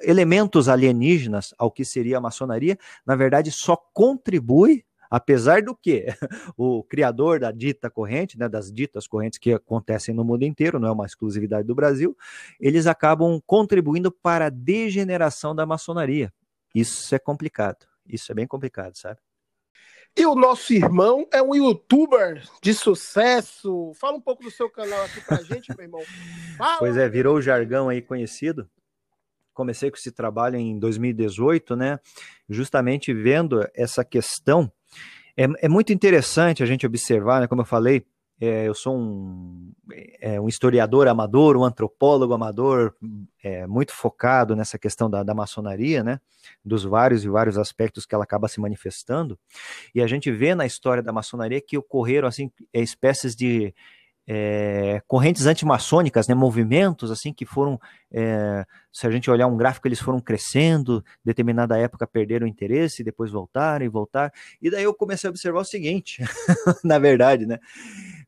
elementos 0.03 0.67
alienígenas 0.67 1.53
ao 1.57 1.71
que 1.71 1.85
seria 1.85 2.17
a 2.17 2.21
maçonaria, 2.21 2.77
na 3.05 3.15
verdade, 3.15 3.51
só 3.51 3.77
contribui 3.93 4.83
Apesar 5.09 5.61
do 5.61 5.75
que 5.75 6.05
o 6.57 6.83
criador 6.83 7.39
da 7.39 7.51
dita 7.51 7.89
corrente, 7.89 8.37
né, 8.37 8.47
das 8.47 8.71
ditas 8.71 9.07
correntes 9.07 9.39
que 9.39 9.53
acontecem 9.53 10.13
no 10.13 10.23
mundo 10.23 10.43
inteiro, 10.43 10.79
não 10.79 10.89
é 10.89 10.91
uma 10.91 11.05
exclusividade 11.05 11.67
do 11.67 11.75
Brasil, 11.75 12.15
eles 12.59 12.87
acabam 12.87 13.41
contribuindo 13.45 14.11
para 14.11 14.47
a 14.47 14.49
degeneração 14.49 15.55
da 15.55 15.65
maçonaria. 15.65 16.31
Isso 16.73 17.13
é 17.15 17.19
complicado. 17.19 17.87
Isso 18.07 18.31
é 18.31 18.35
bem 18.35 18.47
complicado, 18.47 18.95
sabe? 18.95 19.19
E 20.15 20.25
o 20.25 20.33
nosso 20.33 20.73
irmão 20.73 21.27
é 21.31 21.43
um 21.43 21.53
youtuber 21.53 22.43
de 22.61 22.73
sucesso. 22.73 23.91
Fala 23.93 24.17
um 24.17 24.21
pouco 24.21 24.41
do 24.43 24.49
seu 24.49 24.67
canal 24.67 25.03
aqui 25.05 25.21
pra 25.21 25.37
gente, 25.43 25.69
meu 25.77 25.85
irmão. 25.85 26.01
Fala. 26.57 26.79
Pois 26.79 26.97
é, 26.97 27.07
virou 27.07 27.35
o 27.35 27.41
jargão 27.41 27.87
aí 27.87 28.01
conhecido. 28.01 28.67
Comecei 29.53 29.91
com 29.91 29.97
esse 29.97 30.11
trabalho 30.11 30.55
em 30.55 30.79
2018, 30.79 31.75
né? 31.75 31.99
Justamente 32.49 33.13
vendo 33.13 33.67
essa 33.75 34.03
questão 34.03 34.71
é, 35.37 35.47
é 35.61 35.69
muito 35.69 35.93
interessante 35.93 36.63
a 36.63 36.65
gente 36.65 36.85
observar, 36.85 37.41
né, 37.41 37.47
como 37.47 37.61
eu 37.61 37.65
falei, 37.65 38.03
é, 38.39 38.67
eu 38.67 38.73
sou 38.73 38.95
um, 38.95 39.71
é, 40.21 40.39
um, 40.39 40.47
historiador 40.47 41.07
amador, 41.07 41.57
um 41.57 41.63
antropólogo 41.63 42.33
amador, 42.33 42.93
é, 43.43 43.65
muito 43.65 43.93
focado 43.93 44.55
nessa 44.55 44.77
questão 44.77 45.09
da, 45.09 45.23
da, 45.23 45.33
maçonaria, 45.33 46.03
né, 46.03 46.19
dos 46.63 46.83
vários 46.83 47.23
e 47.23 47.29
vários 47.29 47.57
aspectos 47.57 48.05
que 48.05 48.13
ela 48.13 48.23
acaba 48.23 48.47
se 48.47 48.59
manifestando, 48.59 49.39
e 49.93 50.01
a 50.01 50.07
gente 50.07 50.31
vê 50.31 50.53
na 50.53 50.65
história 50.65 51.01
da 51.01 51.11
maçonaria 51.11 51.61
que 51.61 51.77
ocorreram 51.77 52.27
assim 52.27 52.51
espécies 52.73 53.35
de 53.35 53.73
é, 54.27 55.01
correntes 55.07 55.45
antimaçônicas, 55.45 56.27
né, 56.27 56.35
movimentos 56.35 57.09
assim 57.09 57.31
que 57.31 57.45
foram, 57.45 57.79
é, 58.11 58.65
se 58.91 59.07
a 59.07 59.11
gente 59.11 59.31
olhar 59.31 59.47
um 59.47 59.55
gráfico, 59.55 59.87
eles 59.87 59.99
foram 59.99 60.19
crescendo, 60.19 61.03
determinada 61.23 61.77
época 61.77 62.05
perderam 62.05 62.45
o 62.45 62.49
interesse, 62.49 63.05
depois 63.05 63.31
voltaram 63.31 63.85
e 63.85 63.89
voltaram, 63.89 64.31
e 64.61 64.69
daí 64.69 64.83
eu 64.83 64.93
comecei 64.93 65.29
a 65.29 65.31
observar 65.31 65.61
o 65.61 65.65
seguinte, 65.65 66.21
na 66.83 66.99
verdade, 66.99 67.45
né, 67.45 67.57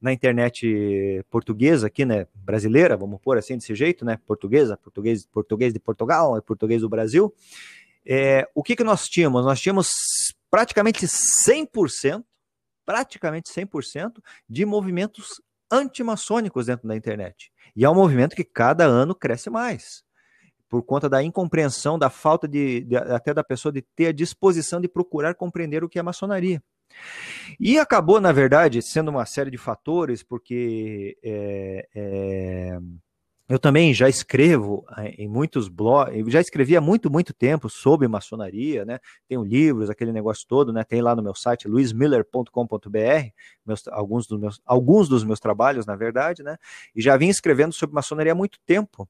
na 0.02 0.14
internet 0.14 1.22
portuguesa 1.30 1.88
aqui, 1.88 2.06
né, 2.06 2.26
brasileira, 2.34 2.96
vamos 2.96 3.20
pôr 3.20 3.38
assim 3.38 3.58
desse 3.58 3.76
jeito, 3.76 4.06
né, 4.06 4.18
portuguesa, 4.26 4.78
português, 4.78 5.26
português 5.26 5.74
de 5.74 5.80
Portugal, 5.80 6.38
é 6.38 6.42
português 6.42 6.82
do 6.82 6.88
Brasil, 6.88 7.34
é, 8.06 8.48
o 8.56 8.64
que 8.64 8.76
que 8.76 8.84
nós 8.84 9.08
tínhamos? 9.08 9.44
Nós 9.44 9.60
tínhamos 9.60 9.90
praticamente 10.50 11.06
100%, 11.06 12.24
praticamente 12.86 13.52
100% 13.52 14.14
de 14.50 14.66
movimentos 14.66 15.42
antimaçônicos 15.72 16.68
dentro 16.68 16.88
da 16.88 16.96
internet. 16.96 17.52
E 17.76 17.86
é 17.86 17.90
um 17.90 17.96
movimento 17.96 18.36
que 18.36 18.44
cada 18.44 18.86
ano 18.86 19.14
cresce 19.16 19.50
mais, 19.50 20.04
por 20.70 20.84
conta 20.84 21.10
da 21.10 21.24
incompreensão, 21.24 21.98
da 21.98 22.10
falta 22.10 22.48
de, 22.48 22.82
de, 22.82 22.96
até 22.96 23.34
da 23.34 23.44
pessoa 23.44 23.72
de 23.72 23.82
ter 23.82 24.08
a 24.08 24.12
disposição 24.12 24.80
de 24.80 24.88
procurar 24.88 25.36
compreender 25.36 25.84
o 25.84 25.90
que 25.90 26.00
é 26.00 26.04
maçonaria. 26.04 26.62
E 27.60 27.78
acabou, 27.78 28.20
na 28.20 28.32
verdade, 28.32 28.82
sendo 28.82 29.10
uma 29.10 29.26
série 29.26 29.52
de 29.52 29.58
fatores, 29.58 30.24
porque 30.24 31.18
é, 31.24 31.88
é, 31.94 32.80
eu 33.50 33.58
também 33.58 33.92
já 33.96 34.08
escrevo 34.08 34.86
eh, 34.96 35.16
em 35.18 35.28
muitos 35.28 35.68
blogs, 35.68 36.32
já 36.32 36.40
escrevi 36.40 36.78
há 36.78 36.82
muito, 36.82 37.10
muito 37.10 37.34
tempo 37.34 37.68
sobre 37.68 38.08
maçonaria, 38.08 38.86
né? 38.86 39.00
Tenho 39.28 39.44
livros, 39.44 39.90
aquele 39.90 40.12
negócio 40.12 40.46
todo, 40.48 40.72
né? 40.72 40.84
Tem 40.84 41.02
lá 41.02 41.16
no 41.16 41.24
meu 41.24 41.34
site 41.34 41.68
luismiller.com.br, 41.68 42.52
alguns 43.90 44.28
dos 44.28 44.40
meus 44.40 44.62
alguns 44.64 45.10
dos 45.10 45.24
meus 45.24 45.40
trabalhos, 45.40 45.88
na 45.88 45.96
verdade, 45.96 46.44
né? 46.44 46.58
E 46.96 47.02
já 47.02 47.18
vim 47.18 47.28
escrevendo 47.28 47.74
sobre 47.74 47.96
maçonaria 47.96 48.34
há 48.34 48.36
muito 48.36 48.60
tempo. 48.68 49.10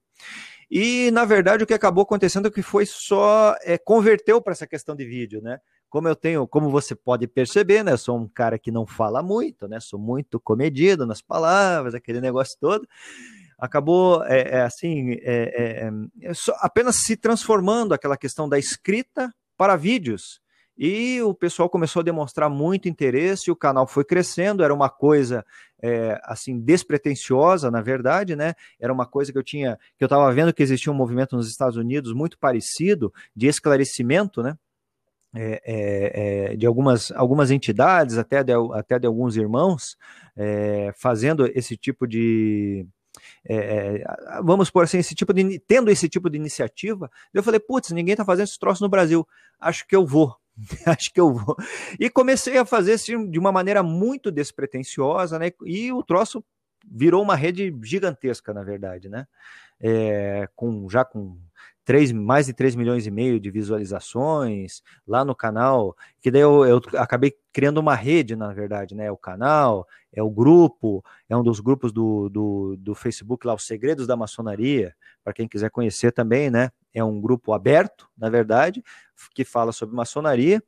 E 0.71 1.11
na 1.11 1.25
verdade 1.25 1.65
o 1.65 1.67
que 1.67 1.73
acabou 1.73 2.03
acontecendo 2.03 2.47
é 2.47 2.51
que 2.51 2.61
foi 2.61 2.85
só 2.85 3.55
é, 3.61 3.77
converteu 3.77 4.41
para 4.41 4.53
essa 4.53 4.65
questão 4.65 4.95
de 4.95 5.03
vídeo, 5.03 5.41
né? 5.41 5.59
Como 5.89 6.07
eu 6.07 6.15
tenho, 6.15 6.47
como 6.47 6.69
você 6.69 6.95
pode 6.95 7.27
perceber, 7.27 7.83
né? 7.83 7.91
Eu 7.91 7.97
sou 7.97 8.17
um 8.17 8.27
cara 8.29 8.57
que 8.57 8.71
não 8.71 8.85
fala 8.85 9.21
muito, 9.21 9.67
né? 9.67 9.81
Sou 9.81 9.99
muito 9.99 10.39
comedido 10.39 11.05
nas 11.05 11.21
palavras, 11.21 11.93
aquele 11.93 12.21
negócio 12.21 12.57
todo 12.57 12.87
acabou 13.60 14.24
é, 14.26 14.41
é 14.41 14.62
assim 14.62 15.12
é, 15.22 15.22
é, 15.24 15.89
é 16.28 16.32
apenas 16.60 16.97
se 17.03 17.18
transformando 17.18 17.93
aquela 17.93 18.18
questão 18.18 18.47
da 18.47 18.57
escrita 18.57 19.30
para 19.57 19.76
vídeos. 19.76 20.41
E 20.82 21.22
o 21.22 21.34
pessoal 21.34 21.70
começou 21.70 21.99
a 21.99 22.03
demonstrar 22.03 22.49
muito 22.49 22.88
interesse, 22.88 23.51
o 23.51 23.55
canal 23.55 23.86
foi 23.86 24.05
crescendo, 24.05 24.64
era 24.64 24.74
uma 24.74 24.89
coisa 24.89 25.45
é, 25.84 26.18
assim 26.24 26.57
despretensiosa, 26.57 27.70
na 27.70 27.82
verdade, 27.82 28.34
né? 28.34 28.53
Era 28.80 28.93
uma 28.93 29.05
coisa 29.05 29.30
que 29.30 29.38
eu 29.38 29.43
tinha, 29.43 29.78
que 29.97 30.03
eu 30.03 30.05
estava 30.05 30.32
vendo 30.32 30.53
que 30.53 30.64
existia 30.64 30.89
um 30.89 30.95
movimento 30.95 31.36
nos 31.36 31.49
Estados 31.49 31.76
Unidos 31.76 32.14
muito 32.14 32.39
parecido 32.39 33.14
de 33.36 33.47
esclarecimento, 33.47 34.41
né? 34.41 34.57
É, 35.36 35.62
é, 35.66 36.55
de 36.55 36.66
algumas, 36.66 37.12
algumas 37.12 37.51
entidades, 37.51 38.18
até 38.18 38.41
de, 38.41 38.53
até 38.74 38.97
de 38.97 39.05
alguns 39.05 39.36
irmãos, 39.36 39.97
fazendo 40.95 41.45
esse 41.53 41.76
tipo 41.76 42.07
de, 42.07 42.88
é, 43.45 43.55
é 43.55 44.03
vamos 44.43 44.69
por 44.69 44.83
assim, 44.83 44.99
esse 44.99 45.15
tipo 45.15 45.33
de, 45.33 45.59
tendo 45.59 45.89
esse 45.89 46.07
tipo 46.09 46.29
de 46.29 46.37
iniciativa, 46.37 47.09
eu 47.33 47.43
falei, 47.43 47.59
putz, 47.59 47.91
ninguém 47.91 48.13
está 48.13 48.25
fazendo 48.25 48.45
esse 48.45 48.59
troço 48.59 48.83
no 48.83 48.89
Brasil, 48.89 49.27
acho 49.59 49.87
que 49.87 49.95
eu 49.95 50.05
vou. 50.05 50.35
acho 50.85 51.13
que 51.13 51.19
eu 51.19 51.33
vou. 51.33 51.55
E 51.99 52.09
comecei 52.09 52.57
a 52.57 52.65
fazer 52.65 52.93
assim, 52.93 53.29
de 53.29 53.39
uma 53.39 53.51
maneira 53.51 53.81
muito 53.81 54.31
despretensiosa, 54.31 55.39
né? 55.39 55.51
E 55.65 55.91
o 55.91 56.03
troço 56.03 56.43
virou 56.89 57.21
uma 57.21 57.35
rede 57.35 57.73
gigantesca, 57.83 58.53
na 58.53 58.63
verdade, 58.63 59.09
né? 59.09 59.27
É, 59.79 60.47
com 60.55 60.89
já 60.89 61.05
com 61.05 61.37
3, 61.89 62.11
mais 62.11 62.45
de 62.45 62.53
3 62.53 62.75
milhões 62.75 63.07
e 63.07 63.09
meio 63.09 63.39
de 63.39 63.49
visualizações 63.49 64.83
lá 65.07 65.25
no 65.25 65.33
canal, 65.33 65.97
que 66.21 66.29
daí 66.29 66.43
eu, 66.43 66.63
eu, 66.63 66.79
acabei 66.93 67.33
criando 67.51 67.79
uma 67.79 67.95
rede, 67.95 68.35
na 68.35 68.53
verdade, 68.53 68.93
né? 68.93 69.09
O 69.09 69.17
canal, 69.17 69.87
é 70.13 70.21
o 70.21 70.29
grupo, 70.29 71.03
é 71.27 71.35
um 71.35 71.41
dos 71.41 71.59
grupos 71.59 71.91
do, 71.91 72.29
do, 72.29 72.75
do 72.77 72.93
Facebook 72.93 73.47
lá, 73.47 73.55
Os 73.55 73.65
Segredos 73.65 74.05
da 74.05 74.15
Maçonaria, 74.15 74.93
para 75.23 75.33
quem 75.33 75.47
quiser 75.47 75.71
conhecer 75.71 76.11
também, 76.11 76.51
né? 76.51 76.69
É 76.93 77.03
um 77.03 77.19
grupo 77.19 77.53
aberto, 77.53 78.07
na 78.15 78.29
verdade, 78.29 78.83
que 79.33 79.43
fala 79.43 79.71
sobre 79.71 79.95
maçonaria 79.95 80.61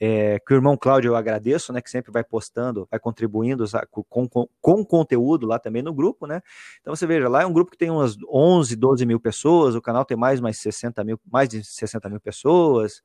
é, 0.00 0.38
que 0.38 0.52
o 0.52 0.56
irmão 0.56 0.76
Cláudio 0.76 1.10
eu 1.10 1.16
agradeço, 1.16 1.72
né, 1.72 1.80
que 1.80 1.90
sempre 1.90 2.12
vai 2.12 2.22
postando, 2.22 2.86
vai 2.90 3.00
contribuindo 3.00 3.64
com, 4.08 4.28
com, 4.28 4.48
com, 4.60 4.84
conteúdo 4.84 5.46
lá 5.46 5.58
também 5.58 5.82
no 5.82 5.94
grupo, 5.94 6.26
né, 6.26 6.42
então 6.80 6.94
você 6.94 7.06
veja, 7.06 7.28
lá 7.28 7.42
é 7.42 7.46
um 7.46 7.52
grupo 7.52 7.70
que 7.70 7.78
tem 7.78 7.90
umas 7.90 8.16
11, 8.30 8.76
12 8.76 9.06
mil 9.06 9.18
pessoas, 9.18 9.74
o 9.74 9.80
canal 9.80 10.04
tem 10.04 10.16
mais, 10.16 10.40
mais 10.40 10.58
60 10.58 11.02
mil, 11.04 11.18
mais 11.30 11.48
de 11.48 11.64
60 11.64 12.08
mil 12.10 12.20
pessoas, 12.20 13.02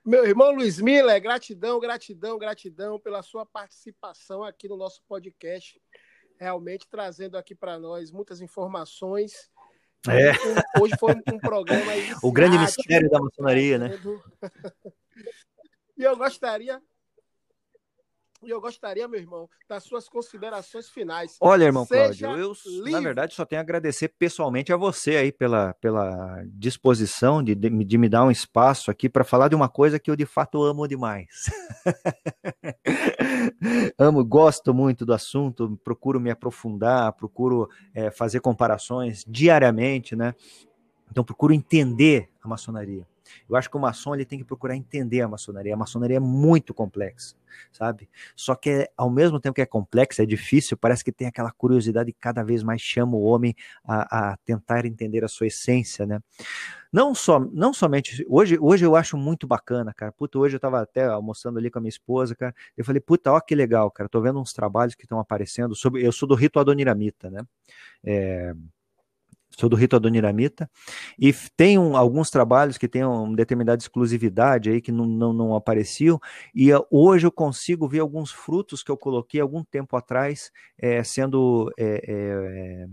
Meu 0.05 0.26
irmão 0.26 0.51
Luiz 0.51 0.82
Miller, 0.82 1.22
gratidão, 1.22 1.80
gratidão, 1.80 2.38
gratidão 2.38 2.99
pela 2.99 3.24
sua 3.24 3.45
participação 3.45 4.43
aqui 4.43 4.67
no 4.67 4.76
nosso 4.76 5.01
podcast. 5.07 5.82
Realmente 6.38 6.89
trazendo 6.89 7.38
aqui 7.38 7.55
para 7.55 7.80
nós 7.80 8.11
muitas 8.11 8.41
informações. 8.41 9.49
É. 10.09 10.32
Hoje 10.82 10.93
foi 10.99 11.13
um 11.13 11.39
programa. 11.39 11.91
o 12.22 12.34
grande 12.34 12.57
mistério 12.57 13.09
da 13.09 13.20
maçonaria, 13.20 13.78
né? 13.78 13.91
e 15.97 16.03
eu 16.03 16.17
gostaria 16.17 16.82
e 18.42 18.50
eu 18.50 18.62
gostaria, 18.62 19.08
meu 19.08 19.20
irmão, 19.20 19.50
das 19.68 19.84
suas 19.84 20.08
considerações 20.08 20.90
finais. 20.90 21.38
Olha, 21.42 21.66
irmão 21.66 21.86
Seja 21.86 22.28
Cláudio, 22.28 22.56
eu, 22.66 22.66
livre. 22.66 22.92
na 22.92 23.02
verdade, 23.02 23.34
só 23.34 23.46
tenho 23.46 23.60
a 23.60 23.64
agradecer 23.64 24.08
pessoalmente 24.08 24.72
a 24.72 24.78
você 24.78 25.18
aí 25.18 25.32
pela, 25.32 25.74
pela 25.76 26.44
disposição 26.48 27.44
de, 27.44 27.54
de, 27.54 27.70
de 27.70 27.98
me 27.98 28.08
dar 28.08 28.24
um 28.24 28.32
espaço 28.32 28.90
aqui 28.90 29.10
para 29.10 29.24
falar 29.24 29.50
de 29.50 29.56
uma 29.56 29.68
coisa 29.68 30.00
que 30.00 30.10
eu 30.10 30.16
de 30.16 30.26
fato 30.26 30.64
amo 30.64 30.88
demais. 30.88 31.28
amo, 33.98 34.24
gosto 34.24 34.74
muito 34.74 35.06
do 35.06 35.14
assunto, 35.14 35.78
procuro 35.84 36.20
me 36.20 36.32
aprofundar, 36.32 37.12
procuro 37.14 37.70
é, 37.94 38.10
fazer 38.10 38.40
comparações 38.40 39.26
diariamente, 39.28 40.16
né? 40.16 40.34
Então, 41.12 41.24
procuro 41.24 41.54
entender 41.54 42.30
a 42.42 42.48
maçonaria. 42.48 43.06
Eu 43.50 43.56
acho 43.56 43.70
que 43.70 43.78
o 43.78 43.80
maçom 43.80 44.14
ele 44.14 44.26
tem 44.26 44.40
que 44.40 44.46
procurar 44.46 44.76
entender 44.76 45.22
a 45.22 45.28
maçonaria. 45.28 45.74
A 45.74 45.78
maçonaria 45.78 46.18
é 46.18 46.20
muito 46.20 46.74
complexa, 46.74 47.36
sabe? 47.72 48.10
Só 48.36 48.56
que 48.56 48.90
ao 48.96 49.10
mesmo 49.10 49.40
tempo 49.40 49.56
que 49.56 49.62
é 49.62 49.66
complexa, 49.66 50.24
é 50.24 50.26
difícil, 50.26 50.78
parece 50.78 51.04
que 51.04 51.12
tem 51.12 51.28
aquela 51.28 51.52
curiosidade 51.52 52.12
que 52.12 52.20
cada 52.20 52.44
vez 52.44 52.64
mais 52.64 52.82
chama 52.82 53.16
o 53.16 53.24
homem 53.24 53.56
a, 53.84 54.32
a 54.32 54.38
tentar 54.38 54.86
entender 54.86 55.24
a 55.24 55.28
sua 55.28 55.48
essência, 55.48 56.06
né? 56.06 56.20
Não, 56.92 57.14
só, 57.14 57.40
não 57.40 57.72
somente. 57.72 58.26
Hoje, 58.28 58.58
hoje 58.60 58.84
eu 58.84 58.96
acho 58.96 59.16
muito 59.16 59.46
bacana, 59.46 59.94
cara. 59.94 60.12
Puta, 60.12 60.40
hoje 60.40 60.56
eu 60.56 60.60
tava 60.60 60.82
até 60.82 61.06
almoçando 61.06 61.60
ali 61.60 61.70
com 61.70 61.78
a 61.78 61.82
minha 61.82 61.90
esposa, 61.90 62.36
cara. 62.36 62.54
Eu 62.76 62.84
falei, 62.84 63.00
puta, 63.00 63.32
ó 63.32 63.40
que 63.40 63.54
legal, 63.54 63.92
cara. 63.92 64.10
Tô 64.10 64.20
vendo 64.20 64.40
uns 64.40 64.54
trabalhos 64.54 64.96
que 64.96 65.04
estão 65.04 65.20
aparecendo 65.20 65.76
sobre. 65.76 66.06
Eu 66.06 66.12
sou 66.12 66.28
do 66.28 66.34
rito 66.34 66.60
Adoniramita, 66.60 67.30
né? 67.30 67.42
É, 68.04 68.56
sou 69.60 69.70
do 69.70 69.76
rito 69.76 69.95
Adoniramita, 69.95 70.70
e 71.18 71.34
tem 71.57 71.78
um, 71.78 71.97
alguns 71.97 72.30
trabalhos 72.30 72.78
que 72.78 72.88
têm 72.88 73.03
uma 73.03 73.36
determinada 73.36 73.82
exclusividade 73.82 74.70
aí 74.70 74.82
que 74.82 74.91
não, 74.91 75.05
não, 75.05 75.34
não 75.34 75.55
apareciam, 75.55 76.20
e 76.55 76.74
uh, 76.74 76.86
hoje 76.89 77.28
eu 77.28 77.32
consigo 77.32 77.88
ver 77.88 77.99
alguns 77.99 78.32
frutos 78.32 78.82
que 78.82 78.89
eu 78.89 78.97
coloquei 78.97 79.41
algum 79.41 79.64
tempo 79.64 79.97
atrás 79.97 80.51
é, 80.78 81.03
sendo 81.03 81.72
é, 81.78 82.03
é, 82.07 82.88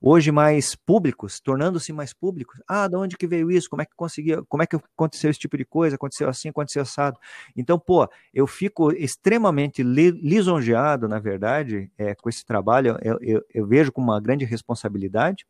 hoje 0.00 0.32
mais 0.32 0.74
públicos, 0.74 1.40
tornando-se 1.40 1.92
mais 1.92 2.12
públicos. 2.12 2.60
Ah, 2.66 2.88
de 2.88 2.96
onde 2.96 3.16
que 3.16 3.26
veio 3.26 3.50
isso? 3.50 3.70
Como 3.70 3.82
é 3.82 3.84
que 3.84 3.92
conseguiu? 3.94 4.44
Como 4.48 4.62
é 4.62 4.66
que 4.66 4.76
aconteceu 4.76 5.30
esse 5.30 5.38
tipo 5.38 5.56
de 5.56 5.64
coisa? 5.64 5.96
Aconteceu 5.96 6.28
assim, 6.28 6.48
aconteceu 6.48 6.82
assado. 6.82 7.18
Então, 7.56 7.78
pô, 7.78 8.08
eu 8.34 8.46
fico 8.46 8.90
extremamente 8.92 9.82
li, 9.82 10.10
lisonjeado, 10.10 11.06
na 11.06 11.18
verdade, 11.18 11.90
com 12.20 12.28
esse 12.28 12.44
trabalho. 12.44 12.98
Eu, 13.02 13.18
eu, 13.20 13.44
eu 13.54 13.66
vejo 13.66 13.92
com 13.92 14.00
uma 14.00 14.20
grande 14.20 14.44
responsabilidade. 14.44 15.46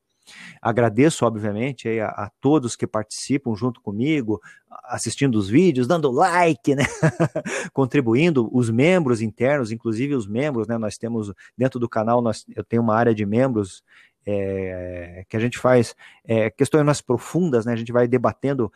Agradeço, 0.61 1.25
obviamente, 1.25 1.89
a, 2.01 2.09
a, 2.09 2.31
todos 2.41 2.77
que 2.77 2.87
participam 2.87 3.55
junto 3.55 3.81
comigo, 3.81 4.41
assistindo 4.85 5.37
os 5.37 5.49
vídeos, 5.49 5.87
dando 5.87 6.11
like, 6.11 6.75
né? 6.75 6.85
contribuindo, 7.73 8.49
os 8.53 8.71
membros 8.71 9.21
internos, 9.21 9.73
inclusive 9.73 10.15
os 10.15 10.27
membros, 10.27 10.67
né? 10.67 10.79
Nós 10.79 10.99
temos 10.99 11.33
dentro 11.57 11.79
do 11.79 11.89
canal, 11.89 12.21
nós, 12.21 12.45
eu 12.55 12.65
tenho 12.65 12.83
uma 12.83 12.95
área 12.95 13.15
de 13.15 13.25
membros 13.25 13.83
é, 14.31 15.25
que 15.27 15.39
a 15.39 15.41
gente 15.41 15.59
faz 15.59 15.97
é, 16.23 16.51
questões 16.51 16.85
mais 16.85 17.01
profundas, 17.01 17.65
né? 17.65 17.73
A 17.73 17.77
gente 17.77 17.91
vai 17.91 18.07
debatendo 18.07 18.71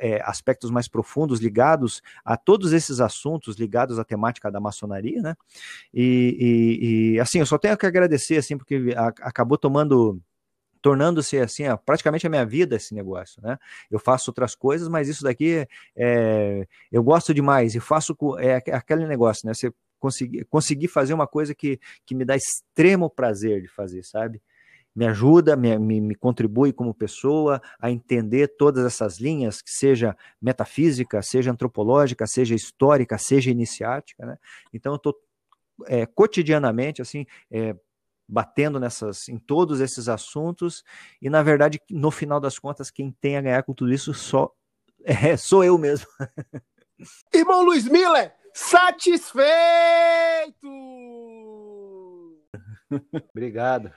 é, 0.00 0.20
aspectos 0.22 0.70
mais 0.70 0.86
profundos 0.86 1.40
ligados 1.40 2.02
a 2.22 2.36
todos 2.36 2.74
esses 2.74 3.00
assuntos 3.00 3.56
ligados 3.56 3.98
à 3.98 4.04
temática 4.04 4.50
da 4.50 4.60
maçonaria, 4.60 5.22
né? 5.22 5.34
E, 5.94 6.36
e, 6.38 7.14
e 7.14 7.20
assim, 7.20 7.38
eu 7.38 7.46
só 7.46 7.56
tenho 7.56 7.76
que 7.78 7.86
agradecer, 7.86 8.36
assim, 8.36 8.58
porque 8.58 8.94
a, 8.94 9.06
acabou 9.22 9.56
tomando 9.56 10.20
tornando-se 10.80 11.38
assim, 11.38 11.66
ó, 11.68 11.76
praticamente 11.76 12.26
a 12.26 12.30
minha 12.30 12.44
vida 12.44 12.76
esse 12.76 12.94
negócio, 12.94 13.42
né? 13.42 13.58
Eu 13.90 13.98
faço 13.98 14.30
outras 14.30 14.54
coisas, 14.54 14.88
mas 14.88 15.08
isso 15.08 15.22
daqui 15.22 15.66
é, 15.96 16.66
eu 16.90 17.02
gosto 17.02 17.34
demais 17.34 17.74
e 17.74 17.80
faço 17.80 18.16
é 18.38 18.56
aquele 18.72 19.06
negócio, 19.06 19.46
né? 19.46 19.54
Você 19.54 19.72
conseguir, 19.98 20.44
conseguir 20.44 20.88
fazer 20.88 21.14
uma 21.14 21.26
coisa 21.26 21.54
que, 21.54 21.78
que 22.06 22.14
me 22.14 22.24
dá 22.24 22.36
extremo 22.36 23.10
prazer 23.10 23.60
de 23.60 23.68
fazer, 23.68 24.04
sabe? 24.04 24.40
Me 24.94 25.06
ajuda, 25.06 25.56
me, 25.56 25.78
me, 25.78 26.00
me 26.00 26.14
contribui 26.14 26.72
como 26.72 26.94
pessoa 26.94 27.60
a 27.80 27.90
entender 27.90 28.48
todas 28.58 28.84
essas 28.84 29.20
linhas, 29.20 29.62
que 29.62 29.70
seja 29.70 30.16
metafísica, 30.40 31.22
seja 31.22 31.50
antropológica, 31.50 32.26
seja 32.26 32.54
histórica, 32.54 33.18
seja 33.18 33.50
iniciática, 33.50 34.26
né? 34.26 34.38
Então 34.72 34.92
eu 34.92 34.96
estou 34.96 35.14
é, 35.86 36.06
cotidianamente 36.06 37.00
assim 37.00 37.26
é, 37.50 37.76
batendo 38.28 38.78
nessas, 38.78 39.28
em 39.28 39.38
todos 39.38 39.80
esses 39.80 40.08
assuntos, 40.08 40.84
e 41.22 41.30
na 41.30 41.42
verdade, 41.42 41.80
no 41.90 42.10
final 42.10 42.38
das 42.38 42.58
contas, 42.58 42.90
quem 42.90 43.10
tem 43.20 43.36
a 43.36 43.40
ganhar 43.40 43.62
com 43.62 43.72
tudo 43.72 43.92
isso 43.92 44.12
só 44.12 44.52
é, 45.04 45.36
sou 45.36 45.64
eu 45.64 45.78
mesmo. 45.78 46.06
Irmão 47.32 47.64
Luiz 47.64 47.88
Miller, 47.88 48.34
satisfeito! 48.52 49.48
Obrigado. 53.34 53.92